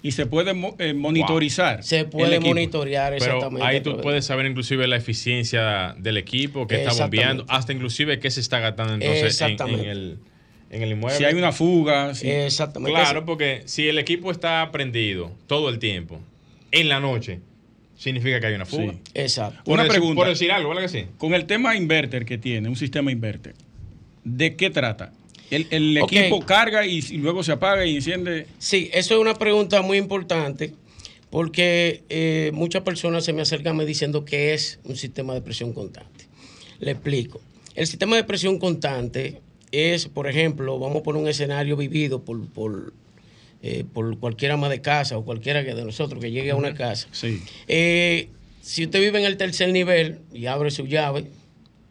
Y 0.03 0.11
se 0.11 0.25
puede 0.25 0.53
eh, 0.79 0.93
monitorizar. 0.93 1.81
Se 1.81 2.05
puede 2.05 2.39
monitorear, 2.39 3.13
exactamente. 3.13 3.65
ahí 3.65 3.81
tú 3.81 3.99
puedes 4.01 4.25
saber 4.25 4.45
inclusive 4.45 4.85
la 4.85 4.97
eficiencia 4.97 5.95
del 5.97 6.17
equipo 6.17 6.67
que 6.67 6.83
está 6.83 6.93
bombeando, 6.93 7.45
hasta 7.47 7.73
inclusive 7.73 8.19
qué 8.19 8.29
se 8.29 8.41
está 8.41 8.59
gastando 8.59 8.93
entonces 8.93 9.41
en, 9.41 9.59
el, 9.85 10.19
en, 10.73 10.81
el, 10.81 10.91
inmueble. 10.91 11.17
Si 11.17 11.25
hay 11.25 11.35
una 11.35 11.51
fuga. 11.51 12.11
Exactamente. 12.21 12.99
Claro, 12.99 13.25
porque 13.25 13.63
si 13.65 13.87
el 13.87 13.99
equipo 13.99 14.31
está 14.31 14.69
prendido 14.71 15.31
todo 15.47 15.69
el 15.69 15.79
tiempo, 15.79 16.19
en 16.71 16.89
la 16.89 16.99
noche, 16.99 17.39
significa 17.95 18.39
que 18.39 18.47
hay 18.47 18.53
una 18.55 18.65
fuga. 18.65 18.95
Exacto. 19.13 19.71
una 19.71 19.87
pregunta. 19.87 20.15
por 20.15 20.27
decir 20.27 20.51
algo, 20.51 20.69
¿verdad 20.69 20.83
que 20.83 20.89
sí? 20.89 21.05
Con 21.17 21.33
el 21.33 21.45
tema 21.45 21.75
inverter 21.75 22.25
que 22.25 22.37
tiene, 22.37 22.67
un 22.67 22.75
sistema 22.75 23.11
inverter, 23.11 23.53
¿de 24.23 24.55
qué 24.55 24.69
trata? 24.69 25.13
El, 25.51 25.97
equipo 25.97 26.43
carga 26.43 26.85
y, 26.85 27.01
luego 27.17 27.43
se 27.43 27.51
apaga 27.51 27.85
y 27.85 27.97
enciende. 27.97 28.47
Sí, 28.57 28.89
eso 28.91 29.13
es 29.13 29.21
una 29.21 29.35
pregunta 29.35 29.83
muy 29.83 29.99
importante 29.99 30.73
porque 31.29 32.03
eh, 32.09 32.49
muchas 32.53 32.81
personas 32.81 33.23
se 33.23 33.33
me 33.33 33.43
acercan 33.43 33.77
me 33.77 33.85
diciendo 33.85 34.25
que 34.25 34.55
es 34.55 34.79
un 34.83 34.95
sistema 34.95 35.35
de 35.35 35.41
presión 35.41 35.73
constante. 35.73 36.25
Le 36.79 36.91
explico. 36.91 37.39
El 37.75 37.85
sistema 37.85 38.15
de 38.15 38.23
presión 38.23 38.57
constante 38.57 39.41
es, 39.73 40.07
por 40.07 40.27
ejemplo, 40.27 40.79
vamos 40.79 40.97
a 40.99 41.03
poner 41.03 41.21
un 41.21 41.27
escenario 41.27 41.75
vivido 41.75 42.23
por, 42.23 42.47
por 42.47 42.93
eh, 43.65 43.85
por 43.93 44.19
cualquier 44.19 44.51
ama 44.51 44.67
de 44.67 44.81
casa 44.81 45.17
o 45.17 45.23
cualquiera 45.23 45.63
que 45.63 45.73
de 45.73 45.85
nosotros 45.85 46.21
que 46.21 46.31
llegue 46.31 46.51
a 46.51 46.55
una 46.57 46.73
casa. 46.73 47.07
Sí. 47.13 47.41
Eh, 47.69 48.27
si 48.61 48.83
usted 48.83 48.99
vive 48.99 49.19
en 49.19 49.25
el 49.25 49.37
tercer 49.37 49.71
nivel 49.71 50.19
y 50.33 50.47
abre 50.47 50.69
su 50.69 50.85
llave, 50.85 51.31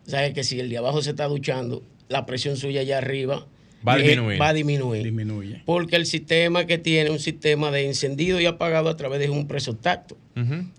sabe 0.07 0.35
que 0.35 0.45
si 0.45 0.61
el 0.61 0.68
de 0.68 0.77
abajo 0.77 1.01
se 1.01 1.11
está 1.11 1.29
duchando, 1.29 1.83
la 2.11 2.27
presión 2.27 2.59
suya 2.59 2.83
allá 2.83 2.99
arriba 2.99 3.47
va 3.87 3.95
a 3.95 3.99
eh, 3.99 4.03
disminuir. 4.03 4.40
va 4.40 4.49
a 4.49 4.53
disminuir. 4.53 5.05
Disminuye. 5.05 5.62
Porque 5.64 5.97
el 5.97 6.07
sistema 6.07 6.66
que 6.66 6.79
tiene 6.79 7.11
un 7.11 7.18
sistema 7.18 7.71
de 7.71 7.87
encendido 7.87 8.40
y 8.40 8.47
apagado 8.47 8.88
a 8.88 8.97
través 8.97 9.21
de 9.21 9.31
un 9.31 9.47
preso 9.47 9.75
tacto. 9.77 10.16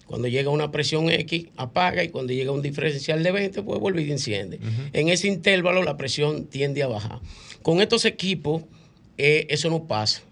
Cuando 0.07 0.27
llega 0.27 0.49
una 0.49 0.71
presión 0.71 1.11
X, 1.11 1.47
apaga 1.57 2.03
y 2.03 2.09
cuando 2.09 2.33
llega 2.33 2.51
un 2.51 2.63
diferencial 2.63 3.21
de 3.21 3.31
20, 3.31 3.61
pues 3.61 3.79
vuelve 3.79 4.01
y 4.01 4.11
enciende. 4.11 4.59
En 4.93 5.09
ese 5.09 5.27
intervalo 5.27 5.83
la 5.83 5.95
presión 5.95 6.45
tiende 6.47 6.81
a 6.81 6.87
bajar. 6.87 7.19
Con 7.61 7.79
estos 7.79 8.05
equipos, 8.05 8.63
eso 9.17 9.69
no 9.69 9.85
pasa. 9.85 10.23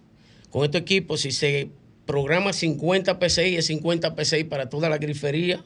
Con 0.49 0.65
este 0.65 0.79
equipo, 0.79 1.17
si 1.17 1.31
se 1.31 1.69
programa 2.05 2.51
50 2.51 3.19
PCI, 3.19 3.57
es 3.57 3.67
50 3.67 4.15
PCI 4.15 4.43
para 4.45 4.69
toda 4.69 4.89
la 4.89 4.97
grifería 4.97 5.63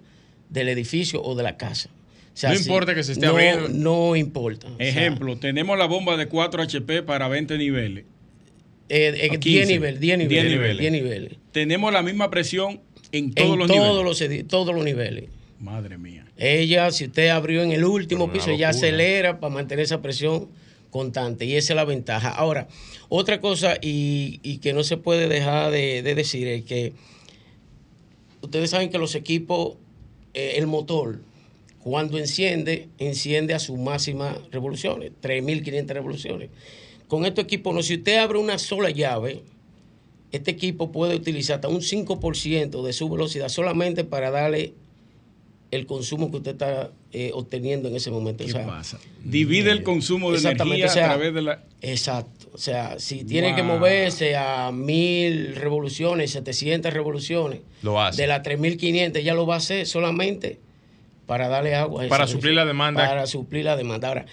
del 0.49 0.69
edificio 0.69 1.23
o 1.23 1.35
de 1.35 1.43
la 1.43 1.57
casa. 1.57 1.89
No 2.43 2.53
importa 2.53 2.95
que 2.95 3.03
se 3.03 3.13
esté 3.13 3.25
no, 3.25 3.31
abriendo. 3.31 3.69
No 3.69 4.15
importa. 4.15 4.67
Ejemplo, 4.79 5.37
tenemos 5.37 5.77
la 5.77 5.85
bomba 5.85 6.17
de 6.17 6.27
4 6.27 6.63
HP 6.63 7.03
para 7.03 7.27
20 7.27 7.57
niveles. 7.57 8.05
Eh, 8.89 9.37
10 9.39 9.67
niveles, 9.67 9.99
10 9.99 10.17
niveles, 10.17 10.77
10 10.77 10.91
niveles. 10.91 11.33
Tenemos 11.51 11.91
la 11.91 12.03
misma 12.03 12.29
presión 12.29 12.81
en 13.11 13.33
todos 13.33 13.57
los 13.57 13.67
todos 13.67 14.05
niveles. 14.05 14.41
Los, 14.41 14.47
todos 14.47 14.75
los 14.75 14.83
niveles. 14.83 15.25
Madre 15.59 15.97
mía. 15.97 16.25
Ella, 16.37 16.91
si 16.91 17.05
usted 17.05 17.29
abrió 17.29 17.63
en 17.63 17.71
el 17.71 17.85
último 17.85 18.31
piso, 18.31 18.51
ella 18.51 18.69
acelera 18.69 19.39
para 19.39 19.53
mantener 19.53 19.85
esa 19.85 20.01
presión 20.01 20.49
constante. 20.91 21.45
Y 21.45 21.55
esa 21.55 21.73
es 21.73 21.75
la 21.75 21.85
ventaja. 21.85 22.29
Ahora, 22.29 22.67
otra 23.09 23.39
cosa 23.39 23.77
y, 23.81 24.57
que 24.59 24.73
no 24.73 24.83
se 24.83 24.97
puede 24.97 25.27
dejar 25.27 25.71
de, 25.71 26.01
decir 26.03 26.47
es 26.47 26.63
que 26.63 26.93
ustedes 28.41 28.69
saben 28.69 28.89
que 28.89 28.97
los 28.97 29.15
equipos, 29.15 29.77
eh, 30.33 30.53
el 30.57 30.67
motor, 30.67 31.19
cuando 31.85 32.17
enciende, 32.17 32.89
enciende 32.97 33.53
a 33.53 33.59
sus 33.59 33.77
máximas 33.77 34.39
revoluciones, 34.51 35.11
3.500 35.21 35.85
revoluciones. 35.89 36.49
Con 37.07 37.25
este 37.25 37.41
equipo, 37.41 37.73
no, 37.73 37.83
si 37.83 37.97
usted 37.97 38.17
abre 38.17 38.39
una 38.39 38.57
sola 38.57 38.89
llave, 38.89 39.43
este 40.31 40.49
equipo 40.49 40.91
puede 40.91 41.13
utilizar 41.13 41.57
hasta 41.57 41.67
un 41.67 41.81
5% 41.81 42.83
de 42.83 42.91
su 42.91 43.07
velocidad 43.07 43.49
solamente 43.49 44.03
para 44.03 44.31
darle 44.31 44.73
el 45.69 45.85
consumo 45.85 46.31
que 46.31 46.37
usted 46.37 46.53
está 46.53 46.89
eh, 47.13 47.29
obteniendo 47.35 47.87
en 47.87 47.97
ese 47.97 48.09
momento. 48.09 48.43
¿Qué 48.43 48.53
pasa? 48.53 48.97
Divide 49.23 49.69
el 49.69 49.83
consumo 49.83 50.31
de 50.31 50.39
energía 50.39 50.87
a 50.87 50.91
través 50.91 51.35
de 51.35 51.43
la... 51.43 51.63
Exacto. 51.83 52.47
O 52.51 52.57
sea, 52.57 52.97
si 52.97 53.23
tiene 53.25 53.53
que 53.53 53.61
moverse 53.61 54.35
a 54.35 54.71
mil 54.71 55.55
revoluciones, 55.55 56.31
700 56.31 56.91
revoluciones, 56.91 57.59
lo 57.83 58.01
hace. 58.01 58.23
de 58.23 58.27
las 58.27 58.41
3500 58.41 59.23
ya 59.23 59.35
lo 59.35 59.45
va 59.45 59.53
a 59.53 59.57
hacer 59.57 59.85
solamente 59.85 60.64
para 61.25 61.47
darle 61.47 61.75
agua. 61.75 62.07
para 62.07 62.27
suplir 62.27 62.53
la 62.53 62.65
demanda. 62.65 63.07
Para 63.07 63.27
suplir 63.27 63.65
la 63.65 63.75
demanda. 63.75 64.07
Ahora, 64.07 64.25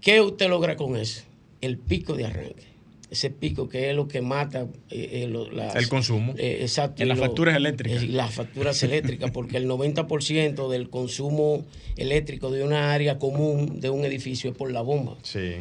¿qué 0.00 0.20
usted 0.20 0.48
logra 0.48 0.76
con 0.76 0.96
eso? 0.96 1.22
El 1.60 1.78
pico 1.78 2.14
de 2.14 2.26
arranque. 2.26 2.64
ese 3.10 3.30
pico 3.30 3.68
que 3.68 3.90
es 3.90 3.96
lo 3.96 4.08
que 4.08 4.22
mata 4.22 4.66
eh, 4.90 5.28
eh, 5.30 5.70
el 5.74 5.88
consumo. 5.88 6.34
exacto. 6.38 7.02
En 7.02 7.08
las 7.08 7.18
facturas 7.18 7.56
eléctricas. 7.56 8.02
las 8.04 8.34
facturas 8.34 8.82
eléctricas, 8.84 9.30
porque 9.30 9.58
el 9.58 9.68
90% 9.68 10.68
del 10.70 10.88
consumo 10.90 11.64
eléctrico 11.96 12.50
de 12.50 12.64
una 12.64 12.92
área 12.92 13.18
común 13.18 13.80
de 13.80 13.90
un 13.90 14.04
edificio 14.04 14.50
es 14.50 14.56
por 14.56 14.72
la 14.72 14.80
bomba. 14.80 15.16
Sí. 15.22 15.56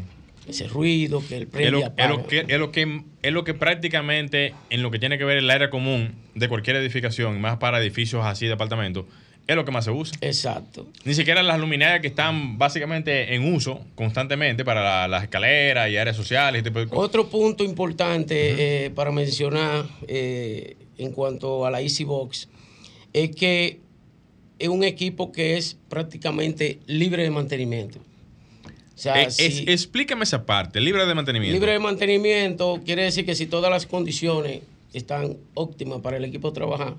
Ese 0.48 0.68
ruido 0.68 1.22
que 1.28 1.38
el 1.38 1.48
prende 1.48 1.68
es 1.98 2.10
lo, 2.10 2.26
que, 2.26 2.40
es 2.48 2.58
lo 2.60 2.72
que 2.72 3.04
es 3.22 3.32
lo 3.32 3.44
que 3.44 3.54
prácticamente 3.54 4.56
en 4.72 4.82
lo 4.82 4.90
que 4.90 4.98
tiene 4.98 5.20
que 5.20 5.24
ver 5.24 5.38
el 5.38 5.50
área 5.50 5.70
común 5.70 6.16
de 6.34 6.48
cualquier 6.50 6.78
edificación, 6.78 7.40
más 7.40 7.58
para 7.58 7.80
edificios 7.80 8.26
así 8.26 8.48
de 8.48 8.54
apartamentos, 8.54 9.06
es 9.48 9.56
lo 9.56 9.66
que 9.66 9.72
más 9.72 9.86
se 9.86 9.92
usa. 9.92 10.18
Exacto. 10.22 10.88
Ni 11.04 11.14
siquiera 11.14 11.44
las 11.44 11.60
luminarias 11.60 12.02
que 12.02 12.08
están 12.08 12.58
básicamente 12.58 13.34
en 13.36 13.54
uso 13.54 13.82
constantemente 13.96 14.64
para 14.64 15.08
las 15.08 15.24
escaleras 15.24 15.90
y 15.90 15.98
áreas 15.98 16.16
sociales. 16.16 16.64
Otro 16.92 17.28
punto 17.28 17.64
importante 17.64 18.86
eh, 18.86 18.90
para 18.92 19.12
mencionar 19.12 19.86
eh, 20.08 20.78
en 20.98 21.12
cuanto 21.12 21.66
a 21.66 21.72
la 21.72 21.82
Easy 21.82 22.04
Box 22.04 22.48
es 23.14 23.36
que 23.36 23.80
es 24.60 24.70
un 24.70 24.84
equipo 24.84 25.32
que 25.32 25.58
es 25.58 25.78
prácticamente 25.90 26.80
libre 26.86 27.24
de 27.24 27.32
mantenimiento. 27.32 28.00
O 28.00 28.98
sea, 29.02 29.24
eh, 29.24 29.30
explícame 29.68 30.24
esa 30.24 30.46
parte, 30.46 30.80
libre 30.80 31.06
de 31.08 31.16
mantenimiento. 31.16 31.54
Libre 31.54 31.72
de 31.72 31.80
mantenimiento 31.80 32.80
quiere 32.86 33.04
decir 33.04 33.26
que 33.26 33.34
si 33.34 33.48
todas 33.48 33.72
las 33.72 33.88
condiciones 33.88 34.62
están 34.94 35.38
óptimas 35.56 36.02
para 36.02 36.18
el 36.18 36.26
equipo 36.26 36.54
trabajar, 36.54 36.96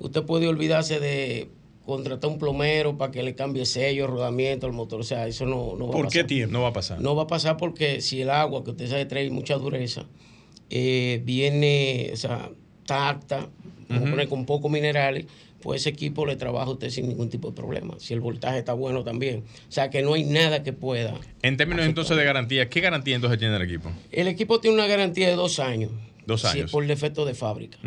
usted 0.00 0.24
puede 0.24 0.48
olvidarse 0.48 0.98
de 0.98 1.48
contratar 1.86 2.30
un 2.30 2.38
plomero 2.38 2.98
para 2.98 3.12
que 3.12 3.22
le 3.22 3.34
cambie 3.34 3.64
sello, 3.64 4.06
rodamiento 4.06 4.66
al 4.66 4.72
motor. 4.72 5.00
O 5.00 5.04
sea, 5.04 5.26
eso 5.26 5.46
no, 5.46 5.76
no 5.78 5.86
va 5.86 5.90
a 5.90 5.92
pasar. 5.92 6.02
¿Por 6.02 6.12
qué 6.12 6.24
tiempo? 6.24 6.52
No 6.52 6.62
va 6.62 6.68
a 6.68 6.72
pasar. 6.72 7.00
No 7.00 7.14
va 7.14 7.22
a 7.22 7.26
pasar 7.26 7.56
porque 7.56 8.00
si 8.00 8.20
el 8.20 8.30
agua, 8.30 8.64
que 8.64 8.72
usted 8.72 8.88
sabe 8.88 9.06
trae 9.06 9.30
mucha 9.30 9.54
dureza, 9.54 10.06
eh, 10.68 11.22
viene, 11.24 12.10
o 12.12 12.16
sea, 12.16 12.50
tacta, 12.84 13.48
con 14.28 14.44
poco 14.46 14.68
minerales, 14.68 15.26
pues 15.62 15.82
ese 15.82 15.90
equipo 15.90 16.26
le 16.26 16.36
trabaja 16.36 16.66
a 16.66 16.72
usted 16.72 16.90
sin 16.90 17.08
ningún 17.08 17.30
tipo 17.30 17.50
de 17.50 17.56
problema. 17.56 17.94
Si 17.98 18.14
el 18.14 18.20
voltaje 18.20 18.58
está 18.58 18.72
bueno 18.72 19.04
también. 19.04 19.44
O 19.68 19.72
sea, 19.72 19.90
que 19.90 20.02
no 20.02 20.14
hay 20.14 20.24
nada 20.24 20.62
que 20.62 20.72
pueda. 20.72 21.14
En 21.42 21.56
términos 21.56 21.86
entonces 21.86 22.16
de 22.16 22.24
garantía, 22.24 22.68
¿qué 22.68 22.80
garantía 22.80 23.14
entonces 23.14 23.38
tiene 23.38 23.56
el 23.56 23.62
equipo? 23.62 23.90
El 24.12 24.28
equipo 24.28 24.60
tiene 24.60 24.76
una 24.76 24.86
garantía 24.86 25.28
de 25.28 25.36
dos 25.36 25.58
años. 25.58 25.90
Dos 26.26 26.44
años. 26.44 26.72
por 26.72 26.86
defecto 26.86 27.24
de 27.24 27.34
fábrica. 27.34 27.78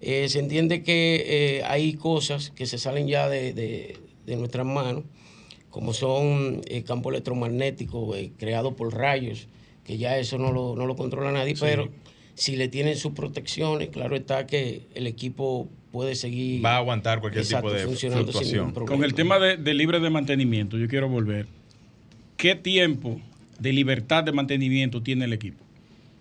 Eh, 0.00 0.28
se 0.28 0.38
entiende 0.38 0.82
que 0.82 1.24
eh, 1.58 1.62
hay 1.64 1.94
cosas 1.94 2.50
que 2.50 2.66
se 2.66 2.78
salen 2.78 3.08
ya 3.08 3.28
de, 3.28 3.98
nuestras 4.26 4.66
manos, 4.66 5.04
como 5.70 5.92
son 5.94 6.62
el 6.68 6.78
eh, 6.78 6.84
campo 6.84 7.10
electromagnético 7.10 8.14
creado 8.36 8.76
por 8.76 8.94
rayos, 8.94 9.48
que 9.84 9.96
ya 9.96 10.18
eso 10.18 10.38
no 10.38 10.52
lo, 10.52 10.76
no 10.76 10.86
lo 10.86 10.96
controla 10.96 11.32
nadie, 11.32 11.54
pero 11.58 11.88
si 12.34 12.56
le 12.56 12.68
tienen 12.68 12.96
sus 12.96 13.12
protecciones, 13.12 13.88
claro 13.88 14.14
está 14.14 14.46
que 14.46 14.82
el 14.94 15.06
equipo 15.06 15.68
puede 15.90 16.14
seguir. 16.14 16.64
Va 16.64 16.74
a 16.74 16.78
aguantar 16.78 17.20
cualquier 17.20 17.46
tipo 17.46 17.72
de 17.72 17.86
fluctuación. 17.86 18.72
Con 18.72 19.02
el 19.02 19.14
tema 19.14 19.38
de, 19.38 19.56
de 19.56 19.74
libre 19.74 19.98
de 19.98 20.10
mantenimiento, 20.10 20.76
yo 20.76 20.88
quiero 20.88 21.08
volver. 21.08 21.46
¿Qué 22.36 22.54
tiempo 22.54 23.20
de 23.58 23.72
libertad 23.72 24.22
de 24.22 24.32
mantenimiento 24.32 25.02
tiene 25.02 25.24
el 25.24 25.32
equipo? 25.32 25.67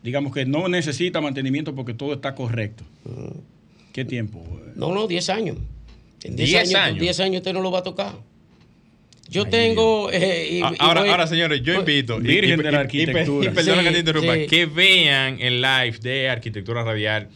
Digamos 0.08 0.34
que 0.34 0.45
no 0.45 0.70
necesita 0.70 1.20
mantenimiento 1.20 1.76
porque 1.76 1.93
todo 1.93 2.14
está 2.14 2.34
correcto. 2.34 2.86
¿Qué 3.91 4.05
tiempo? 4.05 4.41
No, 4.74 4.93
no, 4.93 5.05
10 5.05 5.30
años. 5.32 5.58
En 6.24 6.38
10 6.38 6.76
años, 6.76 6.99
10 7.01 7.20
años 7.20 7.38
usted 7.41 7.51
no 7.51 7.60
lo 7.60 7.72
va 7.72 7.80
a 7.80 7.84
tocar. 7.84 8.14
Yo 9.30 9.47
tengo. 9.47 10.10
Eh, 10.14 10.62
ahora, 10.80 11.01
ahora, 11.01 11.28
señores, 11.28 11.62
yo 11.62 11.74
invito. 11.74 12.20
Virgen 12.20 12.62
de 12.62 12.72
la 12.72 12.80
arquitectura. 12.80 13.51
Y, 13.51 13.53
perdón 13.53 13.84
que 13.84 13.91
te 13.91 13.99
interrumpa. 13.99 14.38
Que 14.49 14.66
vean 14.66 15.41
el 15.41 15.62
live 15.62 15.97
de 15.99 16.30
Arquitectura 16.30 16.86
Radial 16.86 17.28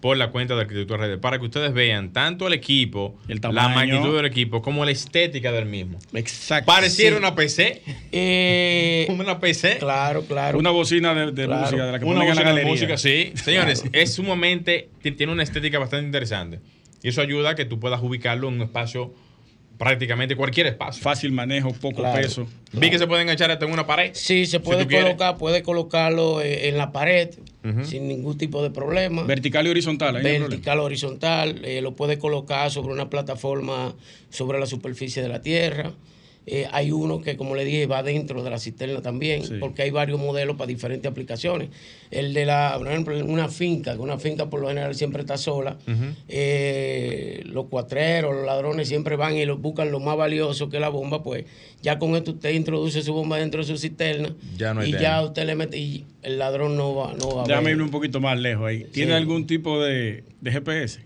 por 0.00 0.16
la 0.16 0.30
cuenta 0.30 0.54
de 0.54 0.62
Arquitectura 0.62 1.00
Radial 1.00 1.20
para 1.20 1.38
que 1.38 1.46
ustedes 1.46 1.72
vean 1.72 2.12
tanto 2.12 2.46
el 2.46 2.52
equipo, 2.52 3.18
la 3.28 3.68
magnitud 3.68 4.14
del 4.16 4.26
equipo, 4.26 4.62
como 4.62 4.84
la 4.84 4.90
estética 4.90 5.52
del 5.52 5.66
mismo. 5.66 5.98
Exacto. 6.12 6.66
Pareciera 6.66 7.16
una 7.16 7.34
PC. 7.34 7.82
Eh, 8.12 9.06
una 9.18 9.40
PC. 9.40 9.78
Claro, 9.78 10.22
claro. 10.24 10.58
Una 10.58 10.70
bocina 10.70 11.14
de, 11.14 11.48
música, 11.48 11.86
de 11.86 11.92
la 11.92 11.98
que 11.98 12.04
una 12.04 12.24
bocina 12.24 12.52
de 12.52 12.64
música, 12.64 12.98
sí. 12.98 13.32
Señores, 13.34 13.84
es 13.92 14.14
sumamente, 14.14 14.90
tiene 15.02 15.32
una 15.32 15.42
estética 15.42 15.78
bastante 15.78 16.06
interesante. 16.06 16.60
Y 17.02 17.08
eso 17.08 17.20
ayuda 17.20 17.50
a 17.50 17.54
que 17.54 17.64
tú 17.64 17.78
puedas 17.78 18.02
ubicarlo 18.02 18.48
en 18.48 18.54
un 18.54 18.62
espacio 18.62 19.14
prácticamente 19.78 20.36
cualquier 20.36 20.66
espacio. 20.66 21.02
Fácil 21.02 21.32
manejo, 21.32 21.72
poco 21.72 22.02
peso. 22.12 22.46
Vi 22.72 22.90
que 22.90 22.98
se 22.98 23.06
pueden 23.06 23.28
echar 23.28 23.50
hasta 23.50 23.64
en 23.66 23.72
una 23.72 23.86
pared. 23.86 24.10
Sí, 24.14 24.46
se 24.46 24.60
puede 24.60 24.86
colocar, 24.86 25.36
puede 25.36 25.62
colocarlo 25.62 26.40
eh, 26.40 26.68
en 26.68 26.78
la 26.78 26.92
pared 26.92 27.30
sin 27.84 28.08
ningún 28.08 28.38
tipo 28.38 28.62
de 28.62 28.70
problema. 28.70 29.24
Vertical 29.24 29.66
y 29.66 29.70
horizontal. 29.70 30.22
Vertical 30.22 30.80
horizontal. 30.80 31.64
Eh, 31.64 31.80
lo 31.80 31.94
puede 31.94 32.18
colocar 32.18 32.70
sobre 32.70 32.92
una 32.92 33.10
plataforma 33.10 33.94
sobre 34.30 34.58
la 34.58 34.66
superficie 34.66 35.22
de 35.22 35.28
la 35.28 35.40
tierra. 35.40 35.92
Eh, 36.48 36.68
hay 36.70 36.92
uno 36.92 37.20
que, 37.20 37.36
como 37.36 37.56
le 37.56 37.64
dije, 37.64 37.86
va 37.86 38.04
dentro 38.04 38.44
de 38.44 38.50
la 38.50 38.58
cisterna 38.58 39.02
también, 39.02 39.42
porque 39.58 39.82
hay 39.82 39.90
varios 39.90 40.20
modelos 40.20 40.56
para 40.56 40.68
diferentes 40.68 41.10
aplicaciones. 41.10 41.70
El 42.12 42.34
de 42.34 42.46
la, 42.46 42.76
por 42.78 42.86
ejemplo, 42.86 43.24
una 43.24 43.48
finca, 43.48 43.94
que 43.94 44.00
una 44.00 44.18
finca 44.18 44.48
por 44.48 44.60
lo 44.60 44.68
general 44.68 44.94
siempre 44.94 45.22
está 45.22 45.36
sola. 45.38 45.76
Eh, 46.28 47.42
los 47.46 47.66
cuatreros, 47.66 48.32
los 48.34 48.46
ladrones 48.46 48.86
siempre 48.86 49.16
van 49.16 49.36
y 49.36 49.44
los 49.44 49.60
buscan 49.60 49.90
lo 49.90 49.98
más 49.98 50.16
valioso 50.16 50.68
que 50.68 50.76
es 50.76 50.80
la 50.80 50.88
bomba, 50.88 51.22
pues 51.24 51.46
ya 51.82 51.98
con 51.98 52.14
esto 52.14 52.32
usted 52.32 52.50
introduce 52.50 53.02
su 53.02 53.12
bomba 53.12 53.38
dentro 53.38 53.60
de 53.60 53.66
su 53.66 53.76
cisterna 53.76 54.34
y 54.84 54.92
ya 54.92 55.22
usted 55.22 55.46
le 55.46 55.56
mete 55.56 55.78
y 55.78 56.04
el 56.22 56.38
ladrón 56.38 56.76
no 56.76 56.94
va, 56.94 57.14
no 57.14 57.28
va 57.36 57.42
a 57.42 57.46
Déjame 57.46 57.72
ir 57.72 57.82
un 57.82 57.90
poquito 57.90 58.20
más 58.20 58.38
lejos 58.38 58.66
ahí. 58.66 58.84
¿Tiene 58.92 59.14
algún 59.14 59.46
tipo 59.46 59.82
de, 59.82 60.22
de 60.40 60.52
GPS? 60.52 61.00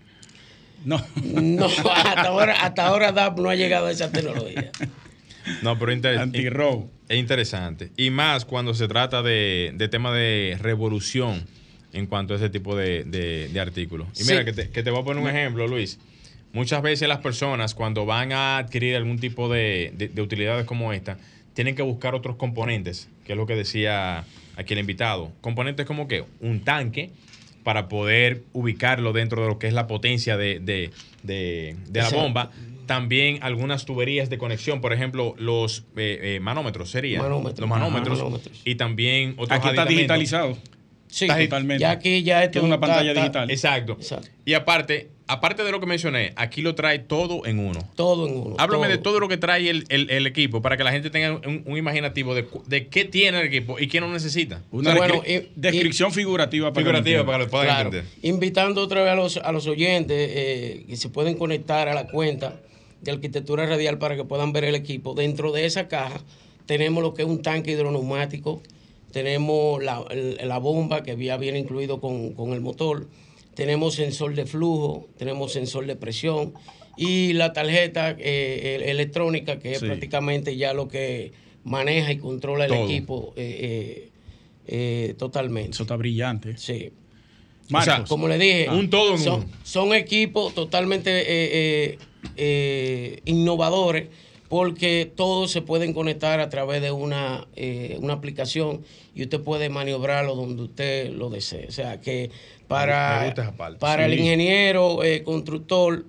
No. 0.85 1.03
No, 1.23 1.65
hasta 1.65 2.21
ahora, 2.27 2.53
hasta 2.61 2.87
ahora 2.87 3.11
DAP 3.11 3.39
no 3.39 3.49
ha 3.49 3.55
llegado 3.55 3.87
a 3.87 3.91
esa 3.91 4.11
tecnología. 4.11 4.71
No, 5.61 5.77
pero 5.77 5.91
Es 7.09 7.17
interesante. 7.17 7.91
Y 7.97 8.09
más 8.09 8.45
cuando 8.45 8.73
se 8.73 8.87
trata 8.87 9.21
de, 9.21 9.73
de 9.75 9.87
tema 9.87 10.13
de 10.13 10.57
revolución 10.61 11.45
en 11.93 12.05
cuanto 12.07 12.33
a 12.33 12.37
ese 12.37 12.49
tipo 12.49 12.75
de, 12.75 13.51
artículos. 13.59 14.07
Y 14.19 14.23
mira, 14.25 14.45
que, 14.45 14.53
te, 14.53 14.91
voy 14.91 15.01
a 15.01 15.03
poner 15.03 15.21
un 15.21 15.29
ejemplo, 15.29 15.67
Luis. 15.67 15.99
Muchas 16.53 16.81
veces 16.81 17.07
las 17.07 17.19
personas 17.19 17.73
cuando 17.73 18.05
van 18.05 18.33
a 18.33 18.57
adquirir 18.57 18.95
algún 18.95 19.19
tipo 19.19 19.49
de, 19.49 19.93
de, 19.95 20.21
utilidades 20.21 20.65
como 20.65 20.91
esta, 20.93 21.17
tienen 21.53 21.75
que 21.75 21.81
buscar 21.81 22.15
otros 22.15 22.35
componentes, 22.35 23.09
que 23.25 23.33
es 23.33 23.37
lo 23.37 23.45
que 23.45 23.55
decía 23.55 24.25
aquí 24.55 24.73
el 24.73 24.79
invitado. 24.79 25.31
Componentes 25.41 25.85
como 25.85 26.07
que 26.07 26.25
un 26.39 26.61
tanque 26.61 27.11
para 27.63 27.87
poder 27.87 28.43
ubicarlo 28.53 29.13
dentro 29.13 29.41
de 29.41 29.47
lo 29.47 29.59
que 29.59 29.67
es 29.67 29.73
la 29.73 29.87
potencia 29.87 30.35
de, 30.35 30.91
la 31.93 32.09
bomba 32.09 32.51
también 32.91 33.39
algunas 33.41 33.85
tuberías 33.85 34.29
de 34.29 34.37
conexión, 34.37 34.81
por 34.81 34.91
ejemplo, 34.91 35.33
los 35.37 35.85
eh, 35.95 36.19
eh, 36.35 36.39
manómetros 36.41 36.91
serían. 36.91 37.23
Los 37.23 37.69
manómetros, 37.69 38.21
Y 38.65 38.75
también 38.75 39.35
otros 39.37 39.57
Aquí 39.57 39.69
está 39.69 39.85
digitalizado. 39.85 40.57
Sí, 41.07 41.25
totalmente. 41.25 41.79
Ya 41.79 41.91
aquí 41.91 42.21
ya 42.21 42.51
Tiene 42.51 42.67
una 42.67 42.81
pantalla 42.81 43.13
digital. 43.13 43.49
Exacto. 43.49 43.97
Y 44.43 44.55
aparte, 44.55 45.09
aparte 45.27 45.63
de 45.63 45.71
lo 45.71 45.79
que 45.79 45.85
mencioné, 45.85 46.33
aquí 46.35 46.61
lo 46.61 46.75
trae 46.75 46.99
todo 46.99 47.45
en 47.45 47.59
uno. 47.59 47.79
Todo 47.95 48.27
en 48.27 48.35
uno. 48.35 48.55
Háblame 48.59 48.89
de 48.89 48.97
todo 48.97 49.21
lo 49.21 49.29
que 49.29 49.37
trae 49.37 49.69
el, 49.69 50.27
equipo 50.27 50.61
para 50.61 50.75
que 50.75 50.83
la 50.83 50.91
gente 50.91 51.09
tenga 51.09 51.39
un, 51.47 51.77
imaginativo 51.77 52.35
de, 52.35 52.87
qué 52.89 53.05
tiene 53.05 53.39
el 53.39 53.47
equipo 53.47 53.79
y 53.79 53.87
qué 53.87 54.01
no 54.01 54.11
necesita. 54.11 54.63
Una 54.69 54.93
descripción 55.55 56.11
figurativa 56.11 56.73
para, 56.73 56.85
figurativa 56.85 57.25
para 57.25 57.37
que 57.37 57.43
lo 57.45 57.49
puedan 57.51 57.85
entender. 57.85 58.03
Invitando 58.21 58.81
otra 58.81 59.01
vez 59.01 59.13
a 59.13 59.15
los, 59.15 59.37
a 59.37 59.51
los 59.53 59.65
oyentes 59.67 60.29
eh, 60.29 60.83
que 60.89 60.97
se 60.97 61.07
pueden 61.07 61.37
conectar 61.37 61.87
a 61.87 61.93
la 61.93 62.07
cuenta 62.07 62.59
de 63.01 63.11
arquitectura 63.11 63.65
radial 63.65 63.97
para 63.97 64.15
que 64.15 64.23
puedan 64.23 64.53
ver 64.53 64.63
el 64.63 64.75
equipo. 64.75 65.13
Dentro 65.13 65.51
de 65.51 65.65
esa 65.65 65.87
caja 65.87 66.21
tenemos 66.65 67.03
lo 67.03 67.13
que 67.13 67.23
es 67.23 67.27
un 67.27 67.41
tanque 67.41 67.71
hidroneumático, 67.71 68.61
tenemos 69.11 69.83
la, 69.83 70.57
bomba 70.59 71.03
que 71.03 71.17
ya 71.17 71.37
viene 71.37 71.59
incluido 71.59 71.99
con, 71.99 72.53
el 72.53 72.61
motor, 72.61 73.07
tenemos 73.55 73.95
sensor 73.95 74.35
de 74.35 74.45
flujo, 74.45 75.07
tenemos 75.17 75.51
sensor 75.51 75.85
de 75.85 75.95
presión 75.95 76.53
y 76.97 77.33
la 77.33 77.51
tarjeta 77.53 78.15
eh, 78.17 78.83
electrónica 78.85 79.59
que 79.59 79.73
es 79.73 79.79
prácticamente 79.79 80.55
ya 80.55 80.73
lo 80.73 80.87
que 80.87 81.31
maneja 81.63 82.11
y 82.11 82.17
controla 82.17 82.65
el 82.65 82.73
equipo 82.73 83.33
eh, 83.35 84.11
eh, 84.67 85.15
totalmente. 85.17 85.71
Eso 85.71 85.83
está 85.83 85.95
brillante. 85.95 86.57
Sí. 86.57 86.91
como 88.07 88.27
le 88.27 88.37
dije, 88.37 88.69
un 88.69 88.89
todo 88.89 89.17
son, 89.17 89.45
son 89.63 89.93
equipos 89.93 90.53
totalmente 90.53 91.23
eh, 91.27 91.97
innovadores 93.25 94.07
porque 94.51 95.09
todos 95.15 95.49
se 95.49 95.61
pueden 95.61 95.93
conectar 95.93 96.41
a 96.41 96.49
través 96.49 96.81
de 96.81 96.91
una, 96.91 97.47
eh, 97.55 97.97
una 98.01 98.15
aplicación 98.15 98.81
y 99.15 99.23
usted 99.23 99.39
puede 99.39 99.69
maniobrarlo 99.69 100.35
donde 100.35 100.63
usted 100.63 101.09
lo 101.09 101.29
desee. 101.29 101.67
O 101.69 101.71
sea 101.71 102.01
que 102.01 102.31
para, 102.67 103.33
para 103.79 104.07
el 104.07 104.19
ingeniero 104.19 105.05
eh, 105.05 105.23
constructor 105.23 106.03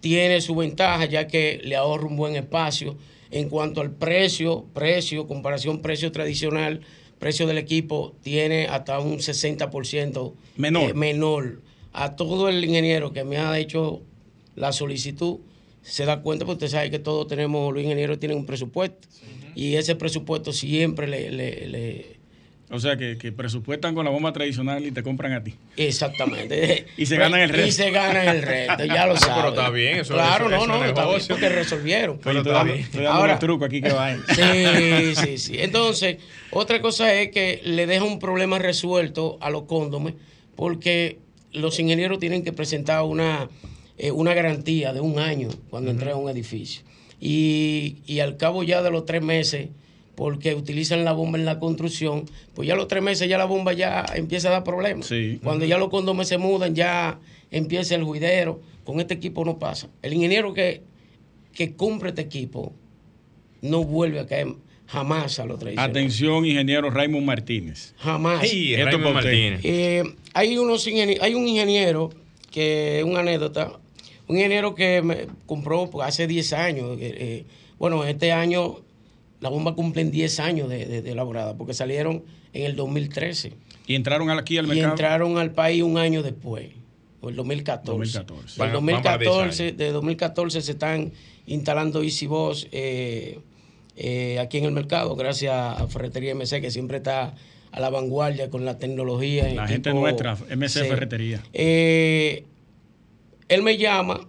tiene 0.00 0.40
su 0.40 0.54
ventaja 0.54 1.04
ya 1.04 1.26
que 1.26 1.60
le 1.62 1.76
ahorra 1.76 2.06
un 2.06 2.16
buen 2.16 2.36
espacio. 2.36 2.96
En 3.30 3.50
cuanto 3.50 3.82
al 3.82 3.90
precio, 3.90 4.64
precio, 4.72 5.26
comparación 5.26 5.82
precio 5.82 6.10
tradicional, 6.10 6.80
precio 7.18 7.46
del 7.46 7.58
equipo 7.58 8.14
tiene 8.22 8.66
hasta 8.66 8.98
un 8.98 9.18
60% 9.18 10.32
menor. 10.56 10.90
Eh, 10.90 10.94
menor. 10.94 11.60
A 11.92 12.16
todo 12.16 12.48
el 12.48 12.64
ingeniero 12.64 13.12
que 13.12 13.24
me 13.24 13.36
ha 13.36 13.58
hecho 13.58 14.00
la 14.56 14.72
solicitud, 14.72 15.38
se 15.82 16.04
da 16.04 16.20
cuenta, 16.20 16.44
porque 16.44 16.64
usted 16.64 16.76
sabe 16.76 16.90
que 16.90 16.98
todos 16.98 17.26
tenemos, 17.26 17.72
los 17.72 17.82
ingenieros 17.82 18.18
tienen 18.18 18.38
un 18.38 18.46
presupuesto. 18.46 19.08
Y 19.54 19.76
ese 19.76 19.94
presupuesto 19.94 20.52
siempre 20.52 21.06
le, 21.06 21.30
le 21.30 22.14
o 22.74 22.80
sea, 22.80 22.96
que, 22.96 23.14
presupuestan 23.30 23.94
con 23.94 24.04
la 24.04 24.10
bomba 24.10 24.32
tradicional 24.32 24.84
y 24.84 24.90
te 24.90 25.02
compran 25.02 25.32
a 25.32 25.44
ti. 25.44 25.54
Exactamente. 25.76 26.86
y 26.96 27.06
se 27.06 27.16
ganan 27.16 27.40
el 27.40 27.50
resto. 27.50 27.68
Y 27.68 27.72
se 27.72 27.90
ganan 27.90 28.28
el 28.28 28.42
resto, 28.42 28.84
ya 28.84 29.06
lo 29.06 29.16
sabes. 29.16 29.36
Pero 29.36 29.48
está 29.50 29.70
bien, 29.70 29.98
eso 29.98 30.14
Claro, 30.14 30.48
no, 30.48 30.66
no, 30.66 30.84
está 30.84 31.06
bien 31.06 31.20
porque 31.28 31.48
resolvieron. 31.50 32.18
Pero 32.18 32.40
está 32.40 32.64
bien. 32.64 32.78
Estoy 32.78 33.04
dando 33.04 33.20
Ahora, 33.20 33.38
truco 33.38 33.64
aquí 33.64 33.80
que 33.80 33.92
va. 33.92 34.16
Sí, 34.34 35.14
sí, 35.14 35.38
sí. 35.38 35.56
Entonces, 35.58 36.16
otra 36.50 36.80
cosa 36.80 37.14
es 37.14 37.30
que 37.30 37.60
le 37.64 37.86
deja 37.86 38.04
un 38.04 38.18
problema 38.18 38.58
resuelto 38.58 39.38
a 39.40 39.50
los 39.50 39.64
cóndomes 39.64 40.14
porque 40.56 41.18
los 41.52 41.78
ingenieros 41.78 42.18
tienen 42.18 42.42
que 42.42 42.52
presentar 42.52 43.02
una, 43.02 43.48
eh, 43.98 44.10
una 44.10 44.34
garantía 44.34 44.92
de 44.92 45.00
un 45.00 45.18
año 45.18 45.48
cuando 45.70 45.92
uh 45.92 46.10
a 46.10 46.16
un 46.16 46.28
edificio. 46.30 46.82
Y, 47.20 47.98
y 48.06 48.20
al 48.20 48.36
cabo 48.36 48.62
ya 48.62 48.82
de 48.82 48.90
los 48.90 49.06
tres 49.06 49.22
meses 49.22 49.68
porque 50.14 50.54
utilizan 50.54 51.04
la 51.04 51.12
bomba 51.12 51.38
en 51.38 51.44
la 51.44 51.58
construcción, 51.58 52.24
pues 52.54 52.68
ya 52.68 52.76
los 52.76 52.88
tres 52.88 53.02
meses 53.02 53.28
ya 53.28 53.38
la 53.38 53.46
bomba 53.46 53.72
ya 53.72 54.04
empieza 54.14 54.48
a 54.48 54.52
dar 54.52 54.64
problemas. 54.64 55.10
Cuando 55.42 55.64
ya 55.64 55.78
los 55.78 55.88
condones 55.88 56.28
se 56.28 56.38
mudan, 56.38 56.74
ya 56.74 57.18
empieza 57.50 57.94
el 57.94 58.04
juidero. 58.04 58.60
Con 58.84 59.00
este 59.00 59.14
equipo 59.14 59.44
no 59.44 59.58
pasa. 59.58 59.88
El 60.02 60.12
ingeniero 60.12 60.52
que, 60.54 60.82
que 61.52 61.74
compre 61.74 62.10
este 62.10 62.22
equipo 62.22 62.72
no 63.62 63.82
vuelve 63.82 64.20
a 64.20 64.26
caer 64.26 64.48
jamás 64.86 65.38
a 65.38 65.46
lo 65.46 65.56
tradicional. 65.56 65.90
Atención, 65.90 66.44
ingeniero 66.44 66.90
Raymond 66.90 67.24
Martínez. 67.24 67.94
Jamás. 67.98 68.42
Raymond 68.42 69.14
Martínez. 69.14 69.60
Eh, 69.64 70.02
hay, 70.34 70.58
unos 70.58 70.86
hay 70.86 71.34
un 71.34 71.48
ingeniero 71.48 72.10
que, 72.50 73.02
una 73.06 73.20
anécdota, 73.20 73.80
un 74.26 74.36
ingeniero 74.36 74.74
que 74.74 75.02
me 75.02 75.26
compró 75.46 75.90
hace 76.02 76.26
10 76.26 76.52
años. 76.52 76.96
Eh, 77.00 77.44
bueno, 77.78 78.04
este 78.04 78.32
año 78.32 78.84
la 79.44 79.50
bomba 79.50 79.74
cumplen 79.74 80.10
10 80.10 80.40
años 80.40 80.70
de, 80.70 81.00
elaborada, 81.00 81.54
porque 81.54 81.74
salieron 81.74 82.24
en 82.54 82.64
el 82.64 82.76
2013. 82.76 83.52
¿Y 83.86 83.94
entraron 83.94 84.30
aquí 84.30 84.56
al 84.56 84.66
mercado? 84.66 84.88
Y 84.88 84.90
entraron 84.90 85.36
al 85.36 85.50
país 85.50 85.82
un 85.82 85.98
año 85.98 86.22
después, 86.22 86.70
o 87.20 87.28
el 87.28 87.36
2014. 87.36 88.24
2014. 88.24 88.70
2014 88.72 89.72
de 89.72 89.92
2014 89.92 90.62
se 90.62 90.72
están 90.72 91.12
instalando 91.44 92.02
Easy 92.02 92.26
Boss 92.26 92.66
eh, 92.72 93.38
eh, 93.96 94.38
aquí 94.38 94.56
en 94.56 94.64
el 94.64 94.72
mercado, 94.72 95.14
gracias 95.14 95.52
a 95.54 95.86
Ferretería 95.88 96.34
MC, 96.34 96.62
que 96.62 96.70
siempre 96.70 96.96
está 96.96 97.34
a 97.70 97.80
la 97.80 97.90
vanguardia 97.90 98.48
con 98.48 98.64
la 98.64 98.78
tecnología. 98.78 99.52
La 99.52 99.68
gente 99.68 99.92
nuestra, 99.92 100.36
MC 100.36 100.86
Ferretería. 100.88 101.42
Eh, 101.52 102.44
él 103.48 103.62
me 103.62 103.76
llama 103.76 104.26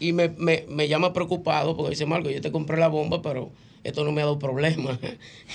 y 0.00 0.12
me, 0.12 0.28
me, 0.28 0.88
llama 0.88 1.12
preocupado 1.12 1.76
porque 1.76 1.90
dice, 1.90 2.06
Marco, 2.06 2.30
yo 2.30 2.40
te 2.40 2.50
compré 2.50 2.76
la 2.76 2.88
bomba, 2.88 3.22
pero 3.22 3.50
esto 3.84 4.04
no 4.04 4.12
me 4.12 4.20
ha 4.20 4.24
dado 4.24 4.38
problema. 4.38 4.98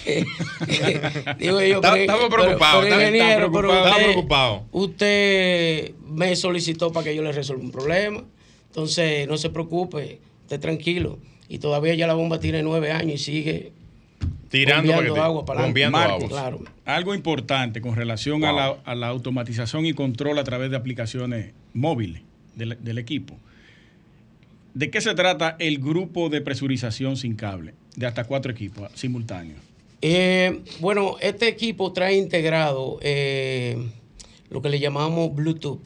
Digo 1.39 1.61
yo, 1.61 1.81
estamos 1.81 2.29
preocupados, 2.29 2.85
estamos 2.85 3.95
preocupados. 3.97 4.61
Usted 4.71 5.93
me 6.05 6.35
solicitó 6.35 6.91
para 6.91 7.05
que 7.05 7.15
yo 7.15 7.23
le 7.23 7.31
resuelva 7.31 7.63
un 7.63 7.71
problema. 7.71 8.23
Entonces, 8.67 9.27
no 9.27 9.37
se 9.37 9.49
preocupe, 9.49 10.19
esté 10.43 10.59
tranquilo. 10.59 11.19
Y 11.49 11.59
todavía 11.59 11.93
ya 11.95 12.07
la 12.07 12.13
bomba 12.13 12.39
tiene 12.39 12.63
nueve 12.63 12.91
años 12.91 13.21
y 13.21 13.23
sigue 13.23 13.71
tirando 14.49 14.93
agua 15.21 15.45
para 15.45 15.63
adelante. 15.63 16.27
Claro. 16.27 16.59
Algo 16.85 17.13
importante 17.13 17.81
con 17.81 17.95
relación 17.95 18.43
a, 18.45 18.77
la, 18.95 19.07
automatización 19.07 19.85
y 19.85 19.93
control 19.93 20.39
a 20.39 20.43
través 20.43 20.69
de 20.69 20.77
aplicaciones 20.77 21.53
móviles 21.73 22.21
del 22.57 22.97
equipo. 22.97 23.37
¿De 24.73 24.91
qué 24.91 25.01
se 25.01 25.15
trata 25.15 25.55
el 25.59 25.79
grupo 25.79 26.29
de 26.29 26.41
presurización 26.41 27.17
sin 27.17 27.35
cable? 27.35 27.73
De 27.95 28.05
hasta 28.05 28.25
cuatro 28.25 28.51
equipos 28.51 28.91
simultáneos. 28.93 29.59
Eh, 30.03 30.61
bueno, 30.79 31.15
este 31.19 31.47
equipo 31.47 31.91
trae 31.93 32.15
integrado 32.15 32.99
eh, 33.01 33.89
lo 34.51 34.61
que 34.61 34.69
le 34.69 34.79
llamamos 34.79 35.33
Bluetooth. 35.33 35.81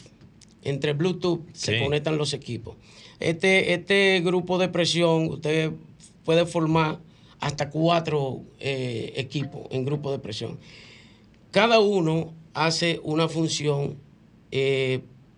Entre 0.64 0.92
Bluetooth 0.92 1.42
se 1.54 1.80
conectan 1.80 2.18
los 2.18 2.34
equipos. 2.34 2.76
Este, 3.22 3.74
este 3.74 4.20
grupo 4.20 4.58
de 4.58 4.68
presión, 4.68 5.28
usted 5.28 5.72
puede 6.26 6.46
formar 6.46 7.00
hasta 7.40 7.70
cuatro 7.70 8.42
eh, 8.60 9.14
equipos 9.16 9.68
en 9.72 9.86
grupo 9.86 10.12
de 10.12 10.20
presión. 10.20 10.60
Cada 11.52 11.80
uno 11.80 12.34
hace 12.54 13.00
una 13.04 13.30
función 13.30 13.96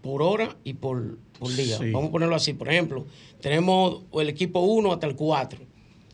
por 0.04 0.22
hora 0.22 0.58
y 0.66 0.74
por, 0.74 1.18
día. 1.56 1.80
Vamos 1.94 2.10
a 2.10 2.12
ponerlo 2.12 2.36
así. 2.36 2.54
Por 2.54 2.70
ejemplo, 2.70 3.08
tenemos 3.42 4.02
el 4.14 4.30
equipo 4.30 4.60
1 4.60 4.92
hasta 4.92 5.08
el 5.08 5.16
4. 5.16 5.60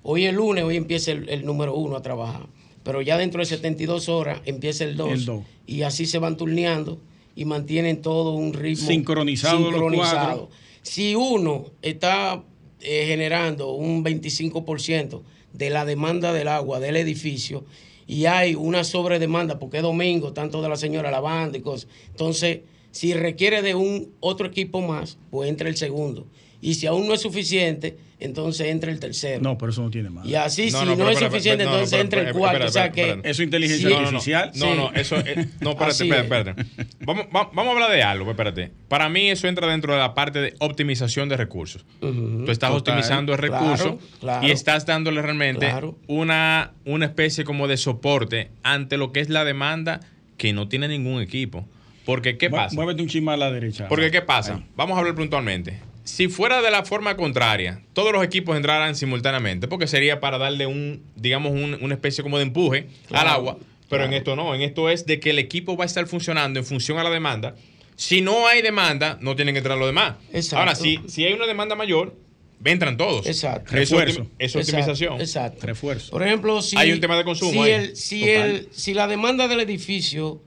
Hoy 0.04 0.26
es 0.26 0.34
lunes, 0.34 0.64
hoy 0.64 0.78
empieza 0.78 1.12
el, 1.12 1.44
número 1.44 1.76
1 1.76 1.98
a 1.98 2.02
trabajar. 2.02 2.48
Pero 2.84 3.02
ya 3.02 3.18
dentro 3.18 3.40
de 3.40 3.48
72 3.48 4.08
horas 4.08 4.42
empieza 4.46 4.84
el 4.84 4.96
2. 4.96 5.32
Y 5.66 5.82
así 5.82 6.06
se 6.06 6.20
van 6.20 6.38
turneando 6.38 7.00
y 7.36 7.46
mantienen 7.46 8.02
todo 8.04 8.34
un 8.34 8.54
ritmo 8.54 8.88
sincronizado. 8.88 9.58
sincronizado. 9.58 10.50
Si 10.84 11.16
uno 11.16 11.66
está 11.82 12.44
eh, 12.82 13.06
generando 13.08 13.74
un 13.74 14.06
25% 14.06 15.22
de 15.52 15.70
la 15.72 15.84
demanda 15.84 16.32
del 16.32 16.48
agua 16.48 16.80
del 16.80 16.96
edificio 16.96 17.66
y 18.06 18.26
hay 18.26 18.54
una 18.54 18.84
sobredemanda 18.84 19.58
porque 19.58 19.78
es 19.78 19.84
domingo, 19.84 20.32
tanto 20.32 20.62
de 20.62 20.70
la 20.70 20.78
señora 20.78 21.10
lavando 21.10 21.58
y 21.58 21.62
cosas, 21.62 21.90
entonces 22.12 22.60
si 22.92 23.14
requiere 23.14 23.62
de 23.62 23.76
un 23.76 24.12
otro 24.20 24.48
equipo 24.48 24.82
más, 24.82 25.18
pues 25.32 25.50
entra 25.50 25.70
el 25.70 25.78
segundo. 25.78 26.28
Y 26.62 26.74
si 26.74 26.88
aún 26.88 27.08
no 27.08 27.14
es 27.14 27.22
suficiente, 27.22 27.98
entonces 28.20 28.68
entra 28.68 28.92
el 28.92 29.00
tercero. 29.00 29.42
No, 29.42 29.58
pero 29.58 29.72
eso 29.72 29.82
no 29.82 29.90
tiene 29.90 30.10
más. 30.10 30.26
Y 30.26 30.36
así, 30.36 30.70
si 30.70 30.86
no, 30.86 31.10
es 31.10 31.20
suficiente, 31.20 31.64
entonces 31.64 32.00
entra 32.00 32.22
el 32.22 32.34
cuarto. 32.34 32.66
o 32.66 32.70
sea 32.70 32.92
que. 32.92 33.22
¿Eso 33.24 33.44
inteligencia 33.44 33.98
artificial? 33.98 34.52
No, 34.56 34.76
no, 34.76 34.92
eso. 34.94 35.16
no, 35.62 35.72
espérate, 35.72 36.04
espérate, 36.04 36.22
espérate. 36.22 36.66
Vamos, 37.06 37.28
vamos, 37.32 37.68
a 37.68 37.72
hablar 37.72 37.92
de 37.92 38.04
algo, 38.04 38.26
pues, 38.26 38.34
espérate. 38.34 38.74
Para 38.90 39.08
mí, 39.08 39.30
eso 39.30 39.48
entra 39.48 39.68
dentro 39.68 39.94
de 39.94 40.00
la 40.00 40.14
parte 40.14 40.40
de 40.42 40.56
optimización 40.60 41.30
de 41.30 41.38
recursos. 41.38 41.86
Tú 42.02 42.52
estás 42.52 42.72
optimizando 42.72 43.32
el 43.32 43.38
recurso 43.38 44.00
y 44.42 44.52
estás 44.52 44.86
dándole 44.86 45.22
realmente 45.22 45.72
una, 46.08 46.74
una 46.84 47.06
especie 47.06 47.46
como 47.46 47.70
de 47.70 47.78
soporte 47.78 48.50
ante 48.64 48.98
lo 48.98 49.14
que 49.14 49.22
es 49.22 49.30
la 49.30 49.46
demanda 49.46 50.02
que 50.36 50.52
no 50.52 50.68
tiene 50.68 50.90
ningún 50.90 51.22
equipo. 51.22 51.66
Porque, 52.10 52.38
¿qué 52.38 52.50
pasa? 52.50 52.76
Muévete 52.76 53.04
un 53.04 53.08
chisme 53.08 53.32
a 53.34 53.38
la 53.38 53.52
derecha. 53.52 53.88
Porque, 53.88 54.10
¿qué 54.10 54.24
pasa? 54.24 54.64
Vamos 54.76 54.96
a 54.96 55.00
hablar 55.00 55.14
puntualmente 55.14 55.80
si 56.10 56.28
fuera 56.28 56.64
de 56.64 56.72
la 56.72 56.84
forma 56.84 57.16
contraria, 57.16 57.84
todos 57.94 58.12
los 58.12 58.24
equipos 58.24 58.58
entraran 58.58 58.96
simultáneamente, 58.96 59.68
porque 59.68 59.86
sería 59.86 60.20
para 60.20 60.40
darle 60.40 60.66
un, 60.66 61.04
digamos, 61.16 61.52
una 61.52 61.94
especie 61.94 62.24
como 62.24 62.38
de 62.38 62.44
empuje 62.44 62.88
al 63.12 63.28
agua. 63.28 63.60
Pero 63.90 64.06
en 64.06 64.14
esto 64.14 64.36
no, 64.36 64.56
en 64.56 64.62
esto 64.62 64.90
es 64.90 65.06
de 65.06 65.20
que 65.20 65.30
el 65.30 65.40
equipo 65.40 65.78
va 65.78 65.84
a 65.84 65.88
estar 65.88 66.08
funcionando 66.08 66.60
en 66.60 66.66
función 66.66 66.98
a 66.98 67.04
la 67.04 67.12
demanda. 67.12 67.56
Si 67.96 68.22
no 68.22 68.48
hay 68.48 68.62
demanda, 68.62 69.20
no 69.22 69.36
tienen 69.36 69.54
que 69.54 69.60
entrar 69.60 69.78
los 69.78 69.88
demás. 69.88 70.16
Ahora, 70.54 70.74
si, 70.74 71.00
si 71.08 71.26
hay 71.26 71.34
una 71.34 71.46
demanda 71.46 71.76
mayor, 71.76 72.16
entran 72.64 72.98
todos. 72.98 73.28
Exacto. 73.28 73.72
Refuerzo. 73.74 74.28
Es 74.40 74.56
optimización. 74.56 75.20
Exacto. 75.20 75.66
Refuerzo. 75.66 76.12
Por 76.12 76.24
ejemplo, 76.24 76.62
si. 76.62 76.78
Hay 76.78 76.92
un 76.92 77.00
tema 77.00 77.18
de 77.18 77.24
consumo. 77.24 77.64
Si, 77.64 77.70
el, 77.70 77.96
si, 77.96 78.26
si 78.72 78.94
la 78.94 79.08
demanda 79.08 79.48
del 79.48 79.60
edificio 79.60 80.42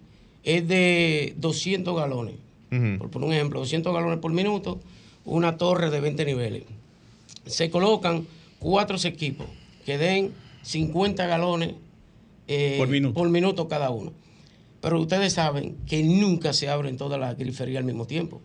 es 0.44 0.66
de 0.66 1.34
200 1.36 1.96
galones, 1.96 2.34
por 2.98 3.10
poner 3.10 3.28
un 3.28 3.34
ejemplo, 3.34 3.60
200 3.60 3.92
galones 3.92 4.18
por 4.18 4.32
minuto, 4.32 4.80
una 5.24 5.56
torre 5.56 5.90
de 5.90 6.00
20 6.00 6.24
niveles. 6.24 6.62
Se 7.46 7.70
colocan 7.70 8.26
cuatro 8.58 8.96
equipos 9.02 9.46
que 9.84 9.98
den 9.98 10.32
50 10.62 11.26
galones 11.26 11.74
eh, 12.48 12.76
por, 12.78 13.28
minuto. 13.28 13.68
cada 13.68 13.90
uno. 13.90 14.12
Pero 14.80 15.00
ustedes 15.00 15.34
saben 15.34 15.76
que 15.86 16.02
nunca 16.02 16.52
se 16.52 16.68
abren 16.68 16.96
todas 16.96 17.18
las 17.18 17.36
griferías 17.36 17.78
al 17.78 17.84
mismo 17.84 18.06
tiempo. 18.06 18.40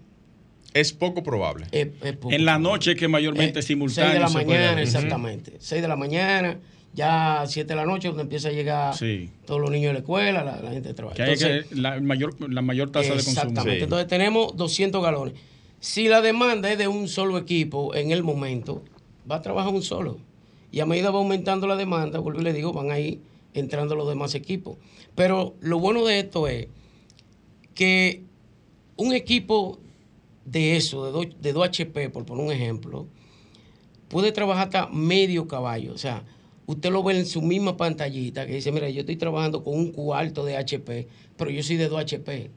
Es 0.74 0.94
poco 0.94 1.24
probable. 1.24 1.68
en 1.72 2.46
la 2.46 2.60
noche 2.60 2.96
que 2.96 3.08
mayormente 3.08 3.60
es 3.60 3.66
eh, 3.66 3.70
simultáneo. 3.70 4.12
6 4.12 4.14
de 4.14 4.20
la 4.20 4.30
mañana, 4.30 4.82
exactamente. 4.82 5.54
6 5.60 5.82
de 5.82 5.88
la 5.88 5.96
mañana, 5.96 6.60
ya 6.94 7.44
7 7.46 7.68
de 7.68 7.76
la 7.76 7.86
noche, 7.86 8.08
donde 8.08 8.24
empieza 8.24 8.50
a 8.50 8.52
llegar 8.52 8.96
todos 9.46 9.62
los 9.62 9.70
niños 9.70 9.90
de 9.90 9.94
la 9.94 10.00
escuela, 10.00 10.44
la, 10.44 10.72
gente 10.72 10.90
de 10.90 10.94
trabajo. 10.94 11.16
Que 11.16 11.24
hay 11.24 11.38
la, 11.72 12.00
mayor, 12.00 12.36
la 12.52 12.62
mayor 12.62 12.90
tasa 12.90 13.10
de 13.10 13.16
consumo. 13.16 13.32
Exactamente. 13.32 13.84
Entonces 13.84 14.08
tenemos 14.08 14.56
200 14.56 15.04
galones. 15.04 15.36
Si 15.80 16.08
la 16.08 16.22
demanda 16.22 16.72
es 16.72 16.78
de 16.78 16.88
un 16.88 17.08
solo 17.08 17.38
equipo 17.38 17.94
en 17.94 18.12
el 18.12 18.24
momento, 18.24 18.84
va 19.30 19.36
a 19.36 19.42
trabajar 19.42 19.74
un 19.74 19.84
solo. 19.84 20.18
Y 20.72 20.80
a 20.80 20.86
medida 20.86 21.12
va 21.12 21.20
aumentando 21.20 21.68
la 21.68 21.76
demanda, 21.76 22.20
vuelvo 22.20 22.42
y 22.42 22.44
le 22.44 22.54
digo, 22.54 22.74
van 22.74 22.92
a 22.92 23.00
ir 23.00 23.22
entrando 23.54 23.96
los 23.96 24.08
demás 24.08 24.36
equipos. 24.36 24.78
Pero 25.16 25.56
lo 25.62 25.80
bueno 25.80 26.06
de 26.06 26.20
esto 26.20 26.48
es 26.48 26.68
que 27.74 28.24
un 28.96 29.14
equipo 29.14 29.80
de 30.46 30.78
eso, 30.78 31.12
de 31.26 31.54
2, 31.54 31.68
HP, 31.68 32.10
por 32.10 32.26
poner 32.26 32.46
un 32.46 32.52
ejemplo, 32.52 33.08
puede 34.08 34.32
trabajar 34.32 34.68
hasta 34.68 34.88
medio 34.88 35.48
caballo. 35.48 35.94
O 35.94 35.98
sea, 35.98 36.24
usted 36.68 36.92
lo 36.92 37.02
ve 37.02 37.18
en 37.18 37.26
su 37.26 37.42
misma 37.42 37.76
pantallita 37.76 38.46
que 38.46 38.54
dice, 38.54 38.72
mira, 38.72 38.90
yo 38.90 39.00
estoy 39.00 39.16
trabajando 39.16 39.64
con 39.64 39.74
un 39.74 39.92
cuarto 39.92 40.46
de 40.46 40.58
HP, 40.58 41.08
pero 41.36 41.50
yo 41.50 41.64
soy 41.64 41.78
de 41.78 41.88
2 41.88 42.00
HP. 42.02 42.52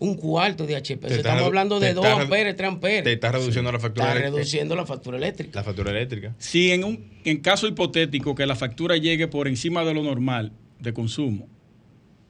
Un 0.00 0.16
cuarto 0.16 0.66
de 0.66 0.76
HP. 0.76 1.06
estamos 1.14 1.44
hablando 1.44 1.80
de 1.80 1.94
2 1.94 2.04
amperes, 2.04 2.56
3 2.56 2.68
amperes. 2.68 3.04
Te 3.04 3.12
está 3.12 3.32
reduciendo 3.32 3.72
la 3.72 3.78
factura 3.78 4.08
está 4.08 4.20
reduciendo 4.20 4.76
la 4.76 4.84
factura 4.84 5.16
eléctrica. 5.16 5.60
La 5.60 5.64
factura 5.64 5.92
eléctrica. 5.92 6.34
Si 6.38 6.72
en 6.72 6.84
un 6.84 7.12
en 7.24 7.40
caso 7.40 7.66
hipotético 7.68 8.34
que 8.34 8.44
la 8.44 8.56
factura 8.56 8.96
llegue 8.96 9.28
por 9.28 9.48
encima 9.48 9.84
de 9.84 9.94
lo 9.94 10.02
normal 10.02 10.52
de 10.80 10.92
consumo, 10.92 11.48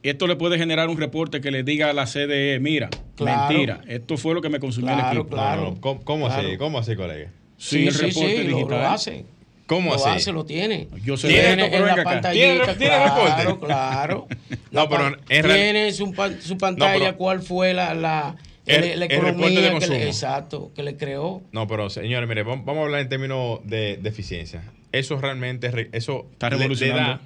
esto 0.03 0.26
le 0.26 0.37
puede 0.37 0.59
generar 0.59 0.91
un 0.91 0.99
reporte 0.99 1.41
que 1.41 1.51
le 1.51 1.62
diga 1.62 1.89
a 1.89 1.95
la 1.95 2.05
CDE, 2.05 2.61
mira, 2.61 2.91
mentira, 3.18 3.80
esto 3.89 4.18
fue 4.18 4.35
lo 4.35 4.43
que 4.43 4.51
me 4.51 4.61
consumió 4.61 4.93
el 4.93 5.01
equipo. 5.01 5.28
Claro, 5.28 5.74
¿Cómo, 5.80 6.26
así? 6.26 6.59
¿Cómo 6.59 6.78
así, 6.78 6.95
colega? 6.95 7.32
Sí, 7.57 7.89
el 7.89 7.95
reporte 7.95 8.45
digital. 8.45 8.68
Lo, 8.68 8.89
hace. 8.89 9.24
¿Cómo 9.67 9.91
lo 9.91 9.97
así? 9.97 10.09
Hace, 10.09 10.33
lo 10.33 10.45
tiene. 10.45 10.89
Yo 11.05 11.17
sé 11.17 11.29
tiene 11.29 11.75
en 11.75 11.87
la 11.87 12.05
pantallita. 12.05 12.77
¿Tiene, 12.77 13.05
reporte? 13.05 13.67
Claro, 13.67 14.27
no, 14.71 14.89
pero 14.89 15.17
tiene 15.27 15.93
su, 15.93 16.12
su 16.41 16.59
pantalla 16.59 17.15
cuál 17.15 17.41
fue 17.41 17.73
la, 17.73 17.95
la, 17.95 18.37
el, 18.67 18.99
la 18.99 19.07
economía 19.07 19.79
que 19.79 19.87
le, 19.87 20.07
exacto, 20.07 20.71
que 20.75 20.83
le 20.83 20.97
creó. 20.97 21.43
No, 21.53 21.67
pero 21.67 21.89
señores, 21.89 22.29
mire, 22.29 22.43
vamos 22.43 22.67
a 22.69 22.83
hablar 22.83 23.01
en 23.01 23.09
términos 23.09 23.61
de, 23.65 23.97
de 23.97 24.09
eficiencia. 24.09 24.62
Eso 24.93 25.19
realmente, 25.19 25.89
eso 25.93 26.27
está 26.33 26.51
revolucionando 26.51 27.21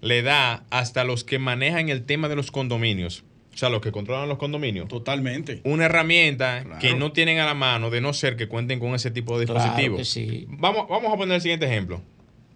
le 0.00 0.22
da 0.22 0.64
hasta 0.70 1.04
los 1.04 1.24
que 1.24 1.38
manejan 1.38 1.88
el 1.88 2.04
tema 2.04 2.28
de 2.28 2.36
los 2.36 2.50
condominios, 2.50 3.24
o 3.52 3.56
sea, 3.56 3.68
los 3.68 3.80
que 3.80 3.92
controlan 3.92 4.28
los 4.28 4.38
condominios. 4.38 4.88
Totalmente. 4.88 5.60
Una 5.64 5.86
herramienta 5.86 6.78
que 6.80 6.94
no 6.94 7.12
tienen 7.12 7.38
a 7.38 7.46
la 7.46 7.54
mano 7.54 7.90
de 7.90 8.00
no 8.00 8.12
ser 8.12 8.36
que 8.36 8.48
cuenten 8.48 8.78
con 8.78 8.94
ese 8.94 9.10
tipo 9.10 9.38
de 9.38 9.46
dispositivos. 9.46 10.16
vamos, 10.48 10.88
vamos 10.88 11.12
a 11.12 11.16
poner 11.16 11.34
el 11.36 11.40
siguiente 11.40 11.66
ejemplo. 11.66 12.00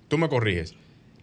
Tú 0.08 0.18
me 0.18 0.28
corriges. 0.28 0.74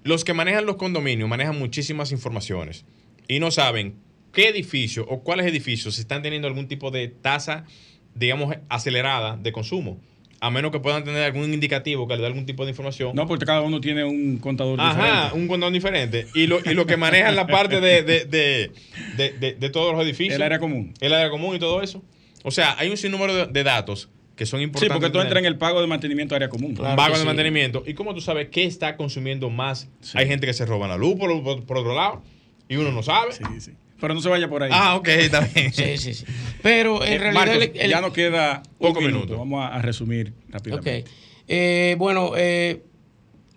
Los 0.04 0.24
que 0.24 0.34
manejan 0.34 0.66
los 0.66 0.76
condominios 0.76 1.30
manejan 1.30 1.58
muchísimas 1.58 2.12
informaciones 2.12 2.86
y 3.28 3.40
no 3.40 3.52
saben 3.52 3.96
qué 4.34 4.50
edificio 4.50 5.06
o 5.08 5.24
cuáles 5.24 5.46
edificios 5.46 6.00
están 6.00 6.22
teniendo 6.22 6.48
algún 6.48 6.68
tipo 6.68 6.92
de 6.92 7.08
tasa, 7.08 7.66
digamos, 8.16 8.56
acelerada 8.70 9.38
de 9.38 9.52
consumo 9.52 10.00
a 10.44 10.50
menos 10.50 10.72
que 10.72 10.80
puedan 10.80 11.04
tener 11.04 11.22
algún 11.22 11.54
indicativo 11.54 12.08
que 12.08 12.16
le 12.16 12.22
dé 12.22 12.26
algún 12.26 12.48
tipo 12.48 12.66
de 12.66 12.72
información. 12.72 13.16
No, 13.16 13.28
porque 13.28 13.46
cada 13.46 13.62
uno 13.62 13.80
tiene 13.80 14.04
un 14.04 14.40
contador 14.40 14.82
Ajá, 14.82 14.96
diferente. 14.96 15.38
un 15.38 15.48
contador 15.48 15.74
diferente. 15.74 16.28
Y 16.34 16.48
lo, 16.48 16.60
y 16.66 16.74
lo 16.74 16.88
que 16.88 16.98
manejan 16.98 17.36
la 17.36 17.46
parte 17.46 17.80
de, 17.80 18.02
de, 18.02 18.26
de, 18.26 19.54
de, 19.54 19.70
todos 19.70 19.94
los 19.94 20.04
edificios. 20.04 20.36
El 20.36 20.42
área 20.42 20.58
común. 20.58 20.96
El 21.00 21.14
área 21.14 21.30
común 21.30 21.56
y 21.56 21.60
todo 21.60 21.84
eso. 21.84 22.02
O 22.44 22.50
sea, 22.50 22.76
hay 22.80 22.90
un 22.90 22.98
sinnúmero 22.98 23.46
de, 23.46 23.64
datos 23.64 24.10
que 24.36 24.48
son 24.48 24.62
importantes. 24.62 24.92
Sí, 24.92 25.00
porque 25.00 25.14
tú 25.14 25.22
entras 25.22 25.40
en 25.40 25.46
el 25.46 25.60
pago 25.60 25.80
de 25.80 25.86
mantenimiento 25.86 26.34
de 26.34 26.38
área 26.38 26.50
común. 26.50 26.74
pago 26.76 27.20
de 27.20 27.24
mantenimiento. 27.24 27.84
¿Y 27.86 27.94
cómo 27.94 28.16
tú 28.16 28.22
sabes 28.22 28.50
qué 28.50 28.64
está 28.64 28.98
consumiendo 28.98 29.52
más? 29.52 29.90
Hay 30.16 30.26
gente 30.26 30.48
que 30.48 30.54
se 30.54 30.66
roba 30.66 30.88
la 30.88 30.98
luz 30.98 31.20
por, 31.20 31.66
por, 31.66 31.78
otro 31.78 31.94
lado 31.94 32.24
y 32.68 32.78
uno 32.78 32.92
no 32.92 33.04
sabe. 33.04 33.34
Sí, 33.34 33.44
sí. 33.60 33.72
Pero 34.02 34.14
no 34.16 34.22
se 34.22 34.30
vaya 34.30 34.50
por 34.50 34.64
ahí. 34.64 34.72
Ah, 34.74 34.96
ok, 34.96 35.08
está 35.10 35.42
bien. 35.42 35.72
sí, 35.72 35.96
sí, 35.98 36.16
sí. 36.16 36.26
Pero 36.64 37.06
en 37.06 37.14
eh, 37.14 37.20
realidad. 37.20 37.72
ya 37.88 38.02
nos 38.02 38.12
queda 38.12 38.64
poco 38.80 39.00
minuto. 39.00 39.38
Vamos 39.38 39.64
a, 39.64 39.80
resumir 39.80 40.34
rápidamente. 40.50 41.02
Ok. 41.02 41.08
Eh, 41.48 41.96
bueno, 42.00 42.32
eh, 42.36 42.82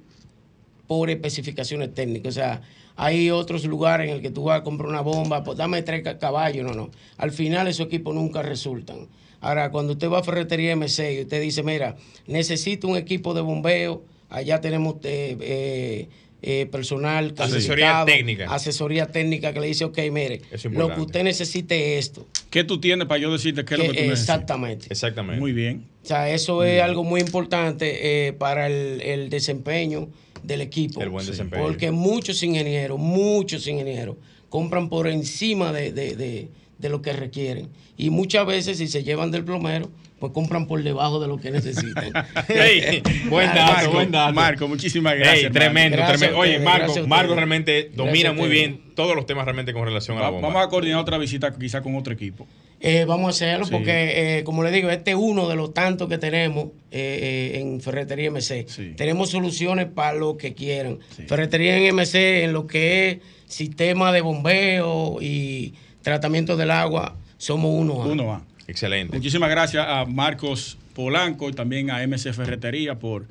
por 0.88 1.10
especificaciones 1.10 1.94
técnicas. 1.94 2.30
O 2.30 2.34
sea, 2.34 2.62
hay 3.02 3.32
otros 3.32 3.66
lugares 3.66 4.08
en 4.10 4.16
el 4.16 4.22
que 4.22 4.30
tú 4.30 4.44
vas 4.44 4.60
a 4.62 4.64
comprar 4.64 4.88
una 4.88 5.02
bomba, 5.02 5.44
pues 5.44 5.58
dame 5.58 5.82
tres 5.82 6.04
caballos, 6.20 6.64
no, 6.64 6.74
no. 6.74 6.92
Al 7.18 7.32
final 7.32 7.68
esos 7.68 7.88
equipos 7.88 8.14
nunca 8.14 8.44
resultan. 8.44 9.08
Ahora, 9.40 9.72
cuando 9.72 9.94
usted 9.94 10.08
va 10.08 10.20
a 10.20 10.24
Ferretería 10.24 10.76
MC 10.76 11.12
y 11.18 11.22
usted 11.22 11.42
dice, 11.42 11.64
mira, 11.64 11.96
necesito 12.28 12.88
un 12.88 12.98
equipo 12.98 13.34
de 13.34 13.42
bombeo, 13.42 14.04
allá 14.30 14.62
tenemos 14.62 14.98
eh, 15.02 15.36
eh, 15.42 16.10
eh, 16.44 16.68
personal 16.68 17.34
asesoría 17.38 18.04
técnica. 18.06 18.46
asesoría 18.54 19.08
técnica 19.08 19.52
que 19.54 19.60
le 19.60 19.68
dice 19.68 19.86
ok 19.86 20.00
mire 20.12 20.42
lo 20.72 20.92
que 20.92 21.02
usted 21.02 21.24
necesite 21.24 22.00
es 22.00 22.06
esto 22.06 22.26
¿qué 22.50 22.64
tú 22.64 22.80
tienes 22.80 23.08
para 23.08 23.20
yo 23.20 23.32
decirte 23.32 23.64
qué 23.64 23.76
es 23.76 23.80
lo 23.80 23.84
que 23.84 23.90
tú 23.90 23.94
necesitas? 23.94 24.22
exactamente. 24.22 24.88
Exactamente. 24.90 25.40
Muy 25.40 25.52
bien. 25.52 25.86
O 26.04 26.08
sea 26.08 26.32
eso 26.32 26.64
es 26.64 26.82
algo 26.82 27.04
muy 27.04 27.22
importante 27.22 28.34
para 28.40 28.66
el, 28.66 29.02
el 29.02 29.30
desempeño 29.30 30.08
del 30.44 30.62
equipo. 30.62 31.02
El 31.02 31.10
buen 31.10 31.26
desempeño. 31.26 31.64
Porque 31.64 31.92
muchos 31.92 32.42
ingenieros, 32.44 33.00
muchos 33.00 33.68
ingenieros 33.68 34.18
compran 34.50 34.90
por 34.90 35.08
encima 35.08 35.72
de, 35.72 35.92
de, 35.92 36.50
de, 36.78 36.90
lo 36.90 37.02
que 37.02 37.14
requieren. 37.14 37.70
Y 37.98 38.10
muchas 38.10 38.46
veces 38.46 38.78
si 38.78 38.88
se 38.88 39.04
llevan 39.04 39.32
del 39.32 39.46
plomero, 39.46 39.90
pues 40.20 40.34
compran 40.34 40.68
por 40.68 40.84
debajo 40.84 41.20
de 41.20 41.28
lo 41.28 41.38
que 41.38 41.52
necesitan. 41.52 42.12
buen 43.30 43.48
dato, 43.48 43.92
buen 43.92 44.12
dato. 44.12 44.34
Marco, 44.34 44.68
muchísimas 44.68 45.16
gracias. 45.16 45.52
tremendo, 45.52 45.98
tremendo. 46.06 46.38
Oye, 46.38 46.60
Marco, 46.60 47.08
Marco 47.08 47.34
realmente 47.34 47.92
domina 47.96 48.34
muy 48.34 48.50
bien 48.50 48.94
todos 48.96 49.16
los 49.16 49.26
temas 49.26 49.46
realmente 49.46 49.74
con 49.74 49.84
relación 49.86 50.18
a 50.18 50.22
la 50.22 50.30
bomba. 50.30 50.50
Vamos 50.50 50.66
a 50.66 50.70
coordinar 50.70 51.00
otra 51.00 51.18
visita 51.18 51.54
quizá 51.58 51.82
con 51.82 51.96
otro 51.96 52.14
equipo. 52.14 52.48
Eh, 52.84 53.06
vamos 53.06 53.28
a 53.28 53.30
hacerlo 53.30 53.68
porque, 53.70 54.40
eh, 54.40 54.44
como 54.44 54.64
le 54.64 54.72
digo, 54.72 54.90
este 54.90 55.12
es 55.12 55.18
uno 55.18 55.48
de 55.48 55.56
los 55.56 55.72
tantos 55.72 56.10
que 56.10 56.18
tenemos 56.18 56.70
eh, 56.90 57.60
en 57.62 57.80
Ferretería 57.80 58.32
MC. 58.32 58.96
Tenemos 58.96 59.30
soluciones 59.30 59.86
para 59.86 60.18
lo 60.18 60.36
que 60.36 60.56
quieran. 60.56 60.98
Ferretería 61.28 61.78
en 61.78 61.96
MC, 61.96 62.44
en 62.44 62.54
lo 62.54 62.66
que 62.66 63.10
es 63.10 63.18
sistema 63.46 64.12
de 64.12 64.22
bombeo 64.22 65.20
y 65.22 65.76
tratamiento 66.02 66.58
del 66.58 66.72
agua, 66.72 67.16
somos 67.38 67.72
uno 67.72 68.02
A. 68.02 68.08
Uno 68.08 68.34
A. 68.34 68.42
Excelente. 68.68 69.16
Muchísimas 69.16 69.52
gracias 69.52 69.86
a 69.88 70.06
Marcos 70.06 70.80
Polanco 70.96 71.50
y 71.50 71.54
también 71.54 71.92
a 71.92 72.02
MC 72.08 72.34
Ferretería 72.34 72.98
por 72.98 73.28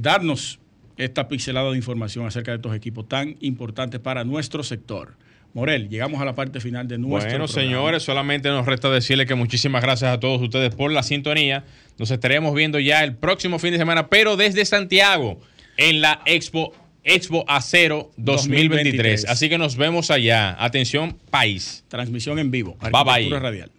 darnos 0.00 0.58
esta 0.96 1.28
pixelada 1.28 1.70
de 1.70 1.76
información 1.76 2.26
acerca 2.26 2.50
de 2.50 2.56
estos 2.56 2.74
equipos 2.74 3.08
tan 3.08 3.36
importantes 3.38 4.00
para 4.00 4.24
nuestro 4.24 4.64
sector. 4.64 5.14
Morel, 5.54 5.88
llegamos 5.88 6.20
a 6.20 6.24
la 6.24 6.34
parte 6.34 6.60
final 6.60 6.88
de 6.88 6.98
nuestro 6.98 7.30
Bueno, 7.30 7.48
señores, 7.48 8.02
solamente 8.02 8.48
nos 8.48 8.64
resta 8.64 8.88
decirle 8.90 9.26
que 9.26 9.34
muchísimas 9.34 9.82
gracias 9.82 10.12
a 10.12 10.18
todos 10.18 10.40
ustedes 10.40 10.74
por 10.74 10.90
la 10.90 11.02
sintonía. 11.02 11.64
Nos 11.98 12.10
estaremos 12.10 12.54
viendo 12.54 12.78
ya 12.78 13.04
el 13.04 13.16
próximo 13.16 13.58
fin 13.58 13.72
de 13.72 13.78
semana, 13.78 14.08
pero 14.08 14.36
desde 14.36 14.64
Santiago, 14.64 15.40
en 15.76 16.00
la 16.00 16.22
Expo 16.24 16.72
Expo 17.04 17.44
Acero 17.48 18.12
2023. 18.16 19.26
Así 19.28 19.48
que 19.48 19.58
nos 19.58 19.76
vemos 19.76 20.10
allá. 20.10 20.56
Atención, 20.62 21.18
país. 21.30 21.84
Transmisión 21.88 22.38
en 22.38 22.50
vivo. 22.50 22.76
Bye 22.80 23.28
bye. 23.28 23.38
Radial. 23.38 23.70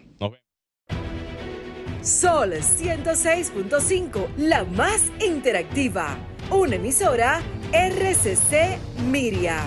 Sol 2.01 2.51
106.5, 2.51 4.27
la 4.37 4.65
más 4.65 5.09
interactiva. 5.25 6.17
Una 6.51 6.75
emisora 6.75 7.41
RCC 7.71 8.77
Miria. 9.09 9.63